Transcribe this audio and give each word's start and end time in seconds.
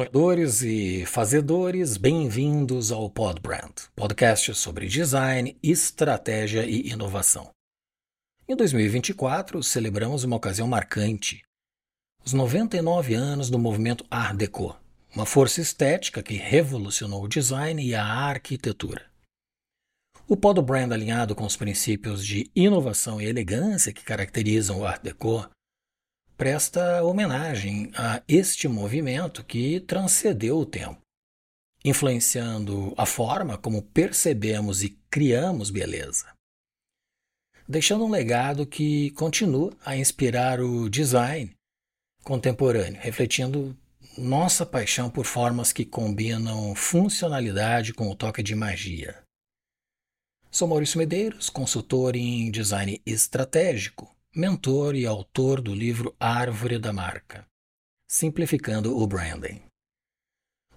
sonhadores 0.00 0.62
e 0.62 1.04
fazedores, 1.04 1.98
bem-vindos 1.98 2.90
ao 2.90 3.10
Podbrand, 3.10 3.72
podcast 3.94 4.54
sobre 4.54 4.86
design, 4.86 5.58
estratégia 5.62 6.64
e 6.64 6.88
inovação. 6.88 7.50
Em 8.48 8.56
2024, 8.56 9.62
celebramos 9.62 10.24
uma 10.24 10.36
ocasião 10.36 10.66
marcante: 10.66 11.42
os 12.24 12.32
99 12.32 13.12
anos 13.12 13.50
do 13.50 13.58
movimento 13.58 14.06
Art 14.10 14.36
Deco, 14.36 14.74
uma 15.14 15.26
força 15.26 15.60
estética 15.60 16.22
que 16.22 16.34
revolucionou 16.34 17.24
o 17.24 17.28
design 17.28 17.84
e 17.84 17.94
a 17.94 18.02
arquitetura. 18.02 19.04
O 20.26 20.34
Podbrand, 20.34 20.92
alinhado 20.92 21.34
com 21.34 21.44
os 21.44 21.56
princípios 21.56 22.24
de 22.24 22.50
inovação 22.56 23.20
e 23.20 23.26
elegância 23.26 23.92
que 23.92 24.02
caracterizam 24.04 24.78
o 24.78 24.86
Art 24.86 25.02
Deco, 25.02 25.46
presta 26.40 27.04
homenagem 27.04 27.92
a 27.94 28.22
este 28.26 28.66
movimento 28.66 29.44
que 29.44 29.78
transcendeu 29.80 30.56
o 30.56 30.64
tempo, 30.64 30.98
influenciando 31.84 32.94
a 32.96 33.04
forma 33.04 33.58
como 33.58 33.82
percebemos 33.82 34.82
e 34.82 34.98
criamos 35.10 35.68
beleza, 35.68 36.32
deixando 37.68 38.06
um 38.06 38.10
legado 38.10 38.64
que 38.64 39.10
continua 39.10 39.76
a 39.84 39.94
inspirar 39.98 40.62
o 40.62 40.88
design 40.88 41.54
contemporâneo, 42.24 42.98
refletindo 43.02 43.76
nossa 44.16 44.64
paixão 44.64 45.10
por 45.10 45.26
formas 45.26 45.74
que 45.74 45.84
combinam 45.84 46.74
funcionalidade 46.74 47.92
com 47.92 48.08
o 48.08 48.16
toque 48.16 48.42
de 48.42 48.54
magia. 48.54 49.22
Sou 50.50 50.66
Maurício 50.66 50.96
Medeiros, 50.96 51.50
consultor 51.50 52.16
em 52.16 52.50
design 52.50 52.98
estratégico 53.04 54.10
mentor 54.34 54.94
e 54.94 55.04
autor 55.04 55.60
do 55.60 55.74
livro 55.74 56.14
Árvore 56.20 56.78
da 56.78 56.92
Marca, 56.92 57.44
simplificando 58.06 58.96
o 58.96 59.04
branding. 59.04 59.60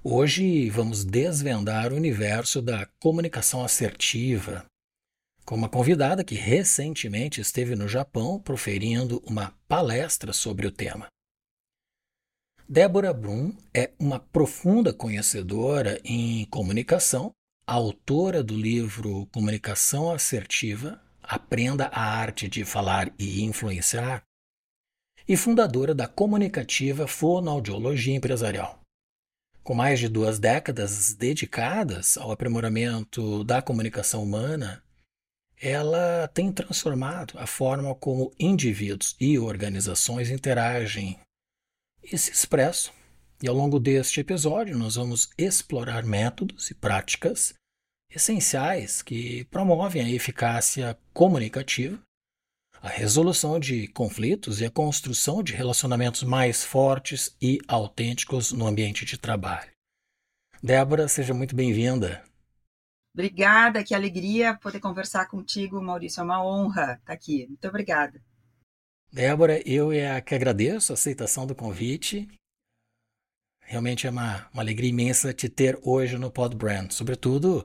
Hoje 0.03 0.71
vamos 0.71 1.05
desvendar 1.05 1.93
o 1.93 1.95
universo 1.95 2.63
da 2.63 2.87
comunicação 2.99 3.63
assertiva 3.63 4.65
com 5.45 5.53
uma 5.53 5.69
convidada 5.69 6.23
que 6.23 6.33
recentemente 6.33 7.41
esteve 7.41 7.75
no 7.75 7.87
Japão 7.87 8.39
proferindo 8.39 9.21
uma 9.23 9.51
palestra 9.67 10.33
sobre 10.33 10.65
o 10.65 10.71
tema. 10.71 11.07
Débora 12.67 13.13
Brum 13.13 13.55
é 13.71 13.91
uma 13.99 14.19
profunda 14.19 14.91
conhecedora 14.91 16.01
em 16.03 16.45
comunicação, 16.45 17.31
autora 17.67 18.43
do 18.43 18.57
livro 18.57 19.27
Comunicação 19.27 20.11
Assertiva 20.11 21.02
Aprenda 21.23 21.87
a 21.87 22.01
Arte 22.01 22.47
de 22.47 22.65
Falar 22.65 23.11
e 23.17 23.43
Influenciar, 23.43 24.23
e 25.27 25.37
fundadora 25.37 25.95
da 25.95 26.07
comunicativa 26.07 27.07
Fonoaudiologia 27.07 28.15
Empresarial. 28.15 28.79
Com 29.63 29.73
mais 29.73 29.99
de 29.99 30.09
duas 30.09 30.39
décadas 30.39 31.13
dedicadas 31.13 32.17
ao 32.17 32.31
aprimoramento 32.31 33.43
da 33.45 33.61
comunicação 33.61 34.21
humana, 34.21 34.83
ela 35.55 36.27
tem 36.27 36.51
transformado 36.51 37.39
a 37.39 37.47
forma 37.47 37.95
como 37.95 38.33
indivíduos 38.37 39.15
e 39.17 39.39
organizações 39.39 40.29
interagem 40.29 41.17
e 42.03 42.17
se 42.17 42.31
expressam. 42.31 42.93
E 43.41 43.47
ao 43.47 43.55
longo 43.55 43.79
deste 43.79 44.19
episódio, 44.19 44.77
nós 44.77 44.95
vamos 44.95 45.29
explorar 45.37 46.03
métodos 46.03 46.69
e 46.69 46.73
práticas 46.73 47.53
essenciais 48.15 49.01
que 49.01 49.45
promovem 49.45 50.03
a 50.03 50.09
eficácia 50.09 50.97
comunicativa, 51.13 51.99
a 52.81 52.87
resolução 52.87 53.59
de 53.59 53.87
conflitos 53.87 54.61
e 54.61 54.65
a 54.65 54.71
construção 54.71 55.41
de 55.41 55.53
relacionamentos 55.53 56.23
mais 56.23 56.63
fortes 56.63 57.35
e 57.41 57.59
autênticos 57.67 58.51
no 58.51 58.67
ambiente 58.67 59.05
de 59.05 59.17
trabalho. 59.17 59.71
Débora, 60.61 61.07
seja 61.07 61.33
muito 61.33 61.55
bem-vinda. 61.55 62.23
Obrigada, 63.13 63.83
que 63.83 63.93
alegria 63.93 64.55
poder 64.55 64.79
conversar 64.79 65.27
contigo, 65.27 65.81
Maurício. 65.81 66.19
É 66.19 66.23
uma 66.23 66.43
honra 66.43 66.95
estar 66.99 67.13
aqui. 67.13 67.45
Muito 67.47 67.67
obrigada. 67.67 68.21
Débora, 69.11 69.61
eu 69.69 69.91
é 69.91 70.19
que 70.19 70.33
agradeço 70.33 70.91
a 70.91 70.95
aceitação 70.95 71.45
do 71.45 71.53
convite. 71.53 72.27
Realmente 73.61 74.07
é 74.07 74.09
uma, 74.09 74.49
uma 74.51 74.61
alegria 74.61 74.89
imensa 74.89 75.33
te 75.33 75.47
ter 75.47 75.79
hoje 75.83 76.17
no 76.17 76.31
Pod 76.31 76.55
Brand, 76.55 76.91
sobretudo 76.91 77.63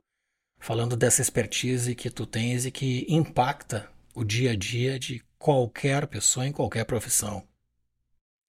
falando 0.58 0.96
dessa 0.96 1.22
expertise 1.22 1.94
que 1.94 2.10
tu 2.10 2.26
tens 2.26 2.66
e 2.66 2.70
que 2.70 3.06
impacta 3.08 3.90
o 4.14 4.24
dia 4.24 4.52
a 4.52 4.56
dia 4.56 4.98
de 4.98 5.22
qualquer 5.38 6.06
pessoa 6.06 6.46
em 6.46 6.52
qualquer 6.52 6.84
profissão. 6.84 7.46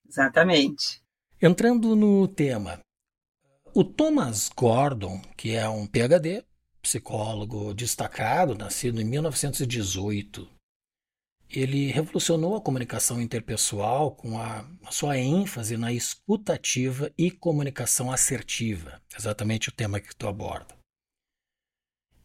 Exatamente. 0.08 1.02
Entrando 1.42 1.96
no 1.96 2.28
tema, 2.28 2.80
o 3.74 3.84
Thomas 3.84 4.50
Gordon, 4.50 5.22
que 5.38 5.56
é 5.56 5.70
um 5.70 5.86
PhD, 5.86 6.44
psicólogo 6.82 7.74
destacado, 7.74 8.56
nascido 8.56 9.00
em 9.00 9.06
1918, 9.06 10.50
ele 11.50 11.92
revolucionou 11.92 12.56
a 12.56 12.62
comunicação 12.62 13.22
interpessoal 13.22 14.12
com 14.12 14.40
a, 14.40 14.68
a, 14.84 14.92
sua 14.92 15.18
ênfase 15.18 15.78
na 15.78 15.92
escutativa 15.92 17.12
e 17.18 17.32
comunicação 17.32 18.12
assertiva, 18.12 19.02
exatamente 19.18 19.70
o 19.70 19.72
tema 19.72 20.00
que 20.00 20.16
tu 20.16 20.28
aborda. 20.28 20.79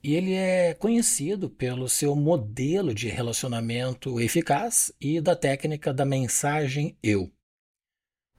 E 0.05 0.15
ele 0.17 0.35
é 0.35 0.75
conhecido 0.75 1.49
pelo 1.49 1.89
seu 1.89 2.15
modelo 2.15 2.95
de 2.95 3.09
relacionamento 3.09 4.21
eficaz 4.21 4.93
e 5.01 5.19
da 5.19 5.35
técnica 5.35 5.95
da 5.95 6.05
mensagem 6.05 6.95
eu, 7.03 7.33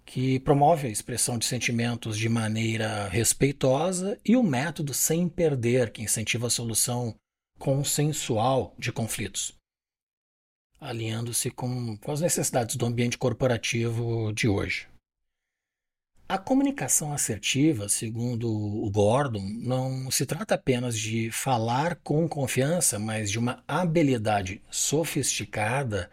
que 0.06 0.40
promove 0.42 0.86
a 0.86 0.92
expressão 0.92 1.40
de 1.40 1.46
sentimentos 1.46 2.20
de 2.20 2.30
maneira 2.30 3.08
respeitosa 3.08 4.22
e 4.24 4.36
o 4.36 4.44
método 4.44 4.94
sem 4.94 5.28
perder, 5.28 5.92
que 5.92 6.03
incentiva 6.03 6.46
a 6.46 6.52
solução 6.52 7.16
consensual 7.58 8.76
de 8.78 8.92
conflitos, 8.92 9.58
alinhando-se 10.80 11.50
com, 11.50 11.97
com 11.97 12.12
as 12.12 12.22
necessidades 12.22 12.76
do 12.76 12.86
ambiente 12.86 13.18
corporativo 13.18 14.32
de 14.34 14.47
hoje. 14.47 14.88
A 16.28 16.40
comunicação 16.40 17.13
assertiva, 17.13 17.88
segundo 17.88 18.52
o 18.52 18.90
Gordon, 18.90 19.44
não 19.44 20.09
se 20.09 20.25
trata 20.25 20.56
apenas 20.56 20.97
de 20.97 21.30
falar 21.30 21.97
com 21.97 22.28
confiança, 22.28 22.97
mas 22.97 23.30
de 23.30 23.38
uma 23.38 23.63
habilidade 23.68 24.59
sofisticada 24.72 26.09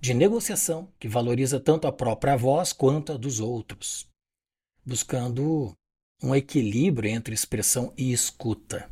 de 0.00 0.14
negociação 0.14 0.88
que 1.00 1.08
valoriza 1.08 1.58
tanto 1.58 1.88
a 1.88 1.92
própria 1.92 2.36
voz 2.36 2.72
quanto 2.72 3.10
a 3.12 3.16
dos 3.16 3.40
outros, 3.40 4.08
buscando 4.86 5.74
um 6.22 6.32
equilíbrio 6.32 7.10
entre 7.10 7.34
expressão 7.34 7.92
e 7.96 8.12
escuta. 8.12 8.88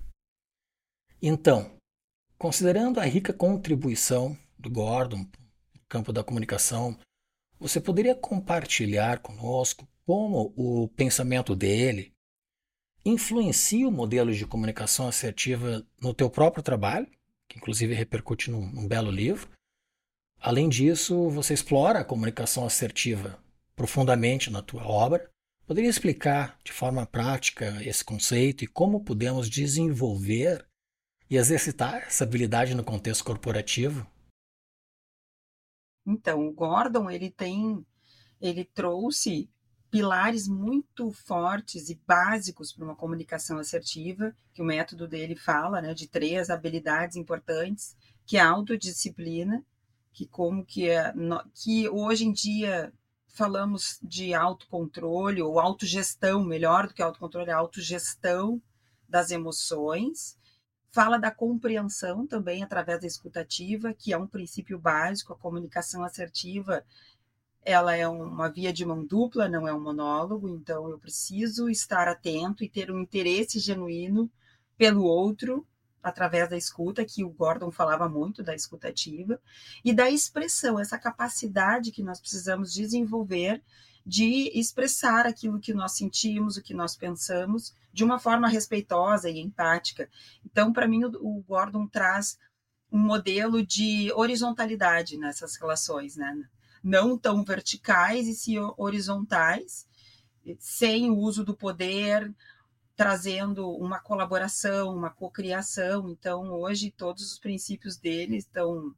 Então, 1.22 1.70
considerando 2.36 2.98
a 2.98 3.04
rica 3.04 3.32
contribuição 3.32 4.36
do 4.58 4.68
Gordon 4.68 5.18
no 5.18 5.80
campo 5.88 6.12
da 6.12 6.24
comunicação, 6.24 6.98
você 7.60 7.80
poderia 7.80 8.16
compartilhar 8.16 9.20
conosco 9.20 9.86
como 10.06 10.52
o 10.56 10.88
pensamento 10.88 11.54
dele 11.54 12.12
influencia 13.04 13.88
o 13.88 13.92
modelo 13.92 14.32
de 14.32 14.46
comunicação 14.46 15.08
assertiva 15.08 15.86
no 16.00 16.14
teu 16.14 16.30
próprio 16.30 16.62
trabalho, 16.62 17.08
que 17.48 17.58
inclusive 17.58 17.94
repercute 17.94 18.50
num, 18.50 18.66
num 18.70 18.86
belo 18.86 19.10
livro. 19.10 19.48
Além 20.40 20.68
disso, 20.68 21.28
você 21.30 21.54
explora 21.54 22.00
a 22.00 22.04
comunicação 22.04 22.64
assertiva 22.64 23.42
profundamente 23.74 24.50
na 24.50 24.62
tua 24.62 24.86
obra. 24.86 25.30
Poderia 25.66 25.90
explicar 25.90 26.58
de 26.64 26.72
forma 26.72 27.06
prática 27.06 27.80
esse 27.84 28.04
conceito 28.04 28.64
e 28.64 28.66
como 28.66 29.04
podemos 29.04 29.48
desenvolver 29.48 30.66
e 31.30 31.36
exercitar 31.36 32.02
essa 32.02 32.24
habilidade 32.24 32.74
no 32.74 32.84
contexto 32.84 33.24
corporativo? 33.24 34.06
Então, 36.04 36.48
o 36.48 36.52
Gordon 36.52 37.08
ele 37.08 37.30
tem, 37.30 37.86
ele 38.40 38.64
trouxe 38.64 39.48
pilares 39.92 40.48
muito 40.48 41.12
fortes 41.12 41.90
e 41.90 42.00
básicos 42.06 42.72
para 42.72 42.82
uma 42.82 42.96
comunicação 42.96 43.58
assertiva, 43.58 44.34
que 44.54 44.62
o 44.62 44.64
método 44.64 45.06
dele 45.06 45.36
fala, 45.36 45.82
né, 45.82 45.92
de 45.92 46.08
três 46.08 46.48
habilidades 46.48 47.14
importantes, 47.14 47.94
que 48.24 48.38
é 48.38 48.40
a 48.40 48.48
autodisciplina, 48.48 49.62
que 50.10 50.26
como 50.26 50.64
que 50.64 50.88
é, 50.88 51.12
que 51.54 51.90
hoje 51.90 52.24
em 52.24 52.32
dia 52.32 52.90
falamos 53.34 53.98
de 54.02 54.32
autocontrole 54.32 55.42
ou 55.42 55.60
autogestão, 55.60 56.42
melhor 56.42 56.86
do 56.86 56.94
que 56.94 57.02
autocontrole, 57.02 57.50
é 57.50 57.52
autogestão 57.52 58.62
das 59.06 59.30
emoções. 59.30 60.38
Fala 60.90 61.18
da 61.18 61.30
compreensão 61.30 62.26
também 62.26 62.62
através 62.62 62.98
da 63.00 63.06
escutativa, 63.06 63.92
que 63.92 64.10
é 64.10 64.16
um 64.16 64.26
princípio 64.26 64.78
básico, 64.78 65.34
a 65.34 65.38
comunicação 65.38 66.02
assertiva 66.02 66.82
ela 67.64 67.94
é 67.96 68.06
uma 68.08 68.48
via 68.48 68.72
de 68.72 68.84
mão 68.84 69.04
dupla, 69.04 69.48
não 69.48 69.66
é 69.66 69.72
um 69.74 69.80
monólogo, 69.80 70.48
então 70.48 70.88
eu 70.88 70.98
preciso 70.98 71.68
estar 71.68 72.08
atento 72.08 72.64
e 72.64 72.68
ter 72.68 72.90
um 72.90 73.00
interesse 73.00 73.58
genuíno 73.58 74.30
pelo 74.76 75.04
outro 75.04 75.66
através 76.02 76.50
da 76.50 76.56
escuta, 76.56 77.04
que 77.04 77.22
o 77.22 77.30
Gordon 77.30 77.70
falava 77.70 78.08
muito 78.08 78.42
da 78.42 78.54
escutativa, 78.54 79.40
e 79.84 79.94
da 79.94 80.10
expressão, 80.10 80.80
essa 80.80 80.98
capacidade 80.98 81.92
que 81.92 82.02
nós 82.02 82.20
precisamos 82.20 82.74
desenvolver 82.74 83.62
de 84.04 84.50
expressar 84.58 85.26
aquilo 85.26 85.60
que 85.60 85.72
nós 85.72 85.92
sentimos, 85.92 86.56
o 86.56 86.62
que 86.62 86.74
nós 86.74 86.96
pensamos, 86.96 87.72
de 87.92 88.02
uma 88.02 88.18
forma 88.18 88.48
respeitosa 88.48 89.30
e 89.30 89.38
empática. 89.38 90.08
Então, 90.44 90.72
para 90.72 90.88
mim, 90.88 91.04
o 91.04 91.40
Gordon 91.46 91.86
traz 91.86 92.36
um 92.90 92.98
modelo 92.98 93.64
de 93.64 94.12
horizontalidade 94.14 95.16
nessas 95.16 95.54
relações, 95.54 96.16
né? 96.16 96.36
Não 96.82 97.16
tão 97.16 97.44
verticais 97.44 98.26
e 98.26 98.34
sim 98.34 98.58
horizontais, 98.76 99.86
sem 100.58 101.10
o 101.10 101.16
uso 101.16 101.44
do 101.44 101.56
poder, 101.56 102.34
trazendo 102.96 103.70
uma 103.70 104.00
colaboração, 104.00 104.94
uma 104.94 105.10
cocriação. 105.10 106.08
Então, 106.08 106.52
hoje, 106.52 106.90
todos 106.90 107.32
os 107.32 107.38
princípios 107.38 107.96
dele 107.96 108.36
estão 108.36 108.94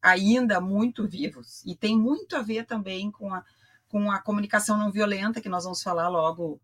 ainda 0.00 0.60
muito 0.60 1.06
vivos 1.08 1.62
e 1.64 1.74
tem 1.74 1.98
muito 1.98 2.36
a 2.36 2.42
ver 2.42 2.64
também 2.64 3.10
com 3.10 3.34
a, 3.34 3.44
com 3.88 4.10
a 4.10 4.20
comunicação 4.20 4.76
não 4.76 4.92
violenta, 4.92 5.40
que 5.40 5.48
nós 5.48 5.64
vamos 5.64 5.82
falar 5.82 6.08
logo 6.08 6.60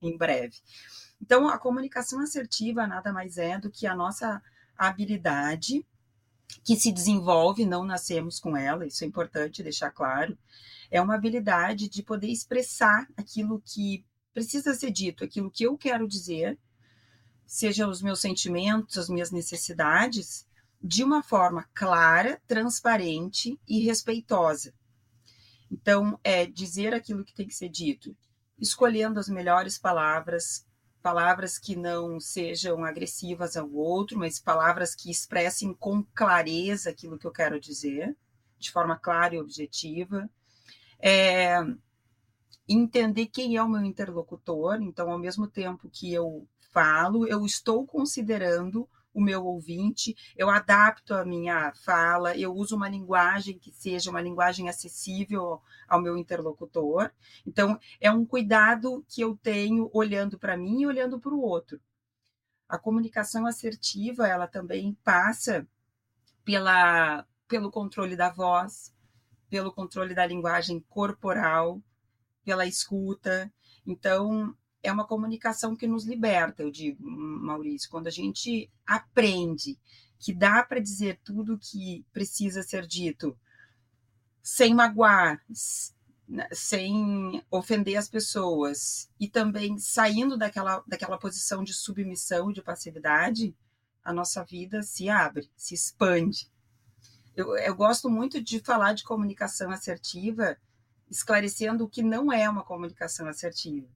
em 0.00 0.16
breve. 0.16 0.56
Então, 1.20 1.48
a 1.48 1.58
comunicação 1.58 2.20
assertiva 2.20 2.86
nada 2.86 3.12
mais 3.12 3.36
é 3.36 3.58
do 3.58 3.70
que 3.70 3.86
a 3.86 3.94
nossa 3.94 4.42
habilidade 4.76 5.84
que 6.64 6.76
se 6.76 6.92
desenvolve, 6.92 7.64
não 7.64 7.84
nascemos 7.84 8.38
com 8.38 8.56
ela, 8.56 8.86
isso 8.86 9.04
é 9.04 9.06
importante 9.06 9.62
deixar 9.62 9.90
claro. 9.90 10.36
É 10.90 11.00
uma 11.00 11.14
habilidade 11.14 11.88
de 11.88 12.02
poder 12.02 12.28
expressar 12.28 13.06
aquilo 13.16 13.62
que 13.64 14.04
precisa 14.32 14.74
ser 14.74 14.90
dito, 14.90 15.24
aquilo 15.24 15.50
que 15.50 15.64
eu 15.64 15.76
quero 15.76 16.06
dizer, 16.06 16.58
seja 17.46 17.88
os 17.88 18.00
meus 18.02 18.20
sentimentos, 18.20 18.96
as 18.96 19.08
minhas 19.08 19.30
necessidades, 19.30 20.46
de 20.82 21.04
uma 21.04 21.22
forma 21.22 21.68
clara, 21.74 22.40
transparente 22.46 23.58
e 23.68 23.80
respeitosa. 23.80 24.72
Então, 25.70 26.18
é 26.24 26.46
dizer 26.46 26.94
aquilo 26.94 27.24
que 27.24 27.34
tem 27.34 27.46
que 27.46 27.54
ser 27.54 27.68
dito, 27.68 28.16
escolhendo 28.58 29.20
as 29.20 29.28
melhores 29.28 29.78
palavras, 29.78 30.66
palavras 31.02 31.58
que 31.58 31.74
não 31.74 32.20
sejam 32.20 32.84
agressivas 32.84 33.56
ao 33.56 33.70
outro, 33.72 34.18
mas 34.18 34.38
palavras 34.38 34.94
que 34.94 35.10
expressem 35.10 35.74
com 35.74 36.04
clareza 36.14 36.90
aquilo 36.90 37.18
que 37.18 37.26
eu 37.26 37.32
quero 37.32 37.58
dizer, 37.58 38.16
de 38.58 38.70
forma 38.70 38.98
clara 38.98 39.34
e 39.34 39.40
objetiva. 39.40 40.28
É, 40.98 41.58
entender 42.68 43.26
quem 43.26 43.56
é 43.56 43.62
o 43.62 43.68
meu 43.68 43.82
interlocutor, 43.82 44.80
então, 44.82 45.10
ao 45.10 45.18
mesmo 45.18 45.48
tempo 45.48 45.88
que 45.90 46.12
eu 46.12 46.46
falo, 46.72 47.26
eu 47.26 47.44
estou 47.44 47.86
considerando 47.86 48.88
o 49.12 49.20
meu 49.20 49.44
ouvinte, 49.44 50.14
eu 50.36 50.48
adapto 50.48 51.14
a 51.14 51.24
minha 51.24 51.72
fala, 51.84 52.36
eu 52.36 52.54
uso 52.54 52.76
uma 52.76 52.88
linguagem 52.88 53.58
que 53.58 53.72
seja 53.72 54.10
uma 54.10 54.20
linguagem 54.20 54.68
acessível 54.68 55.60
ao 55.88 56.00
meu 56.00 56.16
interlocutor. 56.16 57.10
Então, 57.46 57.78
é 58.00 58.10
um 58.10 58.24
cuidado 58.24 59.04
que 59.08 59.20
eu 59.20 59.36
tenho 59.36 59.90
olhando 59.92 60.38
para 60.38 60.56
mim 60.56 60.82
e 60.82 60.86
olhando 60.86 61.18
para 61.18 61.34
o 61.34 61.42
outro. 61.42 61.80
A 62.68 62.78
comunicação 62.78 63.46
assertiva, 63.46 64.28
ela 64.28 64.46
também 64.46 64.96
passa 65.02 65.66
pela, 66.44 67.26
pelo 67.48 67.70
controle 67.70 68.14
da 68.14 68.30
voz, 68.30 68.94
pelo 69.48 69.72
controle 69.72 70.14
da 70.14 70.24
linguagem 70.24 70.78
corporal, 70.88 71.82
pela 72.44 72.66
escuta. 72.66 73.52
Então, 73.84 74.56
é 74.82 74.90
uma 74.90 75.06
comunicação 75.06 75.76
que 75.76 75.86
nos 75.86 76.04
liberta, 76.04 76.62
eu 76.62 76.70
digo, 76.70 77.04
Maurício, 77.04 77.90
quando 77.90 78.06
a 78.06 78.10
gente 78.10 78.70
aprende 78.86 79.78
que 80.18 80.32
dá 80.32 80.62
para 80.62 80.80
dizer 80.80 81.20
tudo 81.24 81.58
que 81.58 82.04
precisa 82.12 82.62
ser 82.62 82.86
dito 82.86 83.38
sem 84.42 84.74
magoar, 84.74 85.42
né, 86.28 86.48
sem 86.52 87.42
ofender 87.50 87.96
as 87.96 88.08
pessoas 88.08 89.10
e 89.18 89.28
também 89.28 89.78
saindo 89.78 90.36
daquela, 90.36 90.82
daquela 90.86 91.18
posição 91.18 91.62
de 91.62 91.74
submissão 91.74 92.50
e 92.50 92.54
de 92.54 92.62
passividade, 92.62 93.54
a 94.02 94.12
nossa 94.12 94.44
vida 94.44 94.82
se 94.82 95.08
abre, 95.08 95.50
se 95.56 95.74
expande. 95.74 96.50
Eu, 97.36 97.56
eu 97.56 97.74
gosto 97.74 98.08
muito 98.08 98.42
de 98.42 98.60
falar 98.60 98.94
de 98.94 99.04
comunicação 99.04 99.70
assertiva, 99.70 100.56
esclarecendo 101.10 101.84
o 101.84 101.88
que 101.88 102.02
não 102.02 102.32
é 102.32 102.48
uma 102.48 102.64
comunicação 102.64 103.26
assertiva 103.28 103.88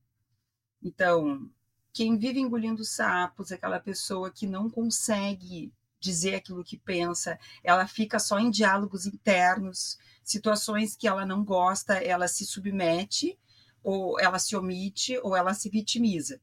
então, 0.85 1.51
quem 1.95 2.19
vive 2.19 2.39
engolindo 2.39 2.85
sapos, 2.85 3.51
aquela 3.51 3.81
pessoa 3.81 4.31
que 4.31 4.47
não 4.47 4.69
consegue 4.69 5.73
dizer 5.99 6.35
aquilo 6.35 6.63
que 6.63 6.77
pensa, 6.77 7.39
ela 7.63 7.87
fica 7.87 8.19
só 8.19 8.39
em 8.39 8.51
diálogos 8.51 9.07
internos, 9.07 9.97
situações 10.23 10.95
que 10.95 11.09
ela 11.09 11.25
não 11.25 11.43
gosta, 11.43 11.95
ela 11.95 12.29
se 12.29 12.45
submete, 12.45 13.39
ou 13.83 14.21
ela 14.21 14.39
se 14.39 14.55
omite, 14.55 15.19
ou 15.23 15.35
ela 15.35 15.55
se 15.55 15.71
vitimiza. 15.71 16.39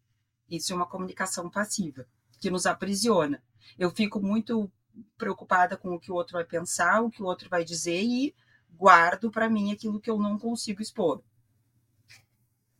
Isso 0.50 0.74
é 0.74 0.76
uma 0.76 0.88
comunicação 0.88 1.48
passiva, 1.48 2.08
que 2.40 2.50
nos 2.50 2.66
aprisiona. 2.66 3.44
Eu 3.78 3.92
fico 3.92 4.20
muito 4.20 4.72
preocupada 5.18 5.78
com 5.78 5.94
o 5.94 6.00
que 6.00 6.12
o 6.12 6.16
outro 6.16 6.34
vai 6.34 6.44
pensar, 6.44 7.02
o 7.02 7.12
que 7.12 7.22
o 7.22 7.26
outro 7.26 7.48
vai 7.48 7.64
dizer 7.64 8.02
e 8.02 8.36
guardo 8.72 9.30
para 9.30 9.50
mim 9.50 9.72
aquilo 9.72 10.00
que 10.00 10.10
eu 10.10 10.18
não 10.18 10.40
consigo 10.40 10.82
expor. 10.82 11.22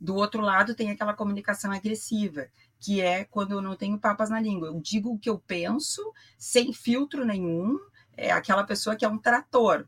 Do 0.02 0.16
outro 0.16 0.42
lado, 0.42 0.74
tem 0.74 0.90
aquela 0.90 1.14
comunicação 1.14 1.72
agressiva, 1.72 2.48
que 2.80 3.00
é 3.00 3.24
quando 3.24 3.52
eu 3.52 3.62
não 3.62 3.76
tenho 3.76 4.00
papas 4.00 4.32
na 4.32 4.42
língua. 4.42 4.70
Eu 4.70 4.82
digo 4.82 5.14
o 5.14 5.20
que 5.20 5.30
eu 5.30 5.38
penso, 5.38 6.02
sem 6.40 6.74
filtro 6.74 7.24
nenhum. 7.24 7.78
É 8.18 8.32
aquela 8.32 8.64
pessoa 8.64 8.96
que 8.96 9.06
é 9.06 9.08
um 9.08 9.20
trator. 9.20 9.88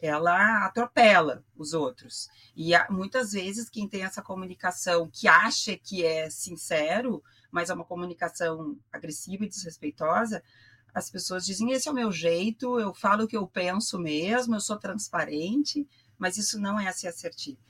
Ela 0.00 0.66
atropela 0.66 1.44
os 1.56 1.74
outros. 1.74 2.28
E 2.56 2.72
muitas 2.90 3.30
vezes, 3.30 3.70
quem 3.70 3.88
tem 3.88 4.02
essa 4.02 4.20
comunicação 4.20 5.08
que 5.08 5.28
acha 5.28 5.76
que 5.76 6.04
é 6.04 6.28
sincero, 6.28 7.22
mas 7.48 7.70
é 7.70 7.74
uma 7.74 7.84
comunicação 7.84 8.76
agressiva 8.92 9.44
e 9.44 9.48
desrespeitosa, 9.48 10.42
as 10.92 11.08
pessoas 11.08 11.46
dizem: 11.46 11.70
esse 11.70 11.86
é 11.86 11.92
o 11.92 11.94
meu 11.94 12.10
jeito, 12.10 12.80
eu 12.80 12.92
falo 12.92 13.24
o 13.24 13.28
que 13.28 13.36
eu 13.36 13.46
penso 13.46 13.96
mesmo, 13.96 14.56
eu 14.56 14.60
sou 14.60 14.76
transparente, 14.76 15.86
mas 16.18 16.36
isso 16.36 16.58
não 16.58 16.80
é 16.80 16.90
ser 16.90 17.06
assertivo. 17.06 17.60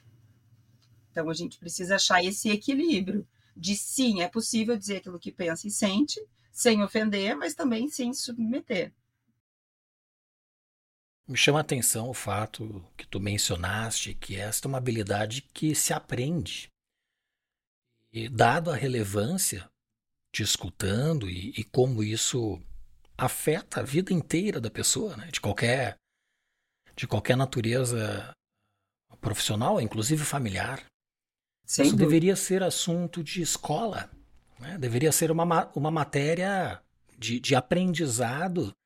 Então 1.13 1.29
a 1.29 1.35
gente 1.35 1.59
precisa 1.59 1.97
achar 1.97 2.25
esse 2.25 2.49
equilíbrio 2.49 3.29
de 3.55 3.77
sim, 3.77 4.23
é 4.23 4.29
possível 4.29 4.77
dizer 4.77 4.97
aquilo 4.97 5.19
que 5.19 5.31
pensa 5.31 5.69
e 5.69 5.71
sente, 5.71 6.19
sem 6.51 6.83
ofender, 6.83 7.37
mas 7.37 7.55
também 7.55 7.89
sem 7.89 8.15
submeter. 8.15 8.93
Me 11.29 11.37
chama 11.37 11.59
a 11.59 11.61
atenção 11.61 12.09
o 12.09 12.15
fato 12.15 12.83
que 12.97 13.07
tu 13.07 13.21
mencionaste 13.21 14.15
que 14.15 14.37
esta 14.37 14.67
é 14.67 14.69
uma 14.69 14.79
habilidade 14.79 15.43
que 15.43 15.75
se 15.75 15.93
aprende. 15.93 16.69
E 18.11 18.29
dado 18.29 18.71
a 18.71 18.77
relevância 18.77 19.71
te 20.33 20.43
escutando 20.43 21.29
e, 21.29 21.51
e 21.51 21.63
como 21.63 22.03
isso 22.03 22.61
afeta 23.17 23.81
a 23.81 23.85
vida 23.85 24.13
inteira 24.13 24.59
da 24.61 24.71
pessoa, 24.71 25.17
né? 25.17 25.29
de 25.31 25.41
qualquer 25.41 25.97
de 26.97 27.07
qualquer 27.07 27.37
natureza 27.37 28.33
profissional, 29.21 29.81
inclusive 29.81 30.25
familiar. 30.25 30.85
Sem 31.73 31.87
Isso 31.87 31.97
dúvida. 31.97 32.11
deveria 32.11 32.37
ser 32.37 32.63
assunto 32.63 33.25
de 33.25 33.41
escola, 33.41 34.11
né? 34.61 34.77
deveria 34.77 35.11
ser 35.11 35.31
uma, 35.31 35.71
uma 35.75 35.91
matéria 35.91 36.79
de, 37.19 37.41
de 37.41 37.55
aprendizado 37.55 38.77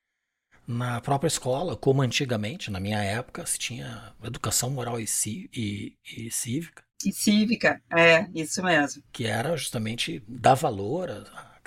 na 0.69 1.01
própria 1.01 1.27
escola, 1.27 1.77
como 1.77 2.01
antigamente, 2.01 2.71
na 2.71 2.79
minha 2.79 3.03
época, 3.03 3.45
se 3.45 3.59
tinha 3.59 4.15
educação 4.23 4.71
moral 4.71 5.01
e, 5.01 5.07
e, 5.53 5.97
e 6.17 6.31
cívica. 6.31 6.85
E 7.05 7.13
cívica, 7.13 7.83
é, 7.91 8.29
isso 8.33 8.63
mesmo. 8.63 9.03
Que 9.11 9.27
era 9.27 9.57
justamente 9.57 10.23
dar 10.29 10.55
valor 10.55 11.11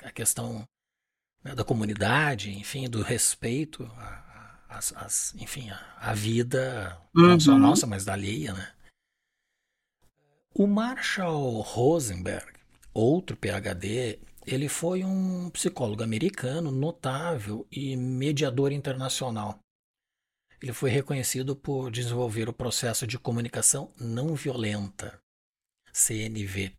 à, 0.02 0.10
questão 0.12 0.66
né, 1.44 1.54
da 1.54 1.64
comunidade, 1.64 2.50
enfim, 2.50 2.88
do 2.88 3.02
respeito 3.02 3.86
às, 4.70 5.34
enfim, 5.34 5.70
à, 5.98 6.14
vida, 6.14 6.98
uhum. 7.14 7.28
não 7.28 7.40
só 7.40 7.58
nossa, 7.58 7.86
mas 7.86 8.06
da 8.06 8.14
alheia, 8.14 8.54
né? 8.54 8.72
O 10.52 10.66
Marshall 10.66 11.60
Rosenberg, 11.60 12.52
outro 12.92 13.36
PhD, 13.36 14.18
ele 14.44 14.68
foi 14.68 15.04
um 15.04 15.48
psicólogo 15.50 16.02
americano 16.02 16.72
notável 16.72 17.66
e 17.70 17.96
mediador 17.96 18.72
internacional. 18.72 19.60
Ele 20.60 20.72
foi 20.72 20.90
reconhecido 20.90 21.54
por 21.54 21.88
desenvolver 21.90 22.48
o 22.48 22.52
processo 22.52 23.06
de 23.06 23.16
comunicação 23.16 23.92
não 23.98 24.34
violenta, 24.34 25.20
CNV. 25.92 26.72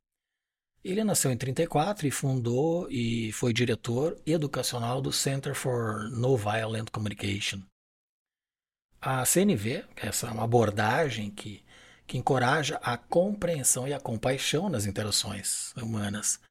Ele 0.84 1.04
nasceu 1.04 1.32
em 1.32 1.38
34 1.38 2.06
e 2.06 2.12
fundou 2.12 2.92
e 2.92 3.32
foi 3.32 3.54
diretor 3.54 4.22
educacional 4.26 5.02
do 5.02 5.14
Center 5.14 5.56
for 5.56 6.10
Nonviolent 6.12 6.90
Communication. 6.92 7.62
A 9.00 9.26
CNV, 9.26 9.86
essa 9.96 10.28
é 10.28 10.32
uma 10.32 10.44
abordagem 10.44 11.32
que 11.32 11.64
que 12.12 12.18
encoraja 12.18 12.76
a 12.84 12.98
compreensão 12.98 13.88
e 13.88 13.94
a 13.94 14.00
compaixão 14.00 14.68
nas 14.68 14.86
interações 14.86 15.74
humanas 15.78 16.42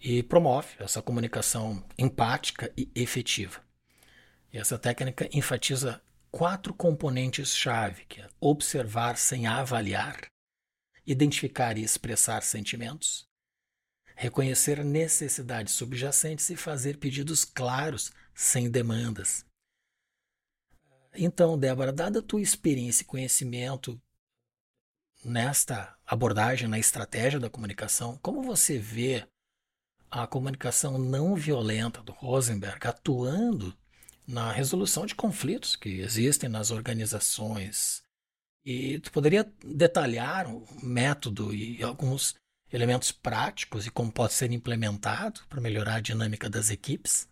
e 0.00 0.22
promove 0.22 0.68
essa 0.78 1.02
comunicação 1.02 1.84
empática 1.98 2.72
e 2.76 2.88
efetiva. 2.94 3.60
E 4.52 4.56
essa 4.56 4.78
técnica 4.78 5.28
enfatiza 5.32 6.00
quatro 6.30 6.72
componentes-chave, 6.72 8.04
que 8.04 8.20
é 8.20 8.28
observar 8.40 9.18
sem 9.18 9.48
avaliar, 9.48 10.28
identificar 11.04 11.76
e 11.76 11.82
expressar 11.82 12.44
sentimentos, 12.44 13.26
reconhecer 14.14 14.84
necessidades 14.84 15.74
subjacentes 15.74 16.50
e 16.50 16.56
fazer 16.56 16.98
pedidos 16.98 17.44
claros, 17.44 18.12
sem 18.32 18.70
demandas. 18.70 19.44
Então, 21.16 21.58
Débora, 21.58 21.92
dada 21.92 22.20
a 22.20 22.22
tua 22.22 22.40
experiência 22.40 23.02
e 23.02 23.06
conhecimento 23.06 24.00
nesta 25.24 25.96
abordagem, 26.06 26.68
na 26.68 26.78
estratégia 26.78 27.40
da 27.40 27.50
comunicação, 27.50 28.18
como 28.22 28.42
você 28.42 28.78
vê 28.78 29.26
a 30.10 30.26
comunicação 30.26 30.98
não 30.98 31.34
violenta 31.34 32.02
do 32.02 32.12
Rosenberg 32.12 32.86
atuando 32.86 33.76
na 34.26 34.52
resolução 34.52 35.06
de 35.06 35.14
conflitos 35.14 35.76
que 35.76 36.00
existem 36.00 36.48
nas 36.48 36.70
organizações. 36.70 38.02
E 38.64 38.98
tu 39.00 39.10
poderia 39.12 39.50
detalhar 39.64 40.46
o 40.46 40.66
método 40.82 41.54
e 41.54 41.82
alguns 41.82 42.34
elementos 42.70 43.10
práticos 43.10 43.86
e 43.86 43.90
como 43.90 44.12
pode 44.12 44.34
ser 44.34 44.52
implementado 44.52 45.40
para 45.48 45.60
melhorar 45.60 45.96
a 45.96 46.00
dinâmica 46.00 46.50
das 46.50 46.70
equipes? 46.70 47.28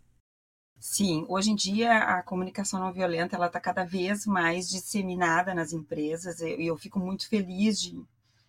Sim, 0.79 1.25
hoje 1.29 1.51
em 1.51 1.55
dia 1.55 1.99
a 1.99 2.23
comunicação 2.23 2.79
não 2.79 2.93
violenta 2.93 3.35
ela 3.35 3.47
está 3.47 3.59
cada 3.59 3.85
vez 3.85 4.27
mais 4.27 4.69
disseminada 4.69 5.55
nas 5.55 5.73
empresas 5.73 6.41
e 6.41 6.67
eu, 6.67 6.77
fico 6.77 6.99
muito 7.01 7.29
feliz 7.29 7.81
de, 7.81 8.01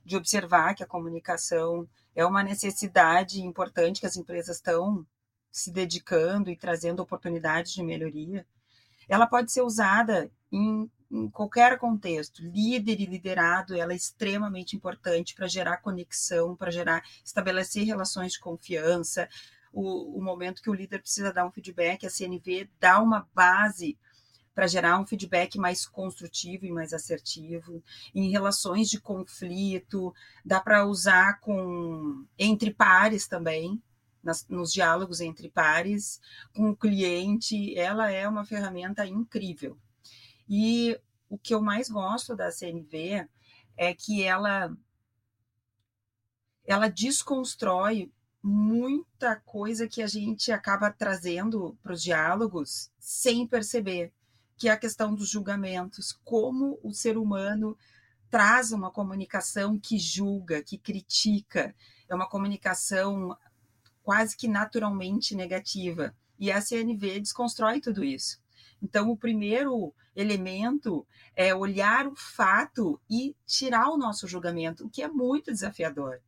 de 0.05 0.15
observar 0.15 0.75
que 0.75 0.83
a 0.83 0.87
comunicação 0.87 1.87
é 2.13 2.25
uma 2.25 2.43
necessidade 2.43 3.41
importante 3.41 4.01
que 4.01 4.05
as 4.05 4.17
empresas 4.17 4.57
estão 4.57 5.05
se 5.51 5.71
dedicando 5.71 6.49
e 6.49 6.55
trazendo 6.55 7.01
oportunidades 7.01 7.73
de 7.73 7.81
melhoria. 7.81 8.45
Ela 9.07 9.25
pode 9.25 9.51
ser 9.51 9.61
usada 9.61 10.29
em, 10.51 10.91
em 11.09 11.29
qualquer 11.29 11.77
contexto. 11.79 12.43
Líder 12.43 12.99
e 12.99 13.05
liderado, 13.05 13.75
ela 13.75 13.93
é 13.93 13.95
extremamente 13.95 14.75
importante 14.75 15.33
para 15.33 15.47
gerar 15.47 15.77
conexão, 15.77 16.55
para 16.55 16.71
gerar, 16.71 17.03
estabelecer 17.23 17.85
relações 17.85 18.33
de 18.33 18.39
confiança, 18.39 19.27
o, 19.77 20.17
o 20.17 20.23
momento 20.23 20.61
que 20.61 20.71
o 20.71 20.73
líder 20.73 20.99
precisa 20.99 21.31
dar 21.31 21.45
um 21.45 21.51
feedback, 21.51 22.03
a 22.03 22.09
CNV 22.09 22.67
dá 22.79 22.99
uma 22.99 23.29
base 23.31 23.95
para 24.55 24.65
gerar 24.65 24.99
um 24.99 25.05
feedback 25.05 25.55
mais 25.59 25.85
construtivo 25.85 26.65
e 26.65 26.71
mais 26.71 26.93
assertivo. 26.93 27.83
Em 28.15 28.31
relações 28.31 28.89
de 28.89 28.99
conflito, 28.99 30.11
dá 30.43 30.59
para 30.59 30.83
usar 30.83 31.39
com 31.41 32.25
entre 32.39 32.73
pares 32.73 33.27
também, 33.27 33.79
nas, 34.23 34.47
nos 34.47 34.73
diálogos 34.73 35.21
entre 35.21 35.47
pares, 35.47 36.19
com 36.55 36.71
o 36.71 36.75
cliente, 36.75 37.77
ela 37.77 38.09
é 38.09 38.27
uma 38.27 38.43
ferramenta 38.45 39.05
incrível. 39.05 39.77
E 40.49 40.99
o 41.29 41.37
que 41.37 41.53
eu 41.53 41.61
mais 41.61 41.87
gosto 41.87 42.35
da 42.35 42.51
CNV 42.51 43.27
é 43.77 43.93
que 43.93 44.23
ela 44.23 44.75
ela 46.65 46.89
desconstrói 46.89 48.11
muita 48.47 49.35
coisa 49.35 49.89
que 49.89 50.01
a 50.01 50.07
gente 50.07 50.53
acaba 50.53 50.89
trazendo 50.89 51.77
para 51.83 51.91
os 51.91 52.01
diálogos 52.01 52.89
sem 52.97 53.45
perceber, 53.45 54.13
que 54.55 54.69
é 54.69 54.71
a 54.71 54.77
questão 54.77 55.13
dos 55.13 55.29
julgamentos, 55.29 56.17
como 56.23 56.79
o 56.81 56.93
ser 56.93 57.17
humano 57.17 57.77
traz 58.29 58.71
uma 58.71 58.89
comunicação 58.89 59.77
que 59.77 59.99
julga, 59.99 60.63
que 60.63 60.77
critica, 60.77 61.75
é 62.07 62.15
uma 62.15 62.29
comunicação 62.29 63.37
quase 64.01 64.37
que 64.37 64.47
naturalmente 64.47 65.35
negativa. 65.35 66.15
E 66.39 66.49
a 66.49 66.61
CNV 66.61 67.19
desconstrói 67.19 67.81
tudo 67.81 68.01
isso. 68.01 68.39
Então, 68.81 69.09
o 69.09 69.17
primeiro 69.17 69.93
elemento 70.15 71.05
é 71.35 71.53
olhar 71.53 72.07
o 72.07 72.15
fato 72.15 72.97
e 73.09 73.35
tirar 73.45 73.89
o 73.89 73.97
nosso 73.97 74.25
julgamento, 74.25 74.85
o 74.85 74.89
que 74.89 75.03
é 75.03 75.09
muito 75.09 75.51
desafiador. 75.51 76.21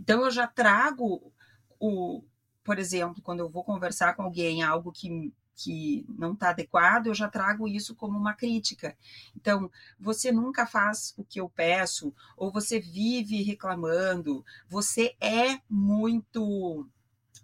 Então, 0.00 0.24
eu 0.24 0.30
já 0.30 0.46
trago 0.46 1.30
o, 1.78 2.24
por 2.64 2.78
exemplo, 2.78 3.22
quando 3.22 3.40
eu 3.40 3.50
vou 3.50 3.62
conversar 3.62 4.14
com 4.14 4.22
alguém 4.22 4.62
algo 4.62 4.90
que, 4.90 5.30
que 5.54 6.06
não 6.08 6.32
está 6.32 6.48
adequado, 6.48 7.08
eu 7.08 7.14
já 7.14 7.28
trago 7.28 7.68
isso 7.68 7.94
como 7.94 8.18
uma 8.18 8.32
crítica. 8.32 8.96
Então, 9.36 9.70
você 9.98 10.32
nunca 10.32 10.66
faz 10.66 11.12
o 11.18 11.24
que 11.24 11.38
eu 11.38 11.50
peço, 11.50 12.14
ou 12.34 12.50
você 12.50 12.80
vive 12.80 13.42
reclamando, 13.42 14.42
você 14.66 15.14
é 15.20 15.60
muito 15.68 16.88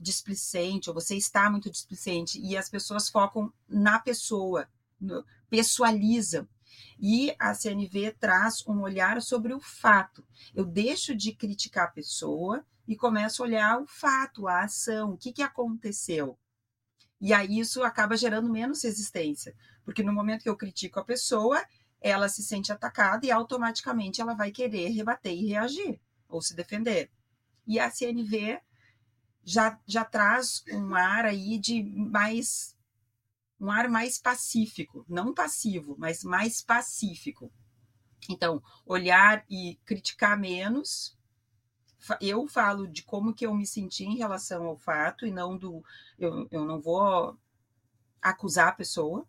displicente, 0.00 0.88
ou 0.88 0.94
você 0.94 1.14
está 1.14 1.50
muito 1.50 1.70
displicente, 1.70 2.40
e 2.40 2.56
as 2.56 2.70
pessoas 2.70 3.10
focam 3.10 3.52
na 3.68 3.98
pessoa, 3.98 4.66
no, 4.98 5.22
pessoalizam. 5.50 6.48
E 6.98 7.34
a 7.38 7.54
CNV 7.54 8.12
traz 8.18 8.66
um 8.66 8.80
olhar 8.80 9.20
sobre 9.20 9.52
o 9.52 9.60
fato. 9.60 10.24
Eu 10.54 10.64
deixo 10.64 11.14
de 11.14 11.34
criticar 11.34 11.84
a 11.84 11.90
pessoa 11.90 12.64
e 12.86 12.96
começo 12.96 13.42
a 13.42 13.46
olhar 13.46 13.80
o 13.80 13.86
fato, 13.86 14.46
a 14.46 14.64
ação, 14.64 15.12
o 15.12 15.16
que, 15.16 15.32
que 15.32 15.42
aconteceu. 15.42 16.38
E 17.20 17.32
aí 17.32 17.58
isso 17.58 17.82
acaba 17.82 18.16
gerando 18.16 18.50
menos 18.50 18.84
resistência, 18.84 19.54
porque 19.84 20.02
no 20.02 20.12
momento 20.12 20.42
que 20.42 20.48
eu 20.48 20.56
critico 20.56 21.00
a 21.00 21.04
pessoa, 21.04 21.64
ela 22.00 22.28
se 22.28 22.42
sente 22.42 22.70
atacada 22.70 23.26
e 23.26 23.30
automaticamente 23.30 24.20
ela 24.20 24.34
vai 24.34 24.50
querer 24.50 24.90
rebater 24.90 25.32
e 25.32 25.48
reagir, 25.48 26.00
ou 26.28 26.42
se 26.42 26.54
defender. 26.54 27.10
E 27.66 27.80
a 27.80 27.90
CNV 27.90 28.60
já, 29.42 29.78
já 29.86 30.04
traz 30.04 30.62
um 30.70 30.94
ar 30.94 31.24
aí 31.24 31.58
de 31.58 31.82
mais 31.82 32.75
um 33.60 33.70
ar 33.70 33.88
mais 33.88 34.18
pacífico, 34.18 35.04
não 35.08 35.32
passivo, 35.32 35.96
mas 35.98 36.22
mais 36.22 36.62
pacífico. 36.62 37.50
Então, 38.28 38.62
olhar 38.84 39.44
e 39.48 39.78
criticar 39.84 40.38
menos. 40.38 41.16
Eu 42.20 42.46
falo 42.46 42.86
de 42.86 43.02
como 43.02 43.34
que 43.34 43.46
eu 43.46 43.54
me 43.54 43.66
senti 43.66 44.04
em 44.04 44.16
relação 44.16 44.64
ao 44.66 44.76
fato 44.76 45.26
e 45.26 45.30
não 45.30 45.56
do 45.56 45.82
eu, 46.18 46.46
eu 46.50 46.64
não 46.64 46.80
vou 46.80 47.36
acusar 48.20 48.68
a 48.68 48.72
pessoa. 48.72 49.26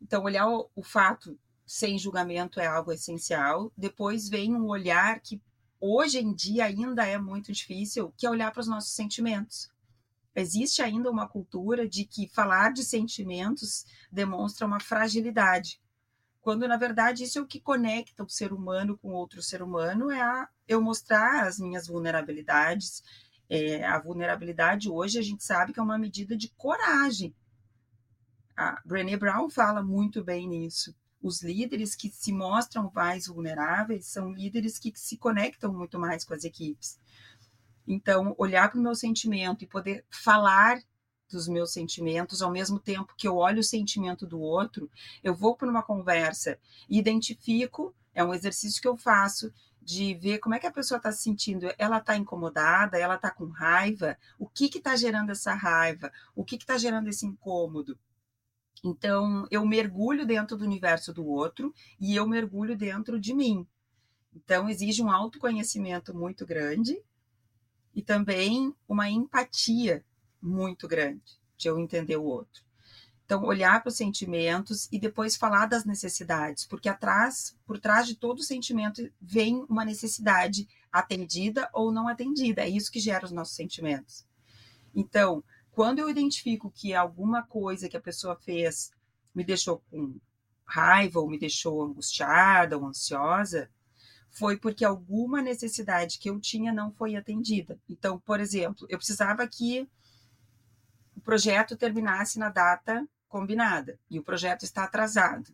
Então, 0.00 0.22
olhar 0.22 0.48
o, 0.48 0.70
o 0.74 0.82
fato 0.82 1.38
sem 1.66 1.98
julgamento 1.98 2.60
é 2.60 2.66
algo 2.66 2.92
essencial. 2.92 3.72
Depois 3.76 4.28
vem 4.28 4.54
um 4.54 4.66
olhar 4.66 5.20
que 5.20 5.40
hoje 5.80 6.18
em 6.18 6.32
dia 6.32 6.66
ainda 6.66 7.06
é 7.06 7.18
muito 7.18 7.52
difícil, 7.52 8.12
que 8.16 8.26
é 8.26 8.30
olhar 8.30 8.52
para 8.52 8.60
os 8.60 8.68
nossos 8.68 8.92
sentimentos 8.92 9.70
existe 10.34 10.82
ainda 10.82 11.10
uma 11.10 11.28
cultura 11.28 11.88
de 11.88 12.04
que 12.04 12.28
falar 12.28 12.72
de 12.72 12.84
sentimentos 12.84 13.84
demonstra 14.10 14.66
uma 14.66 14.80
fragilidade, 14.80 15.80
quando 16.40 16.66
na 16.66 16.76
verdade 16.76 17.24
isso 17.24 17.38
é 17.38 17.42
o 17.42 17.46
que 17.46 17.60
conecta 17.60 18.24
o 18.24 18.28
ser 18.28 18.52
humano 18.52 18.96
com 18.98 19.12
outro 19.12 19.42
ser 19.42 19.62
humano, 19.62 20.10
é 20.10 20.20
a, 20.20 20.48
eu 20.66 20.80
mostrar 20.80 21.46
as 21.46 21.58
minhas 21.58 21.86
vulnerabilidades. 21.86 23.02
É, 23.48 23.84
a 23.84 23.98
vulnerabilidade 23.98 24.88
hoje 24.88 25.18
a 25.18 25.22
gente 25.22 25.44
sabe 25.44 25.72
que 25.72 25.80
é 25.80 25.82
uma 25.82 25.98
medida 25.98 26.36
de 26.36 26.48
coragem. 26.56 27.34
A 28.56 28.80
Brené 28.84 29.16
Brown 29.16 29.50
fala 29.50 29.82
muito 29.82 30.24
bem 30.24 30.48
nisso. 30.48 30.94
Os 31.22 31.42
líderes 31.42 31.94
que 31.94 32.08
se 32.08 32.32
mostram 32.32 32.90
mais 32.94 33.26
vulneráveis 33.26 34.06
são 34.06 34.32
líderes 34.32 34.78
que 34.78 34.92
se 34.94 35.18
conectam 35.18 35.72
muito 35.72 35.98
mais 35.98 36.24
com 36.24 36.32
as 36.32 36.44
equipes. 36.44 36.98
Então, 37.92 38.36
olhar 38.38 38.70
para 38.70 38.78
o 38.78 38.82
meu 38.82 38.94
sentimento 38.94 39.64
e 39.64 39.66
poder 39.66 40.04
falar 40.08 40.80
dos 41.28 41.48
meus 41.48 41.72
sentimentos, 41.72 42.40
ao 42.40 42.48
mesmo 42.48 42.78
tempo 42.78 43.16
que 43.16 43.26
eu 43.26 43.36
olho 43.36 43.58
o 43.58 43.64
sentimento 43.64 44.24
do 44.24 44.38
outro, 44.38 44.88
eu 45.24 45.34
vou 45.34 45.56
para 45.56 45.68
uma 45.68 45.82
conversa 45.82 46.56
e 46.88 47.00
identifico, 47.00 47.92
é 48.14 48.22
um 48.22 48.32
exercício 48.32 48.80
que 48.80 48.86
eu 48.86 48.96
faço 48.96 49.52
de 49.82 50.14
ver 50.14 50.38
como 50.38 50.54
é 50.54 50.60
que 50.60 50.68
a 50.68 50.72
pessoa 50.72 50.98
está 50.98 51.10
se 51.10 51.24
sentindo. 51.24 51.66
Ela 51.76 51.98
está 51.98 52.16
incomodada, 52.16 52.96
ela 52.96 53.16
está 53.16 53.28
com 53.28 53.46
raiva, 53.46 54.16
o 54.38 54.48
que 54.48 54.66
está 54.66 54.94
gerando 54.94 55.30
essa 55.30 55.52
raiva, 55.52 56.12
o 56.32 56.44
que 56.44 56.54
está 56.54 56.78
gerando 56.78 57.08
esse 57.08 57.26
incômodo. 57.26 57.98
Então, 58.84 59.48
eu 59.50 59.66
mergulho 59.66 60.24
dentro 60.24 60.56
do 60.56 60.64
universo 60.64 61.12
do 61.12 61.26
outro 61.26 61.74
e 61.98 62.14
eu 62.14 62.24
mergulho 62.24 62.76
dentro 62.76 63.18
de 63.18 63.34
mim. 63.34 63.66
Então, 64.32 64.68
exige 64.68 65.02
um 65.02 65.10
autoconhecimento 65.10 66.14
muito 66.14 66.46
grande 66.46 67.02
e 67.94 68.02
também 68.02 68.74
uma 68.88 69.08
empatia 69.08 70.04
muito 70.40 70.88
grande 70.88 71.40
de 71.56 71.68
eu 71.68 71.78
entender 71.78 72.16
o 72.16 72.24
outro. 72.24 72.62
Então, 73.24 73.44
olhar 73.44 73.80
para 73.80 73.90
os 73.90 73.96
sentimentos 73.96 74.88
e 74.90 74.98
depois 74.98 75.36
falar 75.36 75.66
das 75.66 75.84
necessidades, 75.84 76.66
porque 76.66 76.88
atrás, 76.88 77.56
por 77.64 77.78
trás 77.78 78.06
de 78.06 78.16
todo 78.16 78.42
sentimento 78.42 79.08
vem 79.20 79.64
uma 79.68 79.84
necessidade 79.84 80.68
atendida 80.90 81.70
ou 81.72 81.92
não 81.92 82.08
atendida. 82.08 82.62
É 82.62 82.68
isso 82.68 82.90
que 82.90 82.98
gera 82.98 83.24
os 83.24 83.30
nossos 83.30 83.54
sentimentos. 83.54 84.26
Então, 84.92 85.44
quando 85.70 86.00
eu 86.00 86.10
identifico 86.10 86.70
que 86.70 86.92
alguma 86.92 87.44
coisa 87.44 87.88
que 87.88 87.96
a 87.96 88.00
pessoa 88.00 88.34
fez 88.34 88.90
me 89.32 89.44
deixou 89.44 89.80
com 89.90 90.18
raiva, 90.64 91.20
ou 91.20 91.30
me 91.30 91.38
deixou 91.38 91.82
angustiada 91.82 92.76
ou 92.76 92.84
ansiosa, 92.84 93.70
foi 94.30 94.56
porque 94.56 94.84
alguma 94.84 95.42
necessidade 95.42 96.18
que 96.18 96.30
eu 96.30 96.40
tinha 96.40 96.72
não 96.72 96.92
foi 96.92 97.16
atendida. 97.16 97.78
Então, 97.88 98.18
por 98.18 98.40
exemplo, 98.40 98.86
eu 98.88 98.96
precisava 98.96 99.46
que 99.46 99.88
o 101.16 101.20
projeto 101.20 101.76
terminasse 101.76 102.38
na 102.38 102.48
data 102.48 103.06
combinada 103.28 103.98
e 104.08 104.18
o 104.18 104.22
projeto 104.22 104.62
está 104.62 104.84
atrasado. 104.84 105.52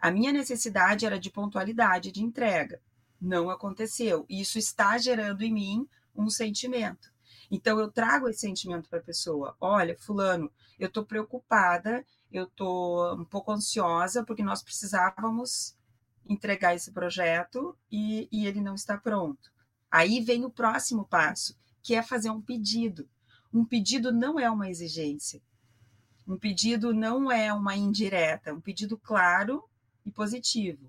A 0.00 0.10
minha 0.10 0.32
necessidade 0.32 1.04
era 1.04 1.18
de 1.18 1.30
pontualidade 1.30 2.10
de 2.10 2.22
entrega. 2.22 2.80
não 3.20 3.50
aconteceu. 3.50 4.24
Isso 4.30 4.58
está 4.58 4.96
gerando 4.96 5.42
em 5.42 5.52
mim 5.52 5.88
um 6.16 6.30
sentimento. 6.30 7.12
Então 7.50 7.78
eu 7.78 7.90
trago 7.90 8.28
esse 8.28 8.40
sentimento 8.40 8.88
para 8.88 8.98
a 8.98 9.02
pessoa. 9.02 9.54
Olha, 9.60 9.94
fulano, 9.98 10.50
eu 10.78 10.86
estou 10.86 11.04
preocupada, 11.04 12.02
eu 12.32 12.44
estou 12.44 13.14
um 13.14 13.24
pouco 13.26 13.52
ansiosa 13.52 14.24
porque 14.24 14.42
nós 14.42 14.62
precisávamos 14.62 15.76
entregar 16.30 16.76
esse 16.76 16.92
projeto 16.92 17.76
e, 17.90 18.28
e 18.30 18.46
ele 18.46 18.60
não 18.60 18.76
está 18.76 18.96
pronto. 18.96 19.50
Aí 19.90 20.20
vem 20.20 20.44
o 20.44 20.50
próximo 20.50 21.04
passo, 21.04 21.58
que 21.82 21.94
é 21.94 22.02
fazer 22.02 22.30
um 22.30 22.40
pedido. 22.40 23.08
Um 23.52 23.64
pedido 23.64 24.12
não 24.12 24.38
é 24.38 24.48
uma 24.48 24.70
exigência. 24.70 25.42
Um 26.26 26.38
pedido 26.38 26.94
não 26.94 27.32
é 27.32 27.52
uma 27.52 27.76
indireta, 27.76 28.54
um 28.54 28.60
pedido 28.60 28.96
claro 28.96 29.68
e 30.06 30.12
positivo. 30.12 30.88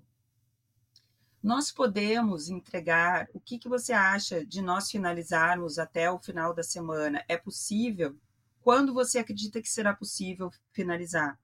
Nós 1.42 1.72
podemos 1.72 2.48
entregar. 2.48 3.28
O 3.34 3.40
que, 3.40 3.58
que 3.58 3.68
você 3.68 3.92
acha 3.92 4.46
de 4.46 4.62
nós 4.62 4.88
finalizarmos 4.88 5.76
até 5.76 6.08
o 6.08 6.20
final 6.20 6.54
da 6.54 6.62
semana? 6.62 7.24
É 7.26 7.36
possível? 7.36 8.16
Quando 8.60 8.94
você 8.94 9.18
acredita 9.18 9.60
que 9.60 9.68
será 9.68 9.92
possível 9.92 10.52
finalizar? 10.70 11.36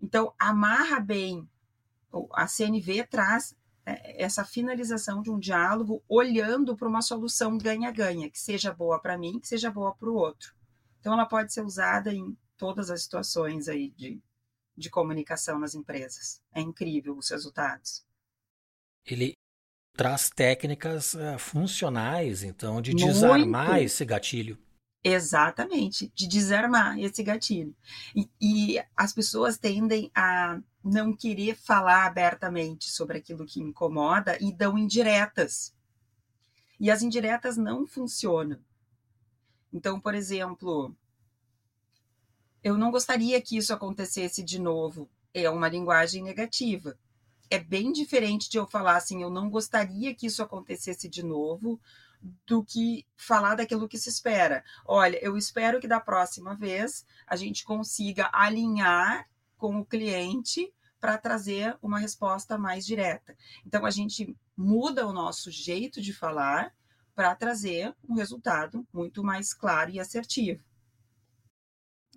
Então, 0.00 0.32
amarra 0.38 0.98
bem. 0.98 1.46
A 2.32 2.46
CNV 2.46 3.06
traz 3.06 3.54
é, 3.84 4.22
essa 4.22 4.44
finalização 4.44 5.22
de 5.22 5.30
um 5.30 5.38
diálogo 5.38 6.02
olhando 6.08 6.76
para 6.76 6.88
uma 6.88 7.02
solução 7.02 7.56
ganha-ganha, 7.58 8.30
que 8.30 8.38
seja 8.38 8.72
boa 8.72 9.00
para 9.00 9.18
mim, 9.18 9.38
que 9.38 9.48
seja 9.48 9.70
boa 9.70 9.94
para 9.94 10.08
o 10.08 10.14
outro. 10.14 10.54
Então, 11.00 11.12
ela 11.12 11.26
pode 11.26 11.52
ser 11.52 11.64
usada 11.64 12.12
em 12.12 12.36
todas 12.56 12.90
as 12.90 13.02
situações 13.02 13.68
aí 13.68 13.90
de, 13.90 14.20
de 14.76 14.90
comunicação 14.90 15.58
nas 15.58 15.74
empresas. 15.74 16.42
É 16.52 16.60
incrível 16.60 17.16
os 17.16 17.30
resultados 17.30 18.06
ele 19.06 19.34
traz 19.96 20.28
técnicas 20.28 21.14
uh, 21.14 21.38
funcionais, 21.38 22.42
então, 22.42 22.82
de 22.82 22.92
Muito. 22.92 23.06
desarmar 23.06 23.80
esse 23.80 24.04
gatilho. 24.04 24.58
Exatamente, 25.08 26.10
de 26.16 26.26
desarmar 26.26 26.98
esse 26.98 27.22
gatilho. 27.22 27.72
E, 28.12 28.28
e, 28.40 28.84
as 28.96 29.12
pessoas 29.12 29.56
tendem 29.56 30.10
a 30.12 30.60
não 30.82 31.14
querer 31.14 31.54
falar 31.54 32.06
abertamente 32.06 32.90
sobre 32.90 33.18
aquilo 33.18 33.46
que 33.46 33.60
incomoda 33.60 34.36
e 34.40 34.52
dão 34.52 34.76
indiretas. 34.76 35.72
E 36.80 36.90
as 36.90 37.02
indiretas 37.02 37.56
não 37.56 37.86
funcionam. 37.86 38.58
Então, 39.72 40.00
por 40.00 40.12
exemplo, 40.12 40.92
eu 42.60 42.76
não 42.76 42.90
gostaria 42.90 43.40
que 43.40 43.56
isso 43.56 43.72
acontecesse 43.72 44.42
de 44.42 44.58
novo. 44.58 45.08
É 45.32 45.48
uma 45.48 45.68
linguagem 45.68 46.20
negativa 46.20 46.98
é 47.50 47.58
bem 47.58 47.92
diferente 47.92 48.50
de 48.50 48.58
eu 48.58 48.66
falar 48.66 48.96
assim, 48.96 49.22
eu 49.22 49.30
não 49.30 49.48
gostaria 49.48 50.14
que 50.14 50.26
isso 50.26 50.42
acontecesse 50.42 51.08
de 51.08 51.22
novo, 51.22 51.80
do 52.46 52.64
que 52.64 53.06
falar 53.16 53.54
daquilo 53.54 53.88
que 53.88 53.98
se 53.98 54.08
espera. 54.08 54.64
Olha, 54.84 55.18
eu 55.22 55.36
espero 55.36 55.80
que 55.80 55.88
da 55.88 56.00
próxima 56.00 56.54
vez 56.54 57.04
a 57.26 57.36
gente 57.36 57.64
consiga 57.64 58.28
alinhar 58.32 59.28
com 59.56 59.78
o 59.78 59.84
cliente 59.84 60.72
para 61.00 61.18
trazer 61.18 61.76
uma 61.82 61.98
resposta 61.98 62.58
mais 62.58 62.84
direta. 62.84 63.36
Então 63.64 63.84
a 63.84 63.90
gente 63.90 64.36
muda 64.56 65.06
o 65.06 65.12
nosso 65.12 65.50
jeito 65.50 66.00
de 66.00 66.12
falar 66.12 66.74
para 67.14 67.34
trazer 67.34 67.94
um 68.08 68.14
resultado 68.14 68.86
muito 68.92 69.22
mais 69.24 69.54
claro 69.54 69.90
e 69.90 70.00
assertivo. 70.00 70.62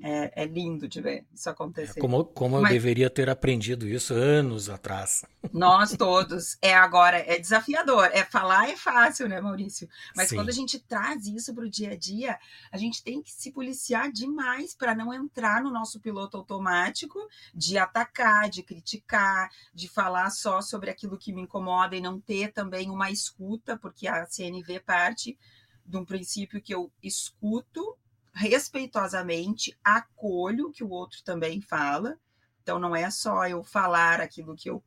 É, 0.02 0.44
é, 0.44 0.46
lindo 0.46 0.88
de 0.88 1.02
ver 1.02 1.26
isso 1.34 1.50
acontecer. 1.50 2.00
Como 2.00 2.24
como 2.24 2.62
Mas, 2.62 2.72
eu 2.72 2.78
deveria 2.78 3.10
ter 3.10 3.30
aprendido 3.30 3.86
isso 3.86 4.14
anos 4.14 4.70
atrás. 4.70 5.26
Nós 5.52 5.92
todos. 5.92 6.58
É 6.62 6.74
agora, 6.74 7.18
é 7.18 7.38
desafiador. 7.38 8.10
É 8.14 8.24
falar 8.24 8.70
é 8.70 8.78
fácil, 8.78 9.28
né, 9.28 9.42
Maurício? 9.42 9.90
Mas 10.16 10.30
Sim. 10.30 10.38
quando 10.38 10.50
a 10.50 10.54
gente 10.54 10.80
traz 10.80 11.28
isso 11.28 11.54
para 11.54 11.66
o 11.66 11.70
dia 11.70 11.92
a 11.92 11.96
dia, 11.98 12.40
a 12.72 12.78
gente 12.78 13.04
tem 13.04 13.22
que 13.22 13.30
se 13.30 13.52
policiar 13.52 14.10
demais 14.10 14.74
para 14.74 14.96
não 14.96 15.14
entrar 15.14 15.62
no 15.62 15.70
nosso 15.70 16.00
piloto 16.00 16.38
automático 16.38 17.20
de 17.54 17.78
atacar, 17.78 18.50
de 18.50 18.64
criticar, 18.64 19.50
de 19.74 19.90
falar 19.90 20.30
só 20.30 20.62
sobre 20.62 20.90
aquilo 20.90 21.18
que 21.18 21.34
me 21.34 21.42
incomoda 21.42 21.96
e 21.96 22.02
não 22.02 22.22
ter 22.22 22.54
também 22.54 22.90
uma 22.90 23.12
escuta, 23.12 23.78
porque 23.78 24.08
a 24.08 24.26
CNV 24.26 24.80
parte 24.80 25.38
de 25.86 25.98
um 25.98 26.06
princípio 26.06 26.62
que 26.62 26.74
eu 26.74 26.90
escuto 27.04 27.98
respeitosamente 28.34 29.78
acolho 29.84 30.68
o 30.68 30.72
que 30.72 30.84
o 30.84 30.90
outro 30.90 31.24
também 31.24 31.62
fala. 31.62 32.18
Então 32.62 32.80
não 32.80 32.96
é 32.96 33.10
só 33.10 33.48
eu 33.48 33.64
falar 33.64 34.22
aquilo 34.22 34.56
que 34.56 34.70
eu 34.70 34.84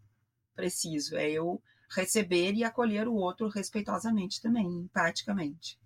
preciso, 0.54 1.16
é 1.16 1.30
eu 1.30 1.62
receber 1.90 2.54
e 2.54 2.64
acolher 2.64 3.06
o 3.08 3.14
outro 3.14 3.48
respeitosamente 3.48 4.40
também, 4.40 4.66
empaticamente. 4.66 5.78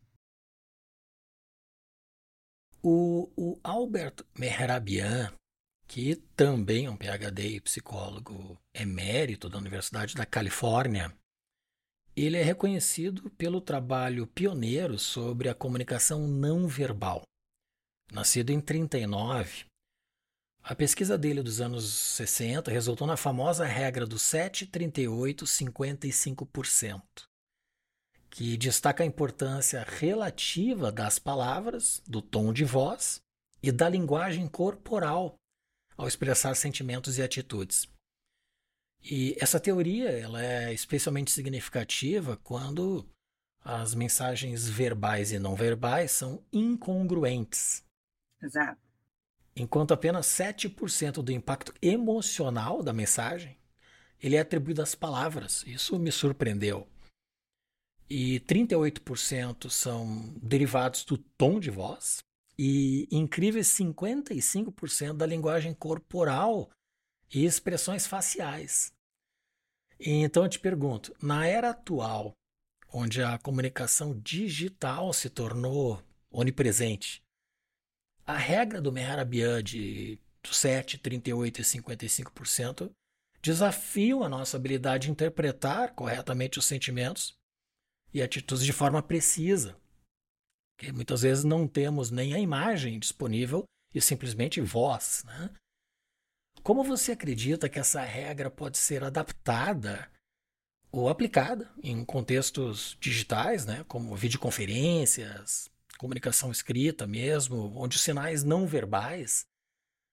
O, 2.83 3.31
o 3.37 3.59
Albert 3.64 4.25
Mehrabian, 4.38 5.33
que 5.88 6.16
também 6.37 6.87
é 6.87 6.90
um 6.90 6.97
PhD 6.97 7.57
e 7.57 7.61
psicólogo 7.61 8.57
emérito 8.73 9.49
da 9.49 9.59
Universidade 9.59 10.14
da 10.14 10.25
Califórnia, 10.25 11.12
ele 12.14 12.37
é 12.37 12.42
reconhecido 12.42 13.29
pelo 13.31 13.61
trabalho 13.61 14.27
pioneiro 14.27 14.99
sobre 14.99 15.49
a 15.49 15.55
comunicação 15.55 16.27
não 16.27 16.66
verbal. 16.66 17.23
Nascido 18.12 18.51
em 18.51 18.61
39, 18.61 19.66
a 20.62 20.75
pesquisa 20.75 21.16
dele 21.16 21.45
dos 21.45 21.61
anos 21.61 21.85
60 21.85 22.73
resultou 22.73 23.07
na 23.07 23.16
famosa 23.16 23.64
regra 23.64 24.05
do 24.05 24.16
738-55%, 24.16 27.03
que 28.31 28.57
destaca 28.57 29.05
a 29.05 29.07
importância 29.07 29.87
relativa 29.87 30.90
das 30.90 31.21
palavras, 31.21 32.03
do 32.07 32.21
tom 32.21 32.53
de 32.53 32.64
voz 32.64 33.21
e 33.62 33.71
da 33.71 33.88
linguagem 33.88 34.49
corporal 34.49 35.37
ao 35.97 36.09
expressar 36.09 36.57
sentimentos 36.57 37.16
e 37.19 37.23
atitudes. 37.23 37.88
E 39.03 39.37
essa 39.40 39.61
teoria 39.61 40.11
ela 40.11 40.42
é 40.42 40.73
especialmente 40.73 41.31
significativa 41.31 42.37
quando 42.38 43.09
as 43.61 43.95
mensagens 43.95 44.69
verbais 44.69 45.31
e 45.31 45.38
não 45.38 45.55
verbais 45.55 46.11
são 46.11 46.45
incongruentes 46.53 47.86
Exato. 48.42 48.81
Enquanto 49.55 49.94
apenas 49.94 50.27
7% 50.27 51.22
do 51.22 51.33
impacto 51.33 51.72
emocional 51.81 52.83
da 52.83 52.92
mensagem 52.92 53.57
ele 54.20 54.37
é 54.37 54.40
atribuído 54.40 54.83
às 54.83 54.94
palavras. 54.94 55.62
Isso 55.66 55.99
me 55.99 56.11
surpreendeu. 56.11 56.88
E 58.09 58.40
38% 58.40 59.68
são 59.68 60.35
derivados 60.40 61.05
do 61.05 61.18
tom 61.18 61.59
de 61.59 61.70
voz 61.70 62.18
e 62.59 63.09
incríveis 63.11 63.66
55% 63.68 65.14
da 65.14 65.27
linguagem 65.27 65.75
corporal 65.75 66.70
e 67.33 67.44
expressões 67.44 68.07
faciais. 68.07 68.92
Então 69.99 70.44
eu 70.44 70.49
te 70.49 70.61
pergunto, 70.61 71.14
na 71.20 71.46
era 71.46 71.70
atual, 71.70 72.33
onde 72.92 73.22
a 73.22 73.38
comunicação 73.38 74.18
digital 74.20 75.12
se 75.12 75.29
tornou 75.29 76.03
onipresente, 76.31 77.22
a 78.27 78.37
regra 78.37 78.81
do 78.81 78.93
Mehrabian 78.93 79.62
de 79.62 80.19
7, 80.45 80.99
38 80.99 81.61
e 81.61 81.65
55% 81.65 82.91
desafiam 83.41 84.23
a 84.23 84.29
nossa 84.29 84.57
habilidade 84.57 85.07
de 85.07 85.12
interpretar 85.12 85.95
corretamente 85.95 86.59
os 86.59 86.65
sentimentos 86.65 87.37
e 88.12 88.21
atitudes 88.21 88.65
de 88.65 88.73
forma 88.73 89.03
precisa. 89.03 89.77
Porque 90.77 90.93
muitas 90.93 91.23
vezes 91.23 91.45
não 91.45 91.69
temos 91.69 92.11
nem 92.11 92.35
a 92.35 92.41
imagem 92.41 92.99
disponível 92.99 93.65
e 93.95 94.01
simplesmente 94.01 94.61
voz. 94.61 95.23
Né? 95.25 95.51
Como 96.62 96.83
você 96.83 97.12
acredita 97.12 97.69
que 97.69 97.79
essa 97.79 98.01
regra 98.01 98.51
pode 98.51 98.77
ser 98.79 99.05
adaptada 99.05 100.11
ou 100.91 101.09
aplicada 101.09 101.71
em 101.83 102.05
contextos 102.05 102.97
digitais, 103.01 103.67
né, 103.67 103.85
como 103.87 104.17
videoconferências, 104.17 105.71
comunicação 105.99 106.51
escrita 106.51 107.07
mesmo, 107.07 107.73
onde 107.77 107.97
os 107.97 108.03
sinais 108.03 108.45
não 108.45 108.67
verbais 108.67 109.47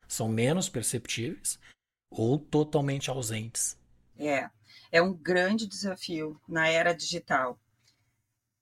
são 0.08 0.28
menos 0.28 0.70
perceptíveis 0.70 1.60
ou 2.10 2.38
totalmente 2.38 3.10
ausentes. 3.10 3.78
É, 4.18 4.50
é 4.92 5.02
um 5.02 5.14
grande 5.14 5.68
desafio 5.68 6.40
na 6.48 6.68
era 6.68 6.94
digital. 6.94 7.60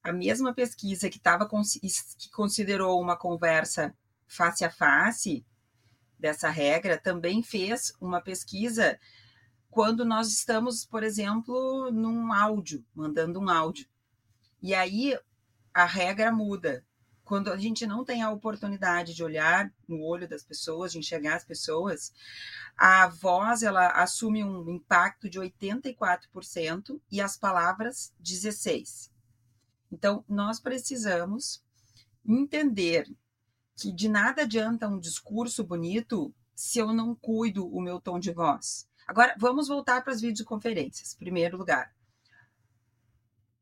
A 0.04 0.12
mesma 0.12 0.54
pesquisa 0.54 1.10
que, 1.10 1.20
tava, 1.20 1.48
que 1.48 2.30
considerou 2.32 3.00
uma 3.00 3.16
conversa 3.16 3.96
face 4.28 4.64
a 4.64 4.72
face 4.72 5.46
dessa 6.18 6.50
regra 6.50 6.98
também 6.98 7.44
fez 7.44 7.94
uma 8.00 8.22
pesquisa 8.22 8.98
quando 9.70 10.06
nós 10.06 10.30
estamos, 10.30 10.86
por 10.86 11.04
exemplo, 11.04 11.92
num 11.92 12.32
áudio, 12.34 12.86
mandando 12.94 13.40
um 13.40 13.50
áudio. 13.50 13.88
E 14.62 14.74
aí 14.74 15.18
a 15.74 15.86
regra 15.86 16.32
muda 16.32 16.86
quando 17.32 17.50
a 17.50 17.56
gente 17.56 17.88
não 17.88 18.04
tem 18.04 18.22
a 18.22 18.30
oportunidade 18.30 19.14
de 19.14 19.24
olhar 19.24 19.74
no 19.88 20.04
olho 20.04 20.28
das 20.28 20.44
pessoas, 20.44 20.92
de 20.92 21.00
enxergar 21.00 21.38
as 21.38 21.46
pessoas, 21.46 22.12
a 22.76 23.08
voz 23.08 23.64
ela 23.64 23.88
assume 23.88 24.44
um 24.44 24.70
impacto 24.70 25.30
de 25.30 25.40
84% 25.40 27.00
e 27.10 27.22
as 27.22 27.38
palavras 27.38 28.14
16. 28.20 29.10
Então, 29.90 30.26
nós 30.28 30.60
precisamos 30.60 31.64
entender 32.28 33.10
que 33.78 33.94
de 33.94 34.10
nada 34.10 34.42
adianta 34.42 34.90
um 34.90 35.00
discurso 35.00 35.64
bonito 35.64 36.36
se 36.54 36.80
eu 36.80 36.94
não 36.94 37.16
cuido 37.16 37.66
o 37.66 37.80
meu 37.80 38.02
tom 38.02 38.20
de 38.20 38.34
voz. 38.34 38.90
Agora, 39.08 39.34
vamos 39.40 39.70
voltar 39.70 40.04
para 40.04 40.12
as 40.12 40.20
videoconferências. 40.20 41.16
Primeiro 41.16 41.56
lugar, 41.56 41.96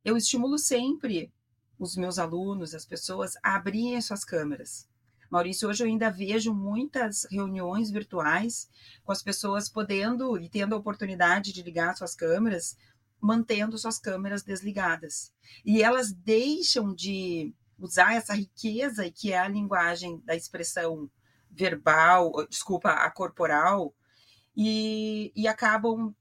eu 0.04 0.18
estimulo 0.18 0.58
sempre 0.58 1.32
os 1.80 1.96
meus 1.96 2.20
alunos, 2.20 2.76
as 2.76 2.86
pessoas, 2.86 3.36
a 3.42 3.56
abrirem 3.56 4.02
suas 4.02 4.26
câmeras. 4.26 4.88
Maurício, 5.30 5.70
hoje 5.70 5.84
eu 5.84 5.88
ainda 5.88 6.10
vejo 6.10 6.54
muitas 6.54 7.26
reuniões 7.32 7.90
virtuais 7.90 8.68
com 9.04 9.12
as 9.12 9.24
pessoas 9.24 9.70
podendo 9.70 10.38
e 10.38 10.50
tendo 10.50 10.76
a 10.76 10.78
oportunidade 10.78 11.54
de 11.54 11.64
ligar 11.64 11.96
suas 11.96 12.16
câmeras, 12.16 12.76
mantendo 13.22 13.78
suas 13.78 14.00
câmeras 14.00 14.44
desligadas. 14.44 15.32
E 15.64 15.82
elas 15.82 16.12
deixam 16.12 16.94
de 16.94 17.54
usar 17.78 18.16
essa 18.16 18.34
riqueza 18.34 19.10
que 19.10 19.32
é 19.32 19.40
a 19.40 19.48
linguagem 19.48 20.20
da 20.26 20.36
expressão 20.36 21.10
verbal, 21.50 22.32
desculpa, 22.50 22.90
a 22.90 23.10
corporal, 23.10 23.94
e, 24.56 25.32
e 25.36 25.48
acabam 25.48 26.14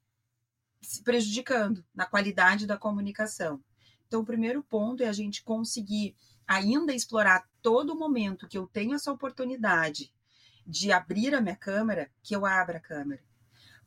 se 0.81 1.03
prejudicando 1.03 1.85
na 1.94 2.07
qualidade 2.07 2.66
da 2.66 2.77
comunicação. 2.77 3.61
Então, 4.09 4.21
o 4.21 4.27
primeiro 4.27 4.62
ponto 4.62 5.03
é 5.03 5.07
a 5.07 5.12
gente 5.12 5.44
conseguir 5.44 6.16
ainda 6.47 6.94
explorar 6.94 7.47
todo 7.61 7.94
momento 7.94 8.49
que 8.49 8.57
eu 8.57 8.66
tenho 8.66 8.94
essa 8.94 9.12
oportunidade 9.12 10.11
de 10.66 10.90
abrir 10.90 11.35
a 11.35 11.40
minha 11.42 11.57
câmera, 11.57 12.11
que 12.23 12.35
eu 12.35 12.47
abra 12.47 12.79
a 12.79 12.81
câmera. 12.81 13.23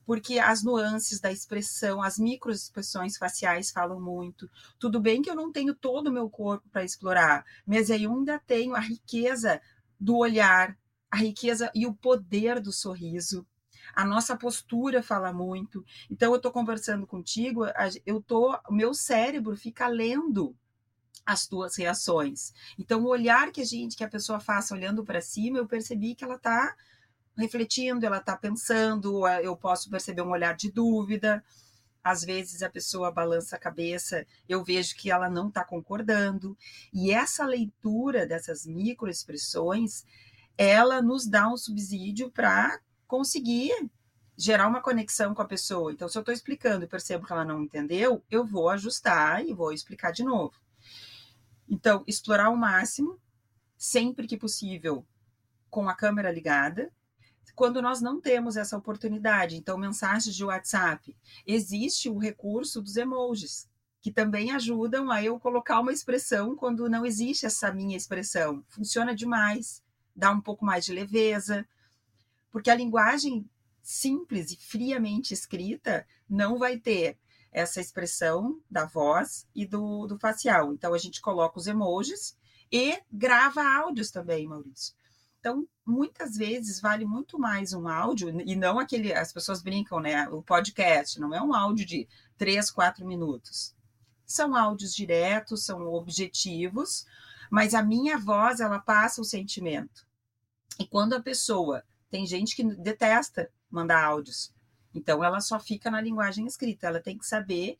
Porque 0.06 0.38
as 0.38 0.64
nuances 0.64 1.20
da 1.20 1.32
expressão, 1.32 2.04
as 2.04 2.20
microexpressões 2.20 3.18
faciais 3.18 3.72
falam 3.72 4.00
muito. 4.00 4.50
Tudo 4.78 5.00
bem 5.00 5.22
que 5.24 5.30
eu 5.30 5.36
não 5.36 5.52
tenho 5.52 5.74
todo 5.74 6.08
o 6.08 6.12
meu 6.12 6.30
corpo 6.30 6.70
para 6.70 6.84
explorar, 6.84 7.44
mas 7.66 7.90
eu 7.90 7.96
ainda 7.96 8.40
tenho 8.40 8.76
a 8.76 8.80
riqueza 8.80 9.60
do 10.00 10.18
olhar, 10.18 10.78
a 11.10 11.18
riqueza 11.18 11.72
e 11.74 11.88
o 11.88 11.94
poder 11.94 12.60
do 12.60 12.72
sorriso, 12.72 13.46
a 13.94 14.06
nossa 14.06 14.36
postura 14.36 15.04
fala 15.04 15.34
muito. 15.34 15.84
Então, 16.10 16.32
eu 16.32 16.38
estou 16.38 16.52
conversando 16.52 17.06
contigo, 17.06 17.66
eu 18.06 18.22
tô, 18.22 18.58
o 18.70 18.74
meu 18.74 18.94
cérebro 18.94 19.56
fica 19.56 19.88
lendo 19.88 20.56
as 21.26 21.48
tuas 21.48 21.76
reações. 21.76 22.54
Então, 22.78 23.04
o 23.04 23.08
olhar 23.08 23.52
que 23.52 23.62
a 23.62 23.66
gente, 23.66 23.96
que 23.96 24.04
a 24.04 24.10
pessoa 24.10 24.40
faça 24.40 24.74
olhando 24.74 25.04
para 25.04 25.22
cima, 25.22 25.58
eu 25.58 25.68
percebi 25.68 26.16
que 26.16 26.24
ela 26.24 26.36
está 26.36 26.76
refletindo, 27.38 28.06
ela 28.06 28.18
está 28.18 28.36
pensando, 28.36 29.28
eu 29.28 29.56
posso 29.56 29.90
perceber 29.90 30.22
um 30.22 30.32
olhar 30.32 30.56
de 30.56 30.72
dúvida. 30.72 31.44
Às 32.04 32.24
vezes 32.24 32.64
a 32.64 32.70
pessoa 32.70 33.12
balança 33.12 33.56
a 33.56 33.60
cabeça, 33.60 34.26
eu 34.50 34.64
vejo 34.64 34.96
que 34.96 35.12
ela 35.12 35.30
não 35.30 35.50
está 35.50 35.64
concordando. 35.64 36.58
E 36.92 37.12
essa 37.12 37.46
leitura 37.46 38.26
dessas 38.26 38.66
microexpressões, 38.66 40.04
ela 40.58 41.02
nos 41.02 41.28
dá 41.28 41.48
um 41.48 41.58
subsídio 41.58 42.32
para 42.32 42.80
conseguir 43.12 43.92
gerar 44.38 44.70
uma 44.70 44.80
conexão 44.80 45.36
com 45.36 45.42
a 45.42 45.46
pessoa. 45.46 45.92
Então, 45.92 46.08
se 46.08 46.18
eu 46.18 46.22
estou 46.22 46.34
explicando 46.34 46.86
e 46.86 46.88
percebo 46.88 47.28
que 47.28 47.34
ela 47.34 47.44
não 47.44 47.62
entendeu, 47.62 48.24
eu 48.32 48.46
vou 48.46 48.70
ajustar 48.70 49.46
e 49.46 49.54
vou 49.54 49.74
explicar 49.74 50.12
de 50.12 50.24
novo. 50.24 50.54
Então, 51.68 52.06
explorar 52.08 52.46
ao 52.46 52.56
máximo, 52.56 53.20
sempre 53.78 54.28
que 54.28 54.38
possível, 54.38 55.06
com 55.70 55.90
a 55.90 55.94
câmera 55.94 56.32
ligada. 56.32 56.90
Quando 57.54 57.82
nós 57.82 58.00
não 58.00 58.22
temos 58.22 58.56
essa 58.56 58.78
oportunidade, 58.78 59.58
então, 59.58 59.78
mensagens 59.78 60.34
de 60.34 60.46
WhatsApp, 60.46 61.14
existe 61.46 62.08
o 62.08 62.18
recurso 62.18 62.82
dos 62.82 62.96
emojis, 62.96 63.70
que 64.00 64.10
também 64.10 64.52
ajudam 64.52 65.12
a 65.12 65.22
eu 65.22 65.38
colocar 65.38 65.82
uma 65.82 65.92
expressão 65.92 66.56
quando 66.56 66.90
não 66.90 67.06
existe 67.06 67.46
essa 67.46 67.74
minha 67.74 67.98
expressão. 67.98 68.64
Funciona 68.70 69.14
demais, 69.14 69.84
dá 70.16 70.32
um 70.32 70.40
pouco 70.40 70.64
mais 70.64 70.86
de 70.86 70.94
leveza, 70.94 71.68
porque 72.52 72.70
a 72.70 72.76
linguagem 72.76 73.50
simples 73.82 74.52
e 74.52 74.58
friamente 74.58 75.34
escrita 75.34 76.06
não 76.30 76.60
vai 76.60 76.78
ter 76.78 77.18
essa 77.52 77.82
expressão 77.82 78.62
da 78.70 78.86
voz 78.86 79.48
e 79.54 79.66
do, 79.66 80.08
do 80.08 80.18
facial. 80.18 80.74
Então, 80.74 80.94
a 80.94 80.98
gente 80.98 81.20
coloca 81.20 81.60
os 81.60 81.68
emojis 81.68 82.38
e 82.72 82.98
grava 83.12 83.62
áudios 83.62 84.12
também, 84.12 84.48
Maurício. 84.48 84.96
Então, 85.40 85.68
muitas 85.86 86.38
vezes 86.38 86.80
vale 86.80 87.04
muito 87.04 87.40
mais 87.40 87.74
um 87.74 87.88
áudio, 87.88 88.30
e 88.42 88.56
não 88.56 88.78
aquele, 88.78 89.12
as 89.12 89.34
pessoas 89.34 89.62
brincam, 89.62 90.00
né? 90.00 90.30
O 90.30 90.42
podcast 90.44 91.20
não 91.20 91.34
é 91.34 91.42
um 91.42 91.54
áudio 91.54 91.86
de 91.86 92.08
três, 92.38 92.70
quatro 92.70 93.06
minutos. 93.06 93.76
São 94.24 94.56
áudios 94.56 94.96
diretos, 94.96 95.66
são 95.66 95.88
objetivos, 95.88 97.06
mas 97.50 97.74
a 97.74 97.82
minha 97.82 98.18
voz, 98.18 98.60
ela 98.60 98.80
passa 98.80 99.20
o 99.20 99.26
sentimento. 99.26 100.08
E 100.80 100.86
quando 100.88 101.14
a 101.14 101.22
pessoa 101.22 101.84
tem 102.12 102.26
gente 102.28 102.56
que 102.56 102.64
detesta 102.76 103.50
mandar 103.70 104.04
áudios. 104.04 104.54
Então, 104.94 105.24
ela 105.24 105.40
só 105.40 105.58
fica 105.58 105.90
na 105.90 106.02
linguagem 106.02 106.46
escrita. 106.46 106.88
Ela 106.88 107.00
tem 107.00 107.18
que 107.18 107.26
saber 107.26 107.80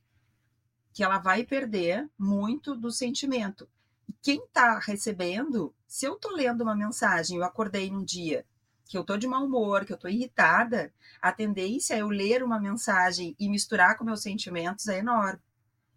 que 0.94 1.04
ela 1.04 1.20
vai 1.20 1.44
perder 1.44 2.10
muito 2.18 2.74
do 2.74 2.90
sentimento. 2.90 3.70
E 4.08 4.14
quem 4.22 4.44
está 4.46 4.80
recebendo, 4.80 5.76
se 5.86 6.06
eu 6.06 6.14
estou 6.14 6.32
lendo 6.32 6.62
uma 6.62 6.76
mensagem, 6.76 7.38
eu 7.38 7.44
acordei 7.44 7.92
num 7.92 8.04
dia 8.04 8.46
que 8.86 8.98
eu 8.98 9.02
estou 9.02 9.18
de 9.18 9.28
mau 9.28 9.46
humor, 9.46 9.86
que 9.86 9.94
eu 9.94 9.96
estou 9.96 10.10
irritada, 10.10 10.94
a 11.22 11.32
tendência 11.32 11.94
é 11.94 12.02
eu 12.02 12.10
ler 12.10 12.44
uma 12.44 12.60
mensagem 12.60 13.34
e 13.40 13.48
misturar 13.48 13.98
com 13.98 14.04
meus 14.04 14.22
sentimentos 14.22 14.88
é 14.90 15.00
enorme. 15.00 15.40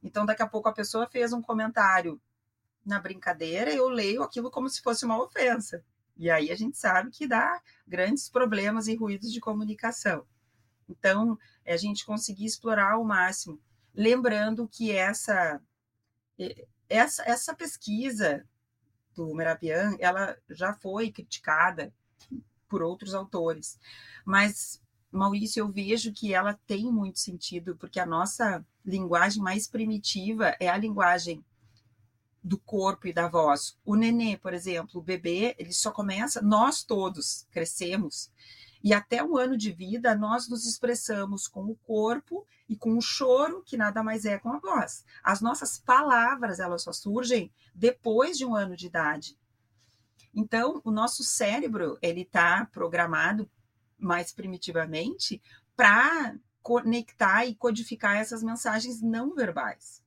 Então, 0.01 0.25
daqui 0.25 0.43
a 0.43 0.49
pouco 0.49 0.69
a 0.69 0.73
pessoa 0.73 1.09
fez 1.09 1.33
um 1.33 1.43
comentário 1.43 2.21
na 2.87 3.01
brincadeira, 3.01 3.73
eu 3.73 3.89
leio 3.89 4.23
aquilo 4.23 4.49
como 4.49 4.69
se 4.69 4.81
fosse 4.81 5.05
uma 5.05 5.21
ofensa. 5.21 5.85
E 6.17 6.31
aí 6.31 6.51
a 6.51 6.57
gente 6.57 6.77
sabe 6.77 7.11
que 7.11 7.27
dá 7.27 7.61
grandes 7.87 8.29
problemas 8.29 8.87
e 8.89 8.95
ruídos 8.95 9.33
de 9.33 9.41
comunicação. 9.41 10.25
Então, 10.89 11.39
é 11.65 11.75
a 11.75 11.79
gente 11.79 12.05
conseguir 12.05 12.45
explorar 12.45 12.93
ao 12.93 13.05
máximo, 13.05 13.61
lembrando 13.95 14.69
que 14.69 14.93
essa 14.93 15.61
essa, 16.89 17.23
essa 17.25 17.55
pesquisa 17.55 18.45
do 19.15 19.33
Merabian, 19.35 19.97
ela 20.01 20.37
já 20.51 20.75
foi 20.75 21.11
criticada 21.11 21.93
por 22.69 22.83
outros 22.83 23.15
autores, 23.15 23.79
mas 24.25 24.83
Maurício, 25.15 25.61
eu 25.61 25.69
vejo 25.71 26.13
que 26.13 26.35
ela 26.35 26.59
tem 26.67 26.91
muito 26.91 27.21
sentido, 27.21 27.77
porque 27.77 28.01
a 28.01 28.07
nossa 28.07 28.67
linguagem 28.85 29.41
mais 29.41 29.69
primitiva 29.69 30.57
é 30.59 30.69
a 30.69 30.77
linguagem 30.77 31.45
do 32.45 32.59
corpo 32.59 33.09
e 33.09 33.13
da 33.13 33.27
voz. 33.27 33.77
O 33.85 33.97
nenê, 33.97 34.37
por 34.37 34.53
exemplo, 34.53 35.01
o 35.01 35.03
bebê, 35.03 35.57
ele 35.59 35.73
só 35.73 35.91
começa, 35.91 36.43
nós 36.43 36.85
todos 36.85 37.47
crescemos 37.51 38.31
e 38.85 38.93
até 38.93 39.25
o 39.25 39.39
ano 39.39 39.57
de 39.57 39.73
vida 39.73 40.15
nós 40.15 40.47
nos 40.47 40.67
expressamos 40.67 41.49
com 41.49 41.65
o 41.65 41.75
corpo 41.75 42.47
e 42.69 42.77
com 42.77 42.99
o 42.99 43.01
choro, 43.01 43.63
que 43.65 43.79
nada 43.79 44.03
mais 44.03 44.27
é 44.27 44.39
com 44.39 44.53
a 44.53 44.59
voz. 44.59 45.07
As 45.23 45.41
nossas 45.41 45.79
palavras, 45.79 46.61
elas 46.61 46.83
só 46.83 46.93
surgem 46.93 47.51
depois 47.75 48.37
de 48.37 48.45
um 48.45 48.55
ano 48.55 48.77
de 48.77 48.87
idade. 48.87 49.39
Então, 50.35 50.83
o 50.85 50.91
nosso 50.91 51.25
cérebro, 51.25 51.97
ele 52.03 52.21
está 52.21 52.67
programado 52.67 53.51
mais 53.99 54.35
primitivamente 54.35 55.41
para 55.75 56.37
conectar 56.63 57.47
e 57.47 57.55
codificar 57.55 58.17
essas 58.17 58.43
mensagens 58.43 59.01
não 59.01 59.35
verbais. 59.35 60.04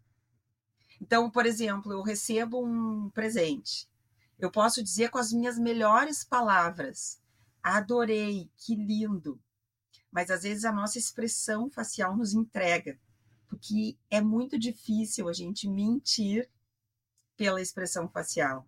Então, 1.01 1.29
por 1.29 1.45
exemplo, 1.45 1.91
eu 1.91 2.01
recebo 2.01 2.65
um 2.65 3.09
presente. 3.09 3.87
Eu 4.39 4.51
posso 4.51 4.83
dizer 4.83 5.09
com 5.09 5.17
as 5.17 5.31
minhas 5.31 5.57
melhores 5.57 6.23
palavras: 6.23 7.21
adorei, 7.61 8.49
que 8.57 8.75
lindo. 8.75 9.39
Mas 10.11 10.29
às 10.29 10.43
vezes 10.43 10.65
a 10.65 10.71
nossa 10.71 10.97
expressão 10.97 11.69
facial 11.69 12.15
nos 12.15 12.33
entrega, 12.33 12.99
porque 13.47 13.97
é 14.09 14.21
muito 14.21 14.57
difícil 14.57 15.27
a 15.27 15.33
gente 15.33 15.67
mentir 15.69 16.49
pela 17.35 17.61
expressão 17.61 18.09
facial. 18.09 18.67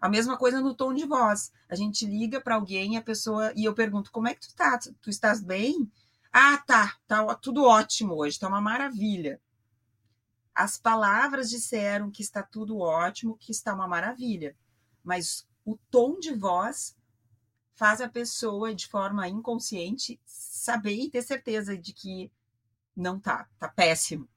A 0.00 0.08
mesma 0.08 0.36
coisa 0.36 0.60
no 0.60 0.74
tom 0.74 0.92
de 0.92 1.06
voz. 1.06 1.50
A 1.68 1.74
gente 1.74 2.04
liga 2.04 2.40
para 2.40 2.56
alguém, 2.56 2.96
a 2.96 3.02
pessoa 3.02 3.52
e 3.56 3.64
eu 3.64 3.74
pergunto: 3.74 4.12
"Como 4.12 4.28
é 4.28 4.34
que 4.34 4.46
tu 4.48 4.54
tá? 4.54 4.78
Tu 5.00 5.10
estás 5.10 5.42
bem?" 5.42 5.90
"Ah, 6.32 6.58
tá, 6.58 6.96
tá 7.06 7.34
tudo 7.36 7.64
ótimo 7.64 8.14
hoje, 8.14 8.38
tá 8.38 8.48
uma 8.48 8.60
maravilha." 8.60 9.40
As 10.54 10.78
palavras 10.78 11.50
disseram 11.50 12.10
que 12.10 12.22
está 12.22 12.42
tudo 12.42 12.78
ótimo, 12.78 13.36
que 13.36 13.50
está 13.50 13.74
uma 13.74 13.88
maravilha, 13.88 14.56
mas 15.02 15.46
o 15.64 15.76
tom 15.90 16.18
de 16.18 16.32
voz 16.32 16.96
faz 17.74 18.00
a 18.00 18.08
pessoa, 18.08 18.74
de 18.74 18.86
forma 18.86 19.28
inconsciente, 19.28 20.20
saber 20.24 20.94
e 20.94 21.10
ter 21.10 21.22
certeza 21.22 21.76
de 21.76 21.92
que 21.92 22.30
não 22.96 23.18
tá, 23.18 23.48
tá 23.58 23.68
péssimo. 23.68 24.28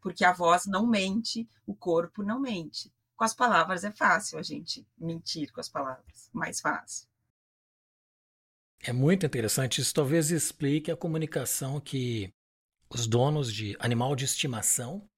Porque 0.00 0.24
a 0.24 0.32
voz 0.32 0.66
não 0.66 0.86
mente, 0.86 1.48
o 1.66 1.74
corpo 1.74 2.22
não 2.22 2.38
mente. 2.38 2.92
com 3.16 3.24
as 3.24 3.34
palavras 3.34 3.84
é 3.84 3.90
fácil 3.90 4.38
a 4.38 4.42
gente 4.42 4.86
mentir 4.98 5.52
com 5.52 5.60
as 5.60 5.68
palavras, 5.68 6.28
mais 6.32 6.60
fácil. 6.60 7.08
É 8.80 8.92
muito 8.92 9.24
interessante. 9.24 9.80
Isso 9.80 9.94
talvez 9.94 10.30
explique 10.30 10.90
a 10.90 10.96
comunicação 10.96 11.80
que 11.80 12.32
os 12.88 13.06
donos 13.06 13.52
de 13.52 13.76
animal 13.78 14.16
de 14.16 14.24
estimação 14.24 15.08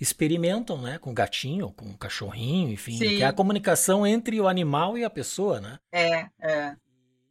experimentam, 0.00 0.80
né, 0.80 0.98
com 0.98 1.12
gatinho, 1.12 1.70
com 1.72 1.92
cachorrinho, 1.92 2.72
enfim, 2.72 2.96
Sim. 2.96 3.16
que 3.16 3.22
é 3.22 3.26
a 3.26 3.32
comunicação 3.32 4.06
entre 4.06 4.40
o 4.40 4.48
animal 4.48 4.96
e 4.96 5.04
a 5.04 5.10
pessoa, 5.10 5.60
né? 5.60 5.78
É, 5.92 6.26
é. 6.40 6.74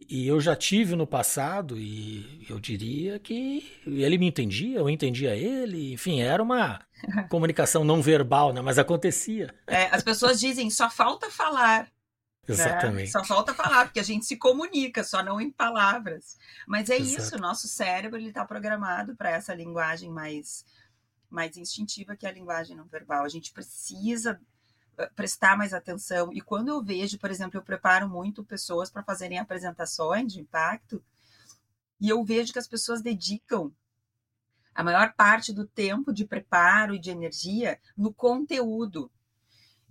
E 0.07 0.27
eu 0.27 0.39
já 0.39 0.55
tive 0.55 0.95
no 0.95 1.05
passado 1.05 1.77
e 1.77 2.45
eu 2.49 2.59
diria 2.59 3.19
que 3.19 3.79
ele 3.85 4.17
me 4.17 4.27
entendia, 4.27 4.79
eu 4.79 4.89
entendia 4.89 5.35
ele, 5.35 5.93
enfim, 5.93 6.21
era 6.21 6.41
uma 6.41 6.79
comunicação 7.29 7.83
não 7.83 8.01
verbal, 8.01 8.53
né? 8.53 8.61
Mas 8.61 8.77
acontecia. 8.77 9.53
É, 9.67 9.85
as 9.87 10.03
pessoas 10.03 10.39
dizem 10.39 10.69
só 10.69 10.89
falta 10.89 11.29
falar. 11.29 11.83
Né? 11.83 11.89
Exatamente. 12.47 13.07
Né? 13.07 13.11
Só 13.11 13.23
falta 13.23 13.53
falar, 13.53 13.85
porque 13.85 13.99
a 13.99 14.03
gente 14.03 14.25
se 14.25 14.37
comunica, 14.37 15.03
só 15.03 15.21
não 15.21 15.39
em 15.39 15.51
palavras. 15.51 16.37
Mas 16.67 16.89
é 16.89 16.97
Exato. 16.97 17.21
isso, 17.21 17.37
nosso 17.37 17.67
cérebro 17.67 18.17
ele 18.17 18.29
está 18.29 18.45
programado 18.45 19.15
para 19.15 19.31
essa 19.31 19.53
linguagem 19.53 20.09
mais 20.09 20.65
mais 21.29 21.55
instintiva 21.57 22.15
que 22.15 22.25
a 22.25 22.31
linguagem 22.31 22.75
não 22.75 22.85
verbal. 22.85 23.23
A 23.23 23.29
gente 23.29 23.53
precisa 23.53 24.39
eh, 24.97 25.09
prestar 25.15 25.57
mais 25.57 25.73
atenção. 25.73 26.33
E 26.33 26.41
quando 26.41 26.69
eu 26.69 26.83
vejo, 26.83 27.19
por 27.19 27.29
exemplo, 27.29 27.57
eu 27.57 27.63
preparo 27.63 28.09
muito 28.09 28.43
pessoas 28.43 28.89
para 28.89 29.03
fazerem 29.03 29.37
apresentações 29.37 30.33
de 30.33 30.39
impacto, 30.39 31.03
e 32.01 32.09
eu 32.09 32.23
vejo 32.23 32.53
que 32.53 32.59
as 32.59 32.67
pessoas 32.67 33.01
dedicam 33.01 33.71
a 34.73 34.83
maior 34.83 35.13
parte 35.13 35.53
do 35.53 35.67
tempo 35.67 36.13
de 36.13 36.25
preparo 36.25 36.95
e 36.95 36.99
de 36.99 37.09
energia 37.11 37.79
no 37.97 38.13
conteúdo. 38.13 39.11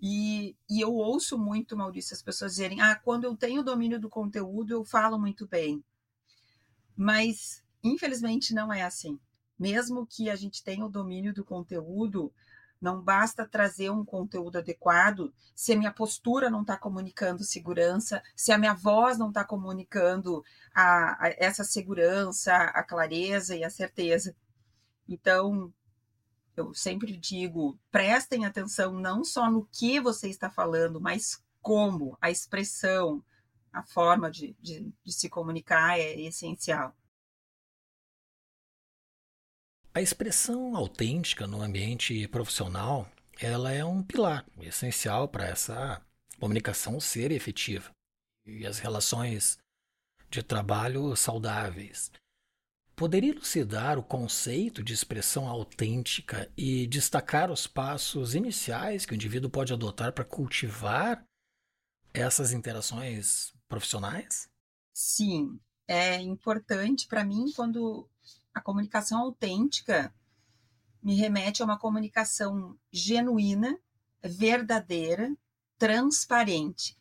E, 0.01 0.57
e 0.71 0.81
eu 0.81 0.95
ouço 0.95 1.37
muito, 1.37 1.77
Maurício, 1.77 2.15
as 2.15 2.23
pessoas 2.23 2.53
dizerem: 2.53 2.81
ah, 2.81 2.97
quando 2.97 3.25
eu 3.25 3.37
tenho 3.37 3.63
domínio 3.63 4.01
do 4.01 4.09
conteúdo, 4.09 4.73
eu 4.73 4.85
falo 4.85 5.19
muito 5.19 5.47
bem. 5.47 5.85
Mas, 6.97 7.63
infelizmente, 7.83 8.55
não 8.55 8.73
é 8.73 8.83
assim 8.83 9.21
mesmo 9.59 10.07
que 10.07 10.31
a 10.31 10.37
gente 10.37 10.63
tenha 10.63 10.85
o 10.85 10.91
domínio 10.91 11.35
do 11.35 11.45
conteúdo, 11.45 12.33
não 12.81 13.03
basta 13.03 13.47
trazer 13.47 13.91
um 13.91 14.05
conteúdo 14.05 14.59
adequado 14.59 15.35
se 15.55 15.73
a 15.73 15.77
minha 15.77 15.93
postura 15.93 16.49
não 16.49 16.63
está 16.63 16.77
comunicando 16.77 17.43
segurança, 17.43 18.23
se 18.37 18.53
a 18.53 18.59
minha 18.59 18.75
voz 18.75 19.19
não 19.19 19.29
está 19.29 19.45
comunicando 19.45 20.45
a, 20.73 21.27
a, 21.27 21.35
essa 21.39 21.65
segurança, 21.65 22.55
a 22.55 22.83
clareza 22.85 23.57
e 23.57 23.65
a 23.65 23.71
certeza. 23.71 24.35
Então, 25.09 25.73
eu 26.57 26.73
sempre 26.73 27.17
digo: 27.17 27.79
prestem 27.91 28.45
atenção 28.45 28.93
não 28.93 29.25
só 29.25 29.51
no 29.51 29.67
que 29.67 30.01
você 30.01 30.29
está 30.29 30.49
falando, 30.49 31.01
mas 31.01 31.43
como, 31.61 32.17
a 32.21 32.31
expressão, 32.31 33.23
a 33.73 33.83
forma 33.83 34.31
de, 34.31 34.57
de, 34.61 34.93
de 35.05 35.13
se 35.13 35.29
comunicar 35.29 35.99
é 35.99 36.21
essencial. 36.21 36.95
A 39.99 40.01
expressão 40.01 40.77
autêntica 40.77 41.45
no 41.45 41.61
ambiente 41.61 42.29
profissional, 42.29 43.11
ela 43.41 43.73
é 43.73 43.85
um 43.85 44.01
pilar 44.01 44.47
essencial 44.61 45.27
para 45.27 45.45
essa 45.45 46.01
comunicação 46.39 47.01
ser 47.01 47.33
efetiva 47.33 47.91
e 48.47 48.65
as 48.65 48.79
relações 48.79 49.59
de 50.31 50.41
trabalho 50.41 51.17
saudáveis. 51.17 52.13
Poderia 52.95 53.33
elucidar 53.33 53.99
o 53.99 54.05
conceito 54.05 54.85
de 54.85 54.95
expressão 54.95 55.49
autêntica 55.49 56.49
e 56.57 56.87
destacar 56.87 57.51
os 57.51 57.67
passos 57.67 58.37
iniciais 58.37 59.05
que 59.05 59.15
o 59.15 59.17
indivíduo 59.17 59.51
pode 59.51 59.73
adotar 59.73 60.13
para 60.13 60.25
cultivar 60.25 61.27
essas 62.15 62.53
interações 62.53 63.53
profissionais? 63.69 64.49
Sim, 64.95 65.59
é 65.89 66.21
importante 66.21 67.09
para 67.09 67.25
mim 67.25 67.51
quando 67.57 68.09
a 68.59 68.61
comunicação 68.61 69.21
autêntica 69.21 70.13
me 71.03 71.15
remete 71.15 71.63
a 71.63 71.65
uma 71.65 71.79
comunicação 71.79 72.77
genuína, 72.91 73.79
verdadeira, 74.23 75.35
transparente. 75.79 76.99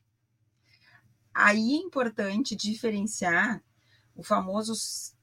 Aí 1.34 1.74
é 1.74 1.78
importante 1.78 2.56
diferenciar 2.56 3.62
o 4.16 4.24
famoso 4.24 4.74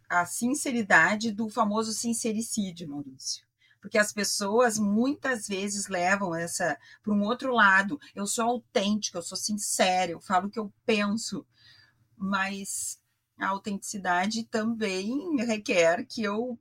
a 0.09 0.27
sinceridade 0.27 1.33
do 1.33 1.49
famoso 1.49 1.93
sincericídio, 1.93 2.89
Maurício. 2.89 3.45
Porque 3.81 3.99
as 3.99 4.13
pessoas 4.13 4.79
muitas 4.79 5.47
vezes 5.47 5.89
levam 5.89 6.35
essa 6.35 6.79
para 7.03 7.13
um 7.13 7.23
outro 7.23 7.53
lado. 7.53 7.99
Eu 8.15 8.27
sou 8.27 8.45
autêntica, 8.45 9.19
eu 9.19 9.23
sou 9.23 9.37
sincera, 9.37 10.13
eu 10.13 10.21
falo 10.21 10.49
o 10.49 10.51
que 10.51 10.59
eu 10.59 10.73
penso. 10.85 11.47
Mas 12.17 12.99
a 13.39 13.49
autenticidade 13.49 14.45
também 14.45 15.37
requer 15.45 16.05
que 16.07 16.23
eu 16.23 16.59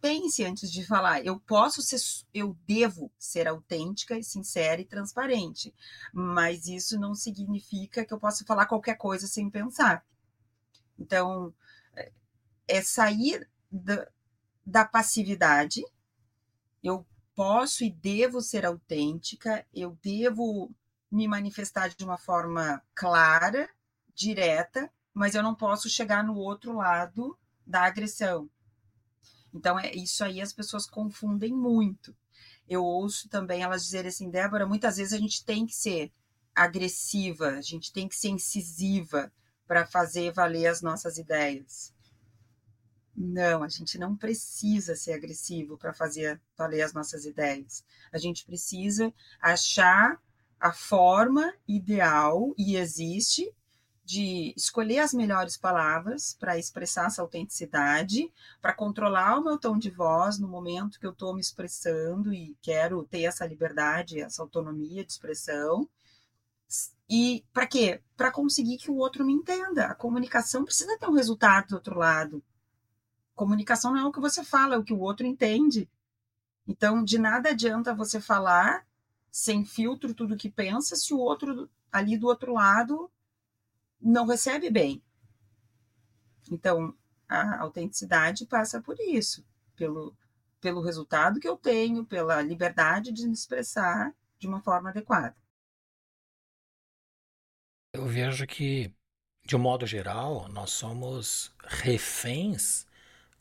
pense 0.00 0.44
antes 0.44 0.70
de 0.70 0.84
falar. 0.84 1.24
Eu 1.24 1.38
posso 1.40 1.82
ser, 1.82 1.98
eu 2.32 2.56
devo 2.66 3.10
ser 3.18 3.48
autêntica, 3.48 4.20
sincera 4.22 4.80
e 4.80 4.84
transparente, 4.84 5.74
mas 6.12 6.66
isso 6.66 6.98
não 6.98 7.14
significa 7.14 8.04
que 8.04 8.12
eu 8.12 8.18
possa 8.18 8.44
falar 8.44 8.66
qualquer 8.66 8.96
coisa 8.96 9.26
sem 9.26 9.50
pensar. 9.50 10.04
Então, 10.98 11.54
é, 11.94 12.12
é 12.66 12.82
sair 12.82 13.48
da, 13.70 14.08
da 14.64 14.84
passividade. 14.84 15.82
Eu 16.82 17.06
posso 17.34 17.84
e 17.84 17.90
devo 17.90 18.40
ser 18.40 18.64
autêntica, 18.64 19.64
eu 19.74 19.96
devo 20.02 20.70
me 21.10 21.26
manifestar 21.26 21.88
de 21.88 22.04
uma 22.04 22.18
forma 22.18 22.82
clara, 22.94 23.68
direta, 24.14 24.90
mas 25.18 25.34
eu 25.34 25.42
não 25.42 25.54
posso 25.54 25.88
chegar 25.88 26.22
no 26.22 26.36
outro 26.36 26.76
lado 26.76 27.36
da 27.66 27.82
agressão. 27.82 28.48
Então, 29.52 29.76
é 29.76 29.92
isso 29.92 30.22
aí 30.22 30.40
as 30.40 30.52
pessoas 30.52 30.86
confundem 30.86 31.52
muito. 31.52 32.16
Eu 32.68 32.84
ouço 32.84 33.28
também 33.28 33.62
elas 33.62 33.82
dizerem 33.82 34.10
assim, 34.10 34.30
Débora, 34.30 34.64
muitas 34.64 34.96
vezes 34.96 35.12
a 35.12 35.18
gente 35.18 35.44
tem 35.44 35.66
que 35.66 35.74
ser 35.74 36.12
agressiva, 36.54 37.48
a 37.48 37.60
gente 37.60 37.92
tem 37.92 38.06
que 38.06 38.14
ser 38.14 38.28
incisiva 38.28 39.32
para 39.66 39.84
fazer 39.84 40.32
valer 40.32 40.66
as 40.66 40.82
nossas 40.82 41.18
ideias. 41.18 41.92
Não, 43.16 43.64
a 43.64 43.68
gente 43.68 43.98
não 43.98 44.16
precisa 44.16 44.94
ser 44.94 45.14
agressivo 45.14 45.76
para 45.76 45.92
fazer 45.92 46.40
valer 46.56 46.82
as 46.82 46.92
nossas 46.92 47.24
ideias. 47.24 47.84
A 48.12 48.18
gente 48.18 48.44
precisa 48.44 49.12
achar 49.40 50.22
a 50.60 50.72
forma 50.72 51.52
ideal, 51.66 52.54
e 52.56 52.76
existe, 52.76 53.52
de 54.08 54.54
escolher 54.56 55.00
as 55.00 55.12
melhores 55.12 55.58
palavras 55.58 56.34
para 56.40 56.56
expressar 56.56 57.08
essa 57.08 57.20
autenticidade, 57.20 58.32
para 58.58 58.72
controlar 58.72 59.38
o 59.38 59.44
meu 59.44 59.58
tom 59.58 59.76
de 59.76 59.90
voz 59.90 60.38
no 60.38 60.48
momento 60.48 60.98
que 60.98 61.04
eu 61.04 61.10
estou 61.10 61.34
me 61.34 61.42
expressando 61.42 62.32
e 62.32 62.56
quero 62.62 63.04
ter 63.04 63.24
essa 63.24 63.44
liberdade, 63.44 64.18
essa 64.18 64.40
autonomia 64.40 65.04
de 65.04 65.12
expressão. 65.12 65.86
E 67.06 67.44
para 67.52 67.66
quê? 67.66 68.00
Para 68.16 68.32
conseguir 68.32 68.78
que 68.78 68.90
o 68.90 68.96
outro 68.96 69.26
me 69.26 69.34
entenda. 69.34 69.88
A 69.88 69.94
comunicação 69.94 70.64
precisa 70.64 70.96
ter 70.98 71.06
um 71.06 71.12
resultado 71.12 71.68
do 71.68 71.74
outro 71.74 71.98
lado. 71.98 72.42
Comunicação 73.34 73.92
não 73.92 74.00
é 74.00 74.06
o 74.06 74.12
que 74.12 74.20
você 74.20 74.42
fala, 74.42 74.76
é 74.76 74.78
o 74.78 74.84
que 74.84 74.94
o 74.94 75.00
outro 75.00 75.26
entende. 75.26 75.86
Então, 76.66 77.04
de 77.04 77.18
nada 77.18 77.50
adianta 77.50 77.94
você 77.94 78.22
falar 78.22 78.86
sem 79.30 79.66
filtro 79.66 80.14
tudo 80.14 80.34
que 80.34 80.48
pensa 80.48 80.96
se 80.96 81.12
o 81.12 81.18
outro 81.18 81.68
ali 81.92 82.16
do 82.16 82.26
outro 82.26 82.54
lado 82.54 83.10
não 84.00 84.26
recebe 84.26 84.70
bem. 84.70 85.02
Então, 86.50 86.94
a 87.28 87.60
autenticidade 87.60 88.46
passa 88.46 88.80
por 88.80 88.98
isso, 88.98 89.44
pelo, 89.76 90.16
pelo 90.60 90.82
resultado 90.82 91.40
que 91.40 91.48
eu 91.48 91.56
tenho, 91.56 92.04
pela 92.04 92.40
liberdade 92.40 93.12
de 93.12 93.26
me 93.26 93.34
expressar 93.34 94.14
de 94.38 94.46
uma 94.46 94.62
forma 94.62 94.90
adequada. 94.90 95.36
Eu 97.92 98.06
vejo 98.06 98.46
que, 98.46 98.94
de 99.44 99.56
um 99.56 99.58
modo 99.58 99.86
geral, 99.86 100.48
nós 100.48 100.70
somos 100.70 101.52
reféns 101.64 102.86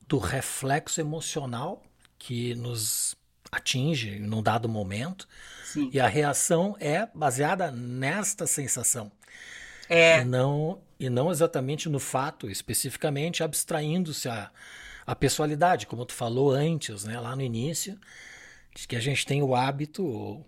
do 0.08 0.18
reflexo 0.18 1.00
emocional 1.00 1.84
que 2.18 2.56
nos 2.56 3.16
atinge 3.52 4.20
num 4.20 4.42
dado 4.42 4.68
momento. 4.68 5.28
Sim. 5.64 5.90
E 5.94 6.00
a 6.00 6.08
reação 6.08 6.76
é 6.80 7.06
baseada 7.14 7.72
nesta 7.72 8.48
sensação. 8.48 9.12
É. 9.90 10.22
E 10.22 10.26
não, 10.26 10.82
e 11.00 11.10
não 11.10 11.32
exatamente 11.32 11.90
no 11.90 12.00
fato, 12.00 12.50
especificamente, 12.50 13.44
abstraindo-se 13.44 14.28
a, 14.28 14.52
a 15.06 15.16
pessoalidade, 15.16 15.88
como 15.88 16.06
tu 16.06 16.14
falou 16.14 16.52
antes, 16.52 17.04
né, 17.06 17.20
lá 17.20 17.36
no 17.36 17.42
início, 17.42 18.00
de 18.76 18.88
que 18.88 18.96
a 18.96 19.00
gente 19.00 19.26
tem 19.26 19.42
o 19.42 19.56
hábito 19.56 20.06
o, 20.06 20.46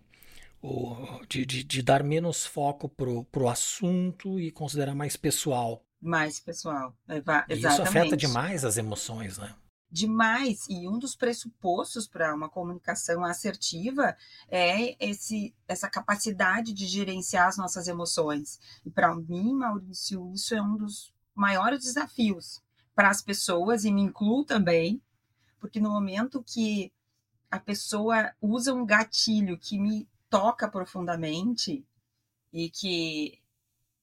o, 0.61 1.21
de, 1.27 1.45
de, 1.45 1.63
de, 1.63 1.81
dar 1.81 2.03
menos 2.03 2.45
foco 2.45 2.89
pro, 2.89 3.23
pro 3.25 3.47
assunto 3.47 4.39
e 4.39 4.51
considerar 4.51 4.93
mais 4.93 5.15
pessoal. 5.15 5.83
Mais 6.01 6.39
pessoal, 6.39 6.95
Exatamente. 7.07 7.65
E 7.65 7.67
isso 7.67 7.81
afeta 7.81 8.17
demais 8.17 8.63
as 8.63 8.77
emoções, 8.77 9.37
né? 9.37 9.53
Demais. 9.91 10.65
E 10.69 10.87
um 10.87 10.99
dos 10.99 11.15
pressupostos 11.15 12.07
para 12.07 12.33
uma 12.33 12.49
comunicação 12.49 13.23
assertiva 13.23 14.15
é 14.47 14.95
esse, 15.03 15.53
essa 15.67 15.89
capacidade 15.89 16.73
de 16.73 16.87
gerenciar 16.87 17.47
as 17.47 17.57
nossas 17.57 17.87
emoções. 17.87 18.59
E 18.85 18.89
para 18.89 19.15
mim, 19.15 19.53
Maurício, 19.53 20.31
isso 20.33 20.53
é 20.55 20.61
um 20.61 20.77
dos 20.77 21.13
maiores 21.33 21.83
desafios 21.83 22.61
para 22.93 23.09
as 23.09 23.21
pessoas, 23.21 23.85
e 23.85 23.91
me 23.91 24.01
incluo 24.01 24.43
também, 24.43 25.01
porque 25.57 25.79
no 25.79 25.89
momento 25.89 26.43
que 26.43 26.91
a 27.49 27.57
pessoa 27.57 28.33
usa 28.41 28.73
um 28.73 28.85
gatilho 28.85 29.57
que 29.57 29.79
me 29.79 30.07
toca 30.29 30.67
profundamente 30.67 31.85
e 32.51 32.69
que 32.69 33.39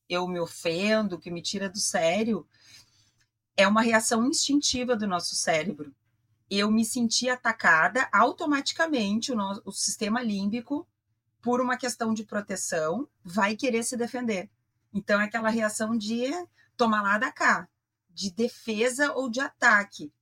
eu 0.08 0.26
me 0.26 0.40
ofendo, 0.40 1.18
que 1.18 1.30
me 1.30 1.42
tira 1.42 1.68
do 1.68 1.78
sério, 1.78 2.46
é 3.56 3.66
uma 3.66 3.80
reação 3.80 4.26
instintiva 4.26 4.94
do 4.94 5.06
nosso 5.06 5.34
cérebro. 5.34 5.94
Eu 6.48 6.70
me 6.70 6.84
senti 6.84 7.28
atacada 7.28 8.08
automaticamente, 8.12 9.32
o, 9.32 9.36
nosso, 9.36 9.62
o 9.64 9.72
sistema 9.72 10.22
límbico, 10.22 10.86
por 11.40 11.60
uma 11.60 11.76
questão 11.76 12.12
de 12.12 12.24
proteção, 12.24 13.08
vai 13.24 13.56
querer 13.56 13.82
se 13.82 13.96
defender. 13.96 14.50
Então, 14.92 15.20
é 15.20 15.24
aquela 15.24 15.48
reação 15.48 15.96
de 15.96 16.30
tomar 16.76 17.02
lá 17.02 17.18
da 17.18 17.32
cá, 17.32 17.68
de 18.10 18.30
defesa 18.30 19.12
ou 19.12 19.28
de 19.28 19.40
ataque. 19.40 20.12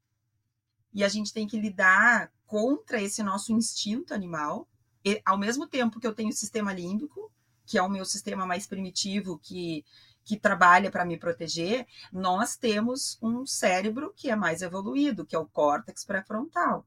E 0.93 1.03
a 1.03 1.09
gente 1.09 1.33
tem 1.33 1.47
que 1.47 1.59
lidar 1.59 2.33
contra 2.47 3.03
esse 3.03 3.23
nosso 3.23 3.53
instinto 3.53 4.15
animal, 4.15 4.69
e, 5.05 5.21
ao 5.25 5.37
mesmo 5.37 5.67
tempo 5.67 5.99
que 5.99 6.07
eu 6.07 6.15
tenho 6.15 6.31
o 6.31 6.33
sistema 6.33 6.73
límbico, 6.73 7.31
que 7.67 7.79
é 7.79 7.83
o 7.83 7.89
meu 7.89 8.05
sistema 8.05 8.47
mais 8.47 8.67
primitivo, 8.67 9.39
que 9.39 9.85
que 10.25 10.39
trabalha 10.39 10.91
para 10.91 11.05
me 11.05 11.19
proteger, 11.19 11.87
nós 12.13 12.57
temos 12.57 13.19
um 13.23 13.45
cérebro 13.45 14.13
que 14.17 14.31
é 14.31 14.37
mais 14.37 14.63
evoluído, 14.63 15.27
que 15.27 15.37
é 15.37 15.39
o 15.39 15.47
córtex 15.47 16.05
pré-frontal. 16.05 16.87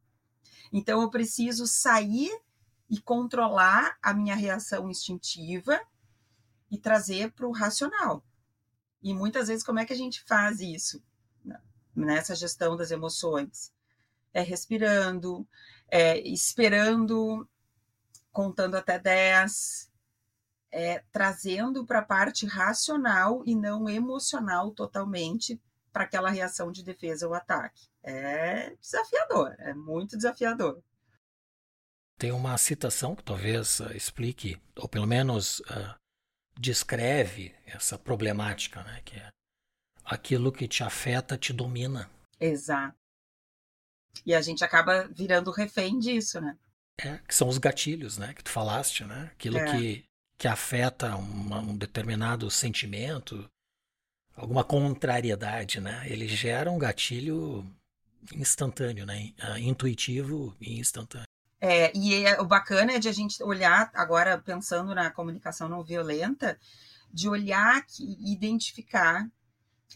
Então 0.74 1.02
eu 1.02 1.10
preciso 1.10 1.68
sair 1.68 2.32
e 2.90 3.00
controlar 3.00 3.98
a 4.02 4.14
minha 4.14 4.36
reação 4.36 4.90
instintiva 4.90 5.80
e 6.72 6.78
trazer 6.78 7.32
para 7.32 7.48
o 7.48 7.52
racional. 7.52 8.24
E 9.02 9.14
muitas 9.14 9.48
vezes, 9.48 9.64
como 9.64 9.80
é 9.80 9.86
que 9.86 9.94
a 9.94 9.98
gente 9.98 10.24
faz 10.24 10.60
isso 10.60 11.02
nessa 11.96 12.36
gestão 12.36 12.76
das 12.76 12.92
emoções? 12.92 13.72
É 14.34 14.42
respirando, 14.42 15.48
é 15.88 16.20
esperando, 16.28 17.48
contando 18.32 18.76
até 18.76 19.00
10, 19.00 19.87
é, 20.72 21.04
trazendo 21.12 21.86
para 21.86 22.00
a 22.00 22.06
parte 22.06 22.46
racional 22.46 23.44
e 23.46 23.56
não 23.56 23.90
emocional 23.90 24.72
totalmente 24.72 25.62
para 25.92 26.04
aquela 26.04 26.30
reação 26.30 26.72
de 26.72 26.84
defesa 26.84 27.28
ou 27.28 27.34
ataque. 27.34 27.88
É 28.04 28.76
desafiador, 28.76 29.56
é 29.60 29.74
muito 29.74 30.16
desafiador. 30.16 30.82
Tem 32.18 32.32
uma 32.32 32.58
citação 32.58 33.16
que 33.16 33.24
talvez 33.24 33.80
uh, 33.80 33.96
explique, 33.96 34.60
ou 34.76 34.88
pelo 34.88 35.06
menos 35.06 35.60
uh, 35.62 35.96
descreve 36.60 37.56
essa 37.66 37.98
problemática, 37.98 38.84
né? 38.84 39.02
que 39.06 39.16
é 39.16 39.30
aquilo 40.04 40.52
que 40.52 40.68
te 40.68 40.84
afeta 40.84 41.38
te 41.38 41.54
domina. 41.54 42.10
Exato. 42.40 42.98
E 44.26 44.34
a 44.34 44.42
gente 44.42 44.64
acaba 44.64 45.08
virando 45.08 45.52
refém 45.52 46.00
disso, 46.00 46.42
né? 46.42 46.58
É, 47.00 47.20
que 47.20 47.36
são 47.36 47.48
os 47.48 47.60
gatilhos, 47.60 48.18
né? 48.18 48.34
Que 48.34 48.44
tu 48.44 48.50
falaste, 48.50 49.04
né? 49.04 49.30
Aquilo 49.34 49.60
é. 49.60 49.72
que 49.72 50.07
que 50.38 50.48
afeta 50.48 51.16
uma, 51.16 51.60
um 51.60 51.76
determinado 51.76 52.50
sentimento, 52.52 53.50
alguma 54.36 54.64
contrariedade, 54.64 55.82
né? 55.82 56.04
Ele 56.06 56.28
gera 56.28 56.72
um 56.72 56.78
gatilho 56.78 57.66
instantâneo, 58.34 59.06
né? 59.06 59.34
Uh, 59.42 59.58
intuitivo 59.58 60.56
e 60.62 60.80
instantâneo. 60.80 61.28
É, 61.60 61.92
e 61.98 62.24
é, 62.24 62.40
o 62.40 62.46
bacana 62.46 62.94
é 62.94 63.00
de 63.00 63.10
a 63.10 63.12
gente 63.12 63.42
olhar, 63.42 63.90
agora 63.96 64.38
pensando 64.38 64.94
na 64.94 65.10
comunicação 65.10 65.68
não 65.68 65.84
violenta, 65.84 66.60
de 67.12 67.28
olhar 67.28 67.84
e 68.00 68.32
identificar 68.32 69.28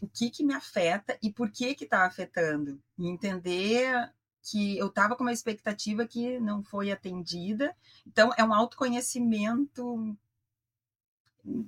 o 0.01 0.07
que 0.07 0.31
que 0.31 0.43
me 0.43 0.55
afeta 0.55 1.17
e 1.21 1.31
por 1.31 1.51
que 1.51 1.75
que 1.75 1.83
está 1.83 2.05
afetando. 2.05 2.81
E 2.97 3.07
entender 3.07 4.11
que 4.41 4.77
eu 4.77 4.87
estava 4.87 5.15
com 5.15 5.23
uma 5.23 5.31
expectativa 5.33 6.07
que 6.07 6.39
não 6.39 6.63
foi 6.63 6.91
atendida. 6.91 7.75
Então, 8.07 8.31
é 8.35 8.43
um 8.43 8.53
autoconhecimento 8.53 10.17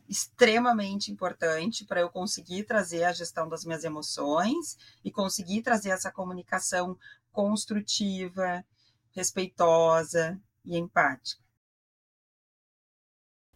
extremamente 0.08 1.12
importante 1.12 1.86
para 1.86 2.02
eu 2.02 2.10
conseguir 2.10 2.64
trazer 2.64 3.04
a 3.04 3.14
gestão 3.14 3.50
das 3.50 3.66
minhas 3.66 3.84
emoções 3.84 4.78
e 5.04 5.12
conseguir 5.12 5.62
trazer 5.62 5.90
essa 5.90 6.12
comunicação 6.12 6.98
construtiva, 7.32 8.64
respeitosa 9.12 10.40
e 10.64 10.78
empática. 10.78 11.42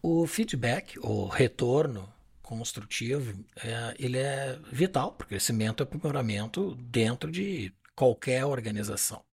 O 0.01 0.25
feedback, 0.25 0.97
o 0.99 1.27
retorno 1.27 2.11
construtivo, 2.41 3.43
é, 3.57 3.95
ele 3.99 4.17
é 4.17 4.57
vital 4.71 5.11
para 5.11 5.25
o 5.25 5.27
crescimento 5.27 5.81
e 5.81 5.83
aprimoramento 5.83 6.75
dentro 6.75 7.31
de 7.31 7.73
qualquer 7.95 8.45
organização. 8.45 9.26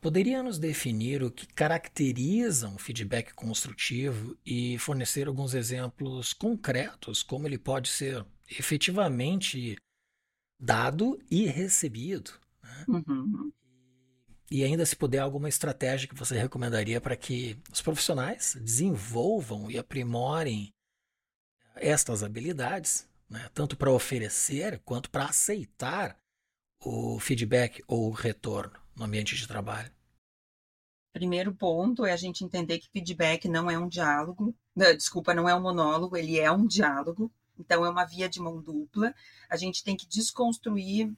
Poderia 0.00 0.42
nos 0.42 0.58
definir 0.58 1.22
o 1.22 1.30
que 1.30 1.46
caracteriza 1.46 2.68
um 2.68 2.78
feedback 2.78 3.34
construtivo 3.34 4.34
e 4.46 4.78
fornecer 4.78 5.28
alguns 5.28 5.52
exemplos 5.52 6.32
concretos 6.32 7.22
como 7.22 7.46
ele 7.46 7.58
pode 7.58 7.90
ser 7.90 8.24
efetivamente 8.50 9.76
dado 10.58 11.20
e 11.30 11.44
recebido? 11.44 12.32
Né? 12.62 12.84
Uhum. 12.88 13.52
E 14.50 14.64
ainda, 14.64 14.86
se 14.86 14.96
puder, 14.96 15.18
alguma 15.18 15.50
estratégia 15.50 16.08
que 16.08 16.14
você 16.14 16.36
recomendaria 16.36 16.98
para 16.98 17.14
que 17.14 17.58
os 17.70 17.82
profissionais 17.82 18.56
desenvolvam 18.58 19.70
e 19.70 19.78
aprimorem 19.78 20.72
estas 21.76 22.22
habilidades, 22.22 23.06
né? 23.28 23.50
tanto 23.52 23.76
para 23.76 23.92
oferecer 23.92 24.80
quanto 24.80 25.10
para 25.10 25.26
aceitar 25.26 26.16
o 26.82 27.20
feedback 27.20 27.82
ou 27.86 28.08
o 28.08 28.12
retorno 28.12 28.80
no 29.00 29.06
ambiente 29.06 29.34
de 29.34 29.48
trabalho? 29.48 29.90
Primeiro 31.12 31.54
ponto 31.54 32.04
é 32.04 32.12
a 32.12 32.16
gente 32.16 32.44
entender 32.44 32.78
que 32.78 32.90
feedback 32.90 33.48
não 33.48 33.68
é 33.68 33.76
um 33.76 33.88
diálogo, 33.88 34.54
desculpa, 34.76 35.34
não 35.34 35.48
é 35.48 35.54
um 35.54 35.60
monólogo, 35.60 36.16
ele 36.16 36.38
é 36.38 36.52
um 36.52 36.66
diálogo, 36.66 37.32
então 37.58 37.84
é 37.84 37.90
uma 37.90 38.04
via 38.04 38.28
de 38.28 38.38
mão 38.38 38.60
dupla. 38.60 39.12
A 39.48 39.56
gente 39.56 39.82
tem 39.82 39.96
que 39.96 40.06
desconstruir 40.06 41.12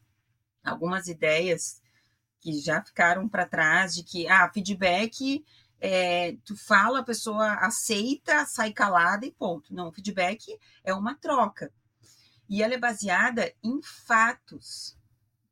algumas 0.64 1.08
ideias 1.08 1.82
que 2.40 2.58
já 2.58 2.82
ficaram 2.82 3.28
para 3.28 3.46
trás 3.46 3.94
de 3.94 4.02
que, 4.02 4.26
ah, 4.28 4.50
feedback, 4.52 5.44
é, 5.80 6.36
tu 6.44 6.56
fala, 6.56 7.00
a 7.00 7.04
pessoa 7.04 7.54
aceita, 7.54 8.46
sai 8.46 8.72
calada 8.72 9.26
e 9.26 9.32
ponto. 9.32 9.74
Não, 9.74 9.92
feedback 9.92 10.56
é 10.82 10.94
uma 10.94 11.16
troca. 11.16 11.72
E 12.48 12.62
ela 12.62 12.74
é 12.74 12.78
baseada 12.78 13.52
em 13.62 13.82
fatos. 13.82 14.96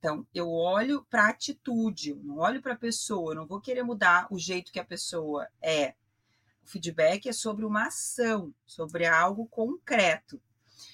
Então, 0.01 0.27
eu 0.35 0.51
olho 0.51 1.07
para 1.11 1.27
a 1.27 1.29
atitude, 1.29 2.15
não 2.15 2.39
olho 2.39 2.63
para 2.63 2.73
a 2.73 2.79
pessoa, 2.79 3.35
não 3.35 3.47
vou 3.47 3.61
querer 3.61 3.83
mudar 3.83 4.27
o 4.31 4.39
jeito 4.39 4.73
que 4.73 4.81
a 4.81 4.85
pessoa 4.85 5.47
é. 5.61 5.95
O 6.65 6.67
feedback 6.67 7.29
é 7.29 7.35
sobre 7.35 7.67
uma 7.67 7.89
ação, 7.89 8.55
sobre 8.65 9.05
algo 9.05 9.47
concreto. 9.47 10.41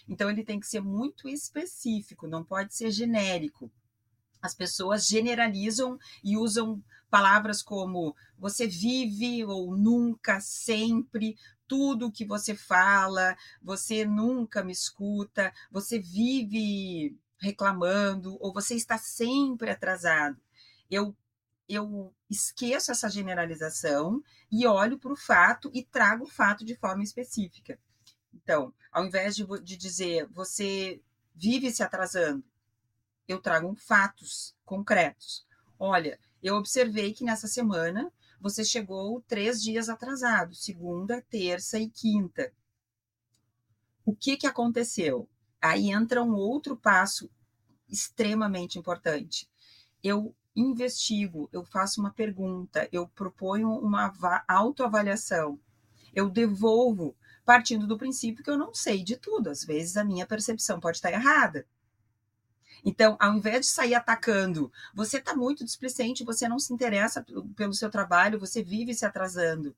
Então, 0.08 0.28
ele 0.28 0.42
tem 0.42 0.58
que 0.58 0.66
ser 0.66 0.80
muito 0.80 1.28
específico, 1.28 2.26
não 2.26 2.42
pode 2.42 2.74
ser 2.74 2.90
genérico. 2.90 3.70
As 4.42 4.56
pessoas 4.56 5.06
generalizam 5.06 5.96
e 6.24 6.36
usam 6.36 6.82
palavras 7.08 7.62
como 7.62 8.12
você 8.36 8.66
vive 8.66 9.44
ou 9.44 9.76
nunca, 9.76 10.40
sempre, 10.40 11.36
tudo 11.68 12.10
que 12.10 12.24
você 12.24 12.56
fala, 12.56 13.36
você 13.62 14.04
nunca 14.04 14.64
me 14.64 14.72
escuta, 14.72 15.52
você 15.70 16.00
vive 16.00 17.16
reclamando, 17.38 18.36
ou 18.40 18.52
você 18.52 18.74
está 18.74 18.98
sempre 18.98 19.70
atrasado. 19.70 20.40
Eu, 20.90 21.16
eu 21.68 22.14
esqueço 22.30 22.90
essa 22.90 23.08
generalização 23.08 24.22
e 24.50 24.66
olho 24.66 24.98
para 24.98 25.12
o 25.12 25.16
fato 25.16 25.70
e 25.74 25.84
trago 25.84 26.24
o 26.24 26.30
fato 26.30 26.64
de 26.64 26.76
forma 26.76 27.02
específica. 27.02 27.78
Então, 28.32 28.72
ao 28.92 29.04
invés 29.04 29.34
de, 29.34 29.44
de 29.62 29.76
dizer 29.76 30.26
você 30.28 31.00
vive 31.34 31.70
se 31.70 31.82
atrasando, 31.82 32.44
eu 33.28 33.40
trago 33.40 33.74
fatos 33.74 34.54
concretos. 34.64 35.46
Olha, 35.78 36.18
eu 36.42 36.54
observei 36.56 37.12
que 37.12 37.24
nessa 37.24 37.48
semana 37.48 38.12
você 38.40 38.64
chegou 38.64 39.20
três 39.22 39.62
dias 39.62 39.88
atrasado, 39.88 40.54
segunda, 40.54 41.22
terça 41.22 41.78
e 41.78 41.88
quinta. 41.88 42.52
O 44.04 44.14
que, 44.14 44.36
que 44.36 44.46
aconteceu? 44.46 45.28
Aí 45.60 45.90
entra 45.90 46.22
um 46.22 46.34
outro 46.34 46.76
passo 46.76 47.30
extremamente 47.88 48.78
importante. 48.78 49.48
Eu 50.02 50.34
investigo, 50.54 51.48
eu 51.52 51.64
faço 51.64 52.00
uma 52.00 52.10
pergunta, 52.10 52.88
eu 52.90 53.06
proponho 53.08 53.70
uma 53.70 54.12
autoavaliação, 54.48 55.60
eu 56.14 56.30
devolvo, 56.30 57.14
partindo 57.44 57.86
do 57.86 57.98
princípio 57.98 58.42
que 58.42 58.50
eu 58.50 58.56
não 58.56 58.74
sei 58.74 59.02
de 59.04 59.16
tudo. 59.16 59.50
Às 59.50 59.64
vezes 59.64 59.96
a 59.96 60.04
minha 60.04 60.26
percepção 60.26 60.80
pode 60.80 60.96
estar 60.96 61.12
errada. 61.12 61.66
Então, 62.84 63.16
ao 63.18 63.34
invés 63.34 63.66
de 63.66 63.72
sair 63.72 63.94
atacando, 63.94 64.72
você 64.94 65.18
está 65.18 65.34
muito 65.34 65.64
displicente, 65.64 66.24
você 66.24 66.48
não 66.48 66.58
se 66.58 66.72
interessa 66.72 67.24
pelo 67.54 67.74
seu 67.74 67.90
trabalho, 67.90 68.38
você 68.38 68.62
vive 68.62 68.94
se 68.94 69.04
atrasando. 69.04 69.74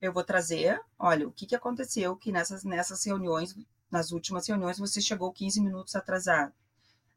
Eu 0.00 0.12
vou 0.12 0.22
trazer, 0.22 0.80
olha, 0.98 1.26
o 1.26 1.32
que, 1.32 1.46
que 1.46 1.56
aconteceu 1.56 2.14
que 2.14 2.30
nessas, 2.30 2.62
nessas 2.62 3.04
reuniões, 3.04 3.56
nas 3.90 4.12
últimas 4.12 4.46
reuniões, 4.46 4.78
você 4.78 5.00
chegou 5.00 5.32
15 5.32 5.60
minutos 5.60 5.94
atrasado. 5.94 6.52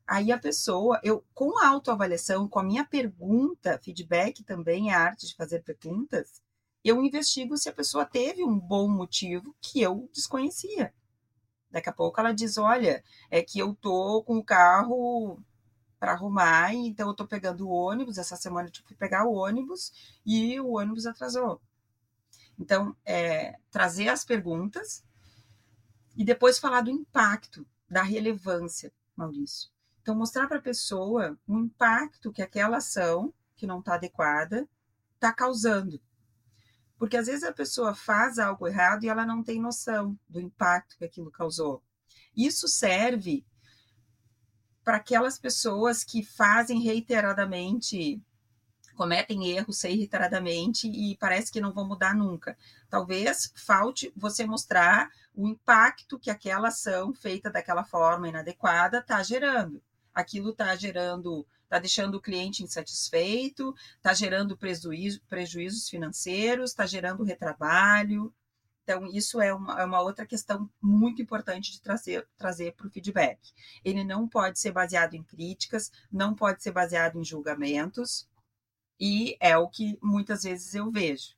Aí 0.08 0.32
a 0.32 0.38
pessoa, 0.38 1.00
eu 1.04 1.24
com 1.34 1.58
a 1.60 1.68
autoavaliação, 1.68 2.48
com 2.48 2.60
a 2.60 2.64
minha 2.64 2.84
pergunta, 2.84 3.80
feedback 3.84 4.44
também 4.44 4.92
é 4.92 4.94
a 4.94 5.00
arte 5.00 5.28
de 5.28 5.36
fazer 5.36 5.64
perguntas, 5.64 6.42
eu 6.84 7.04
investigo 7.04 7.58
se 7.58 7.70
a 7.70 7.74
pessoa 7.74 8.06
teve 8.06 8.44
um 8.44 8.60
bom 8.60 8.88
motivo 8.88 9.56
que 9.62 9.82
eu 9.82 10.10
desconhecia. 10.12 10.94
Daqui 11.70 11.90
a 11.90 11.94
pouco 11.94 12.20
ela 12.20 12.34
diz: 12.34 12.58
Olha, 12.58 13.04
é 13.30 13.42
que 13.42 13.60
eu 13.60 13.76
tô 13.76 14.24
com 14.24 14.38
o 14.38 14.44
carro 14.44 15.42
para 16.00 16.14
arrumar, 16.14 16.74
então 16.74 17.10
eu 17.10 17.14
tô 17.16 17.28
pegando 17.28 17.68
o 17.68 17.72
ônibus. 17.72 18.18
Essa 18.18 18.36
semana 18.36 18.68
eu 18.68 18.72
tive 18.72 18.88
que 18.88 18.96
pegar 18.96 19.26
o 19.26 19.34
ônibus 19.34 19.94
e 20.26 20.60
o 20.60 20.78
ônibus 20.78 21.06
atrasou. 21.06 21.62
Então, 22.60 22.96
é, 23.06 23.56
trazer 23.70 24.10
as 24.10 24.26
perguntas 24.26 25.04
e 26.16 26.24
depois 26.24 26.60
falar 26.60 26.82
do 26.82 26.92
impacto, 26.92 27.66
da 27.90 28.04
relevância, 28.04 28.92
Maurício. 29.16 29.70
Então, 30.02 30.16
mostrar 30.16 30.48
para 30.48 30.58
a 30.58 30.62
pessoa 30.62 31.38
o 31.48 31.60
impacto 31.60 32.32
que 32.32 32.42
aquela 32.42 32.78
ação, 32.78 33.34
que 33.56 33.68
não 33.68 33.80
está 33.80 33.96
adequada, 33.96 34.68
está 35.16 35.32
causando. 35.32 36.02
Porque 36.98 37.18
às 37.18 37.28
vezes 37.28 37.44
a 37.44 37.54
pessoa 37.54 37.94
faz 37.94 38.40
algo 38.40 38.68
errado 38.68 39.04
e 39.04 39.10
ela 39.10 39.26
não 39.26 39.44
tem 39.44 39.60
noção 39.60 40.18
do 40.28 40.40
impacto 40.40 40.98
que 40.98 41.06
aquilo 41.06 41.32
causou. 41.32 41.84
Isso 42.36 42.68
serve 42.68 43.46
para 44.84 44.98
aquelas 44.98 45.38
pessoas 45.38 46.04
que 46.04 46.24
fazem 46.24 46.82
reiteradamente, 46.82 48.22
cometem 48.96 49.48
erros 49.50 49.82
reiteradamente 49.82 50.88
e 50.88 51.18
parece 51.18 51.52
que 51.52 51.62
não 51.62 51.74
vão 51.74 51.88
mudar 51.88 52.16
nunca. 52.16 52.58
Talvez 52.90 53.52
falte 53.56 54.12
você 54.16 54.46
mostrar 54.46 55.10
o 55.34 55.48
impacto 55.48 56.20
que 56.20 56.30
aquela 56.30 56.70
ação 56.70 57.14
feita 57.14 57.50
daquela 57.50 57.84
forma 57.84 58.28
inadequada 58.28 59.00
está 59.00 59.22
gerando. 59.24 59.82
Aquilo 60.14 60.52
está 60.52 60.76
gerando 60.76 61.46
está 61.72 61.80
deixando 61.80 62.16
o 62.16 62.22
cliente 62.22 62.64
insatisfeito, 62.64 63.74
está 63.96 64.14
gerando 64.14 64.58
prejuízo, 64.58 65.22
prejuízos 65.30 65.88
financeiros, 65.88 66.72
está 66.72 66.86
gerando 66.86 67.24
retrabalho. 67.24 68.34
Então, 68.84 69.08
isso 69.08 69.40
é 69.40 69.54
uma, 69.54 69.80
é 69.80 69.86
uma, 69.86 70.02
outra 70.02 70.26
questão 70.26 70.70
muito 70.82 71.22
importante 71.22 71.72
de 71.72 71.82
trazer 71.82 72.28
trazer 72.38 72.74
para 72.74 72.88
o 72.88 72.90
feedback. 72.90 73.40
Ele 73.86 74.04
não 74.04 74.28
pode 74.28 74.60
ser 74.60 74.74
baseado 74.74 75.14
em 75.14 75.24
críticas, 75.24 75.90
não 76.12 76.36
pode 76.36 76.62
ser 76.62 76.72
baseado 76.72 77.18
em 77.18 77.24
julgamentos, 77.24 78.28
e 79.02 79.36
é 79.40 79.58
o 79.58 79.68
que 79.68 79.98
muitas 80.00 80.44
vezes 80.44 80.76
eu 80.76 80.92
vejo. 80.92 81.36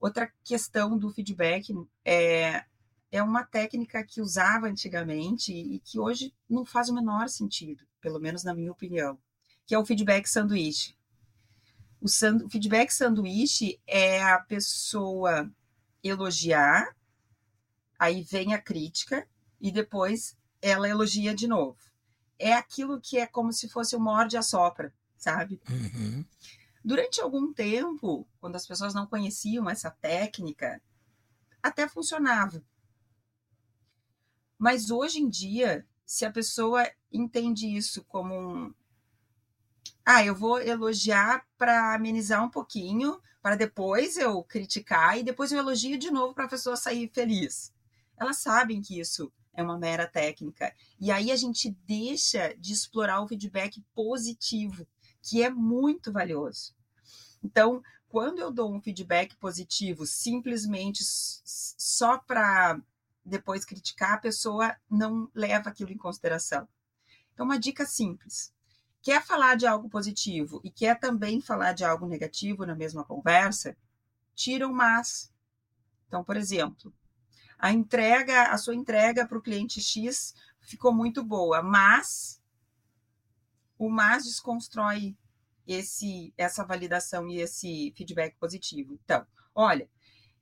Outra 0.00 0.32
questão 0.42 0.96
do 0.96 1.12
feedback 1.12 1.74
é, 2.02 2.64
é 3.12 3.22
uma 3.22 3.44
técnica 3.44 4.02
que 4.02 4.22
usava 4.22 4.66
antigamente 4.66 5.52
e 5.52 5.78
que 5.80 6.00
hoje 6.00 6.34
não 6.48 6.64
faz 6.64 6.88
o 6.88 6.94
menor 6.94 7.28
sentido, 7.28 7.84
pelo 8.00 8.18
menos 8.18 8.42
na 8.44 8.54
minha 8.54 8.72
opinião, 8.72 9.18
que 9.66 9.74
é 9.74 9.78
o 9.78 9.84
feedback 9.84 10.26
sanduíche. 10.26 10.96
O, 12.00 12.06
o 12.06 12.48
feedback 12.48 12.90
sanduíche 12.90 13.78
é 13.86 14.22
a 14.22 14.38
pessoa 14.38 15.52
elogiar, 16.02 16.96
aí 17.98 18.22
vem 18.22 18.54
a 18.54 18.60
crítica 18.60 19.28
e 19.60 19.70
depois 19.70 20.34
ela 20.62 20.88
elogia 20.88 21.34
de 21.34 21.46
novo. 21.46 21.76
É 22.38 22.54
aquilo 22.54 23.00
que 23.02 23.18
é 23.18 23.26
como 23.26 23.52
se 23.52 23.68
fosse 23.68 23.94
o 23.94 24.00
morde 24.00 24.38
a 24.38 24.42
sopra, 24.42 24.94
sabe? 25.24 25.60
Uhum. 25.70 26.24
Durante 26.84 27.20
algum 27.20 27.52
tempo, 27.52 28.28
quando 28.38 28.56
as 28.56 28.66
pessoas 28.66 28.92
não 28.92 29.06
conheciam 29.06 29.68
essa 29.70 29.90
técnica, 29.90 30.82
até 31.62 31.88
funcionava. 31.88 32.62
Mas 34.58 34.90
hoje 34.90 35.18
em 35.18 35.28
dia, 35.28 35.86
se 36.04 36.26
a 36.26 36.30
pessoa 36.30 36.86
entende 37.10 37.66
isso 37.66 38.04
como 38.04 38.34
um, 38.34 38.74
ah, 40.04 40.22
eu 40.22 40.34
vou 40.34 40.60
elogiar 40.60 41.46
para 41.56 41.94
amenizar 41.94 42.44
um 42.44 42.50
pouquinho, 42.50 43.18
para 43.40 43.56
depois 43.56 44.18
eu 44.18 44.42
criticar 44.44 45.18
e 45.18 45.22
depois 45.22 45.50
eu 45.50 45.58
elogio 45.58 45.98
de 45.98 46.10
novo 46.10 46.34
para 46.34 46.44
a 46.44 46.48
pessoa 46.48 46.76
sair 46.76 47.10
feliz. 47.14 47.72
Elas 48.18 48.38
sabem 48.38 48.82
que 48.82 49.00
isso 49.00 49.32
é 49.54 49.62
uma 49.62 49.78
mera 49.78 50.06
técnica. 50.06 50.74
E 51.00 51.10
aí 51.10 51.32
a 51.32 51.36
gente 51.36 51.70
deixa 51.86 52.54
de 52.58 52.74
explorar 52.74 53.22
o 53.22 53.28
feedback 53.28 53.82
positivo, 53.94 54.86
que 55.24 55.42
é 55.42 55.48
muito 55.50 56.12
valioso. 56.12 56.74
Então, 57.42 57.82
quando 58.08 58.38
eu 58.38 58.52
dou 58.52 58.72
um 58.72 58.80
feedback 58.80 59.34
positivo 59.36 60.06
simplesmente 60.06 61.02
só 61.02 62.18
para 62.18 62.80
depois 63.24 63.64
criticar, 63.64 64.12
a 64.12 64.18
pessoa 64.18 64.76
não 64.88 65.28
leva 65.34 65.70
aquilo 65.70 65.90
em 65.90 65.96
consideração. 65.96 66.68
Então, 67.32 67.46
uma 67.46 67.58
dica 67.58 67.86
simples: 67.86 68.52
quer 69.02 69.24
falar 69.24 69.56
de 69.56 69.66
algo 69.66 69.88
positivo 69.88 70.60
e 70.62 70.70
quer 70.70 71.00
também 71.00 71.40
falar 71.40 71.72
de 71.72 71.84
algo 71.84 72.06
negativo 72.06 72.66
na 72.66 72.74
mesma 72.74 73.02
conversa, 73.02 73.76
tira 74.34 74.68
o 74.68 74.74
mas. 74.74 75.32
Então, 76.06 76.22
por 76.22 76.36
exemplo, 76.36 76.92
a 77.58 77.72
entrega, 77.72 78.44
a 78.44 78.58
sua 78.58 78.74
entrega 78.74 79.26
para 79.26 79.38
o 79.38 79.42
cliente 79.42 79.80
X 79.80 80.34
ficou 80.60 80.92
muito 80.92 81.24
boa, 81.24 81.62
mas 81.62 82.40
o 83.78 83.88
mas 83.88 84.24
desconstrói 84.24 85.16
esse 85.66 86.32
essa 86.36 86.64
validação 86.64 87.28
e 87.28 87.40
esse 87.40 87.92
feedback 87.96 88.36
positivo. 88.38 88.98
Então, 89.04 89.26
olha, 89.54 89.88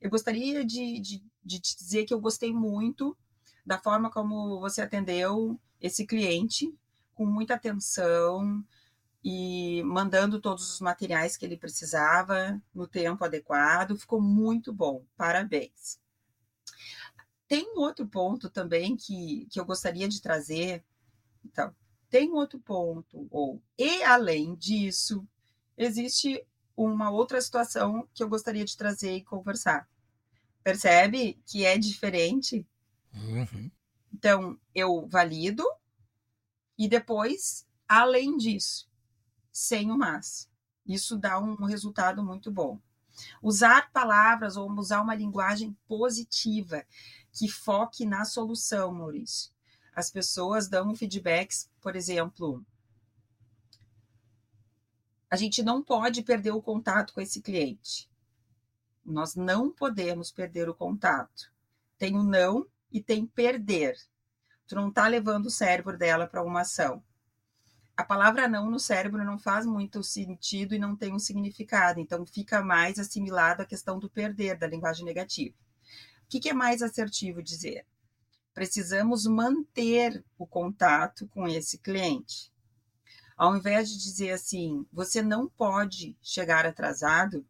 eu 0.01 0.09
gostaria 0.09 0.65
de, 0.65 0.99
de, 0.99 1.23
de 1.43 1.59
te 1.59 1.77
dizer 1.77 2.05
que 2.05 2.13
eu 2.13 2.19
gostei 2.19 2.53
muito 2.53 3.17
da 3.65 3.79
forma 3.79 4.11
como 4.11 4.59
você 4.59 4.81
atendeu 4.81 5.59
esse 5.79 6.05
cliente 6.05 6.73
com 7.13 7.25
muita 7.25 7.53
atenção 7.53 8.63
e 9.23 9.81
mandando 9.83 10.41
todos 10.41 10.73
os 10.73 10.81
materiais 10.81 11.37
que 11.37 11.45
ele 11.45 11.57
precisava 11.57 12.61
no 12.73 12.87
tempo 12.87 13.23
adequado. 13.23 13.97
Ficou 13.97 14.21
muito 14.21 14.73
bom, 14.73 15.05
parabéns. 15.15 16.01
Tem 17.47 17.65
um 17.73 17.79
outro 17.79 18.05
ponto 18.05 18.49
também 18.49 18.97
que, 18.97 19.47
que 19.49 19.59
eu 19.59 19.65
gostaria 19.65 20.09
de 20.09 20.21
trazer. 20.21 20.83
Então, 21.45 21.73
tem 22.13 22.29
um 22.29 22.35
outro 22.35 22.59
ponto, 22.59 23.27
ou 23.31 23.59
e 23.75 24.03
além 24.03 24.53
disso, 24.53 25.27
existe 25.75 26.45
uma 26.77 27.09
outra 27.09 27.41
situação 27.41 28.07
que 28.13 28.21
eu 28.21 28.29
gostaria 28.29 28.63
de 28.63 28.77
trazer 28.77 29.15
e 29.15 29.23
conversar. 29.23 29.89
Percebe 30.63 31.41
que 31.43 31.65
é 31.65 31.75
diferente? 31.75 32.67
Uhum. 33.15 33.71
Então, 34.13 34.59
eu 34.75 35.07
valido 35.07 35.65
e 36.77 36.87
depois, 36.87 37.65
além 37.87 38.37
disso, 38.37 38.87
sem 39.51 39.89
o 39.89 39.97
mas. 39.97 40.47
Isso 40.85 41.17
dá 41.17 41.39
um 41.39 41.65
resultado 41.65 42.23
muito 42.23 42.51
bom. 42.51 42.79
Usar 43.41 43.91
palavras 43.91 44.55
ou 44.55 44.71
usar 44.73 45.01
uma 45.01 45.15
linguagem 45.15 45.75
positiva 45.87 46.85
que 47.31 47.47
foque 47.49 48.05
na 48.05 48.23
solução, 48.23 48.93
Maurício. 48.93 49.52
As 49.95 50.09
pessoas 50.09 50.67
dão 50.67 50.95
feedbacks, 50.95 51.69
por 51.79 51.95
exemplo, 51.95 52.65
a 55.29 55.35
gente 55.35 55.63
não 55.63 55.83
pode 55.83 56.21
perder 56.21 56.51
o 56.51 56.61
contato 56.61 57.13
com 57.13 57.21
esse 57.21 57.41
cliente. 57.41 58.09
Nós 59.05 59.35
não 59.35 59.71
podemos 59.71 60.31
perder 60.31 60.69
o 60.69 60.75
contato. 60.75 61.51
Tem 61.97 62.15
o 62.15 62.23
não 62.23 62.67
e 62.91 63.01
tem 63.01 63.25
perder. 63.25 63.97
Tu 64.67 64.75
não 64.75 64.89
está 64.89 65.07
levando 65.07 65.47
o 65.47 65.51
cérebro 65.51 65.97
dela 65.97 66.27
para 66.27 66.43
uma 66.43 66.61
ação. 66.61 67.03
A 67.95 68.03
palavra 68.03 68.47
não 68.47 68.69
no 68.71 68.79
cérebro 68.79 69.23
não 69.23 69.37
faz 69.37 69.65
muito 69.65 70.03
sentido 70.03 70.73
e 70.73 70.79
não 70.79 70.95
tem 70.95 71.13
um 71.13 71.19
significado, 71.19 71.99
então 71.99 72.25
fica 72.25 72.63
mais 72.63 72.97
assimilado 72.97 73.61
à 73.61 73.65
questão 73.65 73.99
do 73.99 74.09
perder, 74.09 74.57
da 74.57 74.65
linguagem 74.65 75.05
negativa. 75.05 75.55
O 76.23 76.27
que, 76.27 76.39
que 76.39 76.49
é 76.49 76.53
mais 76.53 76.81
assertivo 76.81 77.43
dizer? 77.43 77.85
Precisamos 78.53 79.25
manter 79.25 80.23
o 80.37 80.45
contato 80.45 81.27
com 81.27 81.47
esse 81.47 81.77
cliente. 81.77 82.51
Ao 83.35 83.55
invés 83.55 83.89
de 83.89 83.97
dizer 83.97 84.31
assim, 84.31 84.85
você 84.91 85.21
não 85.21 85.49
pode 85.49 86.15
chegar 86.21 86.65
atrasado, 86.65 87.45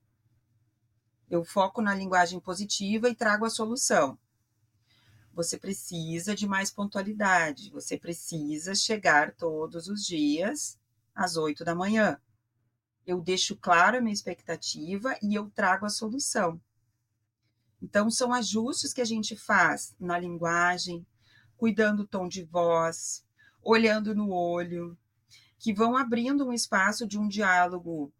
eu 1.29 1.43
foco 1.43 1.81
na 1.81 1.93
linguagem 1.93 2.39
positiva 2.39 3.09
e 3.09 3.15
trago 3.15 3.45
a 3.45 3.49
solução 3.49 4.17
você 5.33 5.57
precisa 5.57 6.35
de 6.35 6.47
mais 6.47 6.69
pontualidade, 6.69 7.71
você 7.71 7.97
precisa 7.97 8.75
chegar 8.75 9.33
todos 9.33 9.87
os 9.87 10.05
dias 10.05 10.77
às 11.13 11.35
oito 11.35 11.65
da 11.65 11.73
manhã. 11.73 12.19
Eu 13.05 13.19
deixo 13.19 13.55
claro 13.57 13.97
a 13.97 14.01
minha 14.01 14.13
expectativa 14.13 15.17
e 15.21 15.35
eu 15.35 15.49
trago 15.49 15.85
a 15.85 15.89
solução. 15.89 16.61
Então, 17.83 18.09
são 18.09 18.31
ajustes 18.33 18.93
que 18.93 19.01
a 19.01 19.05
gente 19.05 19.35
faz 19.35 19.93
na 19.99 20.17
linguagem, 20.17 21.05
cuidando 21.57 22.03
do 22.03 22.07
tom 22.07 22.29
de 22.29 22.41
voz, 22.41 23.25
olhando 23.61 24.15
no 24.15 24.31
olho, 24.31 24.97
que 25.59 25.73
vão 25.73 25.97
abrindo 25.97 26.47
um 26.47 26.53
espaço 26.53 27.05
de 27.05 27.19
um 27.19 27.27
diálogo 27.27 28.11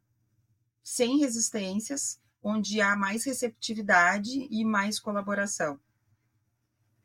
sem 0.83 1.17
resistências, 1.17 2.19
onde 2.43 2.81
há 2.81 2.93
mais 2.97 3.23
receptividade 3.23 4.49
e 4.51 4.65
mais 4.65 4.99
colaboração. 4.99 5.79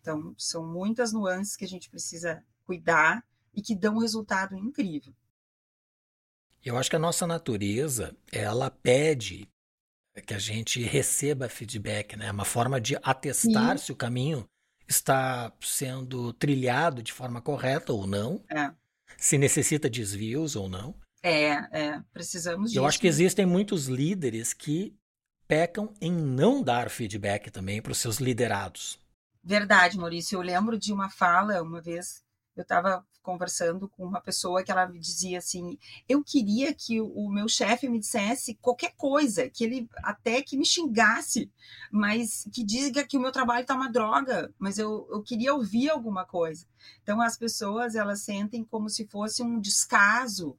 Então, 0.00 0.34
são 0.36 0.66
muitas 0.66 1.12
nuances 1.12 1.54
que 1.54 1.64
a 1.64 1.68
gente 1.68 1.88
precisa 1.88 2.44
cuidar 2.66 3.24
e 3.54 3.62
que 3.62 3.76
dão 3.76 3.94
um 3.94 4.00
resultado 4.00 4.56
incrível. 4.56 5.14
Eu 6.64 6.76
acho 6.76 6.90
que 6.90 6.96
a 6.96 7.00
nossa 7.00 7.24
natureza, 7.24 8.16
ela 8.32 8.68
pede 8.68 9.48
que 10.20 10.34
a 10.34 10.38
gente 10.38 10.82
receba 10.82 11.48
feedback, 11.48 12.16
né? 12.16 12.30
Uma 12.30 12.44
forma 12.44 12.80
de 12.80 12.96
atestar 13.02 13.78
Sim. 13.78 13.86
se 13.86 13.92
o 13.92 13.96
caminho 13.96 14.48
está 14.86 15.52
sendo 15.60 16.32
trilhado 16.32 17.02
de 17.02 17.12
forma 17.12 17.40
correta 17.40 17.92
ou 17.92 18.06
não. 18.06 18.42
É. 18.50 18.70
Se 19.16 19.36
necessita 19.36 19.90
desvios 19.90 20.56
ou 20.56 20.68
não. 20.68 20.94
É, 21.22 21.50
é, 21.72 22.02
precisamos 22.12 22.70
disso. 22.70 22.80
Eu 22.80 22.86
acho 22.86 23.00
que 23.00 23.06
existem 23.06 23.44
muitos 23.44 23.86
líderes 23.86 24.52
que 24.52 24.96
pecam 25.46 25.92
em 26.00 26.12
não 26.12 26.62
dar 26.62 26.90
feedback 26.90 27.50
também 27.50 27.82
para 27.82 27.92
os 27.92 27.98
seus 27.98 28.18
liderados. 28.18 28.98
Verdade, 29.42 29.98
Maurício. 29.98 30.36
Eu 30.36 30.42
lembro 30.42 30.78
de 30.78 30.92
uma 30.92 31.08
fala 31.08 31.62
uma 31.62 31.80
vez 31.80 32.22
eu 32.60 32.62
estava 32.62 33.06
conversando 33.22 33.88
com 33.88 34.04
uma 34.04 34.20
pessoa 34.20 34.62
que 34.62 34.70
ela 34.70 34.86
me 34.88 34.98
dizia 34.98 35.38
assim: 35.38 35.78
eu 36.08 36.24
queria 36.24 36.72
que 36.72 37.00
o 37.00 37.28
meu 37.30 37.48
chefe 37.48 37.88
me 37.88 37.98
dissesse 37.98 38.54
qualquer 38.54 38.94
coisa, 38.96 39.48
que 39.50 39.64
ele 39.64 39.88
até 39.98 40.42
que 40.42 40.56
me 40.56 40.64
xingasse, 40.64 41.50
mas 41.92 42.48
que 42.52 42.64
diga 42.64 43.06
que 43.06 43.16
o 43.16 43.20
meu 43.20 43.30
trabalho 43.30 43.62
está 43.62 43.74
uma 43.74 43.90
droga, 43.90 44.52
mas 44.58 44.78
eu, 44.78 45.06
eu 45.10 45.22
queria 45.22 45.54
ouvir 45.54 45.90
alguma 45.90 46.24
coisa. 46.24 46.66
Então 47.02 47.20
as 47.20 47.36
pessoas 47.36 47.94
elas 47.94 48.22
sentem 48.22 48.64
como 48.64 48.88
se 48.88 49.06
fosse 49.06 49.42
um 49.42 49.60
descaso, 49.60 50.58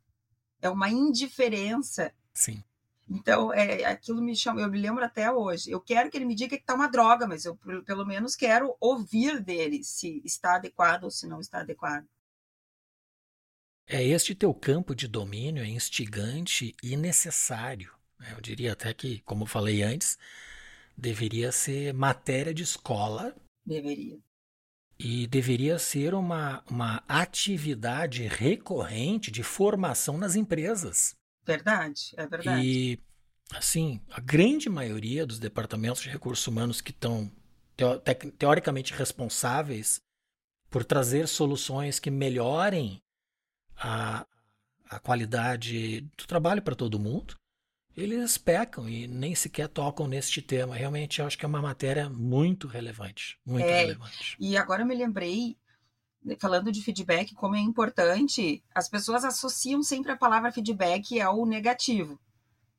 é 0.61 0.69
uma 0.69 0.89
indiferença. 0.89 2.13
Sim. 2.33 2.63
Então, 3.09 3.51
é, 3.51 3.85
aquilo 3.85 4.21
me 4.21 4.35
chama, 4.35 4.61
eu 4.61 4.69
me 4.69 4.79
lembro 4.79 5.03
até 5.03 5.31
hoje. 5.31 5.71
Eu 5.71 5.81
quero 5.81 6.11
que 6.11 6.17
ele 6.17 6.25
me 6.25 6.35
diga 6.35 6.55
que 6.55 6.61
está 6.61 6.75
uma 6.75 6.87
droga, 6.87 7.25
mas 7.25 7.43
eu 7.43 7.57
pelo 7.83 8.05
menos 8.05 8.35
quero 8.35 8.75
ouvir 8.79 9.41
dele 9.41 9.83
se 9.83 10.21
está 10.23 10.55
adequado 10.55 11.05
ou 11.05 11.11
se 11.11 11.27
não 11.27 11.39
está 11.39 11.61
adequado. 11.61 12.05
É 13.87 14.03
este 14.03 14.35
teu 14.35 14.53
campo 14.53 14.93
de 14.93 15.07
domínio 15.07 15.63
é 15.63 15.67
instigante 15.67 16.75
e 16.83 16.95
necessário. 16.95 17.91
Né? 18.19 18.33
Eu 18.35 18.41
diria 18.41 18.73
até 18.73 18.93
que, 18.93 19.21
como 19.21 19.47
falei 19.47 19.81
antes, 19.81 20.15
deveria 20.95 21.51
ser 21.51 21.91
matéria 21.91 22.53
de 22.53 22.61
escola. 22.61 23.35
Deveria. 23.65 24.19
E 24.99 25.25
deveria 25.25 25.79
ser 25.79 26.13
uma, 26.13 26.63
uma 26.69 27.03
atividade 27.07 28.27
recorrente 28.27 29.31
de 29.31 29.41
formação 29.41 30.19
nas 30.19 30.35
empresas. 30.35 31.15
Verdade, 31.53 32.13
é 32.15 32.27
verdade. 32.27 32.65
E, 32.65 32.99
assim, 33.53 34.01
a 34.11 34.19
grande 34.19 34.69
maioria 34.69 35.25
dos 35.25 35.39
departamentos 35.39 36.01
de 36.01 36.09
recursos 36.09 36.45
humanos 36.47 36.81
que 36.81 36.91
estão 36.91 37.31
teoricamente 38.37 38.93
responsáveis 38.93 40.01
por 40.69 40.83
trazer 40.83 41.27
soluções 41.27 41.99
que 41.99 42.11
melhorem 42.11 43.01
a, 43.77 44.25
a 44.89 44.99
qualidade 44.99 46.01
do 46.17 46.27
trabalho 46.27 46.61
para 46.61 46.75
todo 46.75 46.99
mundo, 46.99 47.35
eles 47.95 48.37
pecam 48.37 48.87
e 48.87 49.07
nem 49.07 49.33
sequer 49.33 49.67
tocam 49.67 50.07
neste 50.07 50.41
tema. 50.41 50.75
Realmente, 50.75 51.19
eu 51.19 51.25
acho 51.25 51.37
que 51.37 51.45
é 51.45 51.47
uma 51.47 51.61
matéria 51.61 52.09
muito 52.09 52.67
relevante. 52.67 53.39
Muito 53.45 53.65
é, 53.65 53.81
relevante. 53.81 54.35
E 54.39 54.55
agora 54.55 54.83
eu 54.83 54.85
me 54.85 54.95
lembrei 54.95 55.57
falando 56.37 56.71
de 56.71 56.83
feedback, 56.83 57.33
como 57.33 57.55
é 57.55 57.59
importante, 57.59 58.63
as 58.73 58.89
pessoas 58.89 59.23
associam 59.23 59.81
sempre 59.81 60.11
a 60.11 60.17
palavra 60.17 60.51
feedback 60.51 61.19
ao 61.21 61.45
negativo. 61.45 62.19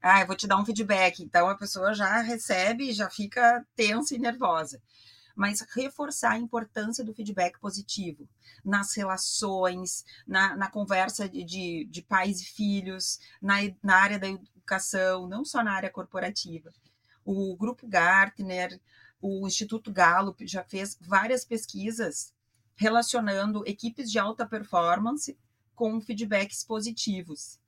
Ah, 0.02 0.20
eu 0.20 0.26
vou 0.26 0.36
te 0.36 0.46
dar 0.46 0.56
um 0.58 0.64
feedback. 0.64 1.22
Então 1.22 1.48
a 1.48 1.56
pessoa 1.56 1.94
já 1.94 2.20
recebe 2.20 2.92
já 2.92 3.10
fica 3.10 3.64
tensa 3.76 4.14
e 4.14 4.18
nervosa. 4.18 4.80
Mas 5.36 5.60
reforçar 5.74 6.32
a 6.32 6.38
importância 6.38 7.04
do 7.04 7.14
feedback 7.14 7.58
positivo 7.58 8.28
nas 8.64 8.94
relações, 8.94 10.04
na, 10.26 10.56
na 10.56 10.70
conversa 10.70 11.28
de, 11.28 11.86
de, 11.88 12.02
pais 12.02 12.40
e 12.40 12.44
filhos, 12.44 13.18
na, 13.40 13.56
na 13.82 13.96
área 13.96 14.18
da 14.18 14.28
educação, 14.28 15.26
não 15.28 15.44
só 15.44 15.62
na 15.62 15.72
área 15.72 15.90
corporativa. 15.90 16.72
O 17.24 17.56
grupo 17.56 17.86
Gartner, 17.86 18.80
o 19.20 19.46
Instituto 19.46 19.92
Gallup 19.92 20.46
já 20.46 20.64
fez 20.64 20.98
várias 21.00 21.44
pesquisas 21.44 22.32
relacionando 22.80 23.62
equipes 23.66 24.10
de 24.10 24.18
alta 24.18 24.46
performance 24.46 25.38
com 25.74 26.00
feedbacks 26.00 26.64
positivos. 26.64 27.60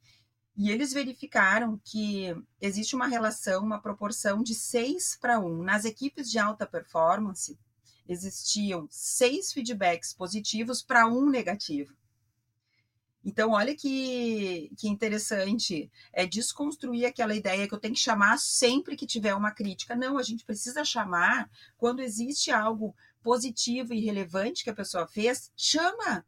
E 0.57 0.71
eles 0.71 0.95
verificaram 0.95 1.79
que 1.85 2.35
existe 2.59 2.97
uma 2.97 3.07
relação, 3.07 3.63
uma 3.63 3.79
proporção 3.79 4.43
de 4.43 4.55
6 4.55 5.19
para 5.21 5.39
1. 5.39 5.63
Nas 5.63 5.85
equipes 5.85 6.31
de 6.31 6.39
alta 6.39 6.67
performance, 6.67 7.59
existiam 8.09 8.89
seis 8.91 9.53
feedbacks 9.53 10.15
positivos 10.15 10.81
para 10.81 11.07
um 11.07 11.29
negativo. 11.29 11.95
Então, 13.23 13.51
olha 13.51 13.77
que, 13.77 14.73
que 14.79 14.89
interessante. 14.89 15.93
É 16.11 16.27
desconstruir 16.27 17.05
aquela 17.05 17.35
ideia 17.35 17.69
que 17.69 17.75
eu 17.75 17.79
tenho 17.79 17.95
que 17.95 18.01
chamar 18.01 18.39
sempre 18.39 18.97
que 18.97 19.07
tiver 19.07 19.35
uma 19.35 19.53
crítica. 19.53 19.95
Não, 19.95 20.17
a 20.17 20.23
gente 20.23 20.45
precisa 20.45 20.83
chamar 20.87 21.51
quando 21.77 22.01
existe 22.01 22.51
algo 22.51 22.97
positivo 23.23 23.95
e 23.95 24.01
relevante 24.01 24.65
que 24.65 24.71
a 24.71 24.75
pessoa 24.75 25.07
fez, 25.07 25.51
chama. 25.57 26.25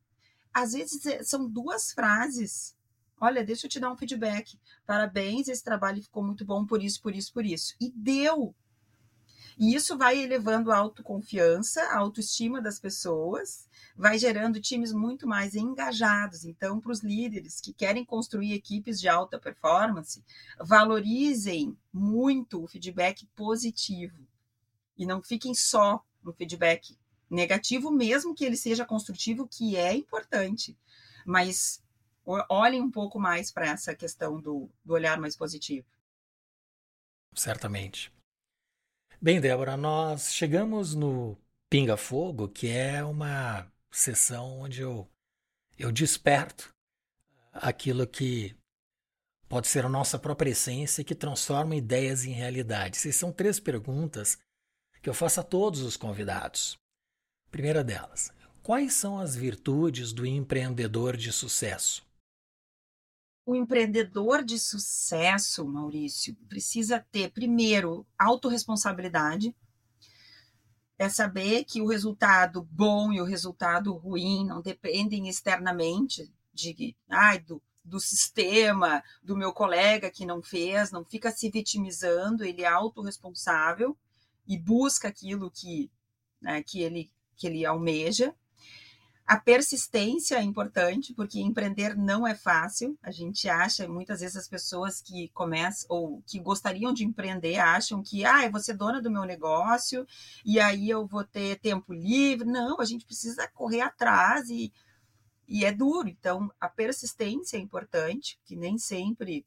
Às 0.52 0.72
vezes 0.72 1.04
é, 1.06 1.22
são 1.22 1.48
duas 1.48 1.92
frases. 1.92 2.76
Olha, 3.20 3.44
deixa 3.44 3.66
eu 3.66 3.70
te 3.70 3.80
dar 3.80 3.90
um 3.90 3.96
feedback. 3.96 4.58
Parabéns, 4.86 5.48
esse 5.48 5.62
trabalho 5.62 6.02
ficou 6.02 6.22
muito 6.22 6.44
bom 6.44 6.64
por 6.64 6.82
isso, 6.82 7.00
por 7.02 7.14
isso, 7.14 7.32
por 7.32 7.44
isso. 7.44 7.74
E 7.80 7.90
deu. 7.90 8.54
E 9.58 9.74
isso 9.74 9.96
vai 9.96 10.18
elevando 10.18 10.72
a 10.72 10.76
autoconfiança, 10.76 11.80
a 11.84 11.98
autoestima 11.98 12.60
das 12.60 12.80
pessoas, 12.80 13.68
vai 13.96 14.18
gerando 14.18 14.60
times 14.60 14.92
muito 14.92 15.28
mais 15.28 15.54
engajados. 15.54 16.44
Então, 16.44 16.80
para 16.80 16.90
os 16.90 17.02
líderes 17.02 17.60
que 17.60 17.72
querem 17.72 18.04
construir 18.04 18.52
equipes 18.52 19.00
de 19.00 19.08
alta 19.08 19.38
performance, 19.38 20.24
valorizem 20.58 21.76
muito 21.92 22.62
o 22.62 22.66
feedback 22.66 23.26
positivo 23.36 24.26
e 24.96 25.06
não 25.06 25.22
fiquem 25.22 25.54
só 25.54 26.04
no 26.24 26.32
feedback 26.32 26.96
negativo, 27.30 27.90
mesmo 27.90 28.34
que 28.34 28.44
ele 28.44 28.56
seja 28.56 28.84
construtivo, 28.84 29.46
que 29.46 29.76
é 29.76 29.94
importante. 29.94 30.76
Mas 31.26 31.82
olhem 32.48 32.80
um 32.80 32.90
pouco 32.90 33.20
mais 33.20 33.52
para 33.52 33.66
essa 33.66 33.94
questão 33.94 34.40
do, 34.40 34.70
do 34.84 34.94
olhar 34.94 35.20
mais 35.20 35.36
positivo. 35.36 35.86
Certamente. 37.34 38.12
Bem, 39.20 39.40
Débora, 39.40 39.76
nós 39.76 40.32
chegamos 40.32 40.94
no 40.94 41.36
Pinga 41.68 41.96
Fogo, 41.96 42.48
que 42.48 42.68
é 42.68 43.02
uma 43.04 43.66
sessão 43.90 44.60
onde 44.60 44.82
eu, 44.82 45.08
eu 45.78 45.90
desperto 45.90 46.74
aquilo 47.52 48.06
que 48.06 48.56
pode 49.48 49.68
ser 49.68 49.84
a 49.84 49.88
nossa 49.88 50.18
própria 50.18 50.50
essência 50.50 51.04
que 51.04 51.14
transforma 51.14 51.76
ideias 51.76 52.24
em 52.24 52.32
realidade. 52.32 52.98
Essas 52.98 53.16
são 53.16 53.32
três 53.32 53.60
perguntas 53.60 54.38
que 55.04 55.10
eu 55.10 55.14
faço 55.14 55.38
a 55.38 55.42
todos 55.42 55.82
os 55.82 55.98
convidados. 55.98 56.78
Primeira 57.50 57.84
delas, 57.84 58.32
quais 58.62 58.94
são 58.94 59.18
as 59.18 59.36
virtudes 59.36 60.14
do 60.14 60.24
empreendedor 60.24 61.14
de 61.14 61.30
sucesso? 61.30 62.02
O 63.44 63.54
empreendedor 63.54 64.42
de 64.42 64.58
sucesso, 64.58 65.62
Maurício, 65.66 66.34
precisa 66.48 67.06
ter, 67.12 67.30
primeiro, 67.30 68.06
autorresponsabilidade. 68.18 69.54
É 70.98 71.10
saber 71.10 71.64
que 71.64 71.82
o 71.82 71.88
resultado 71.88 72.62
bom 72.62 73.12
e 73.12 73.20
o 73.20 73.26
resultado 73.26 73.92
ruim 73.92 74.46
não 74.46 74.62
dependem 74.62 75.28
externamente 75.28 76.32
de, 76.50 76.96
ai, 77.10 77.40
do, 77.40 77.62
do 77.84 78.00
sistema, 78.00 79.04
do 79.22 79.36
meu 79.36 79.52
colega 79.52 80.10
que 80.10 80.24
não 80.24 80.42
fez, 80.42 80.90
não 80.90 81.04
fica 81.04 81.30
se 81.30 81.50
vitimizando, 81.50 82.42
ele 82.42 82.62
é 82.62 82.68
autorresponsável 82.68 83.94
e 84.46 84.58
busca 84.58 85.08
aquilo 85.08 85.50
que, 85.50 85.90
né, 86.40 86.62
que, 86.62 86.82
ele, 86.82 87.10
que 87.36 87.46
ele 87.46 87.64
almeja. 87.64 88.34
A 89.26 89.38
persistência 89.38 90.36
é 90.36 90.42
importante, 90.42 91.14
porque 91.14 91.40
empreender 91.40 91.96
não 91.96 92.26
é 92.26 92.34
fácil. 92.34 92.98
A 93.02 93.10
gente 93.10 93.48
acha, 93.48 93.88
muitas 93.88 94.20
vezes, 94.20 94.36
as 94.36 94.46
pessoas 94.46 95.00
que 95.00 95.30
começam 95.30 95.86
ou 95.88 96.22
que 96.26 96.38
gostariam 96.38 96.92
de 96.92 97.04
empreender 97.04 97.58
acham 97.58 98.02
que, 98.02 98.22
ah, 98.26 98.44
eu 98.44 98.50
vou 98.50 98.60
ser 98.60 98.74
dona 98.74 99.00
do 99.00 99.10
meu 99.10 99.24
negócio 99.24 100.06
e 100.44 100.60
aí 100.60 100.90
eu 100.90 101.06
vou 101.06 101.24
ter 101.24 101.58
tempo 101.58 101.94
livre. 101.94 102.46
Não, 102.46 102.78
a 102.78 102.84
gente 102.84 103.06
precisa 103.06 103.48
correr 103.48 103.80
atrás 103.80 104.50
e, 104.50 104.70
e 105.48 105.64
é 105.64 105.72
duro. 105.72 106.06
Então, 106.06 106.52
a 106.60 106.68
persistência 106.68 107.56
é 107.56 107.60
importante, 107.60 108.38
que 108.44 108.54
nem 108.54 108.76
sempre 108.76 109.46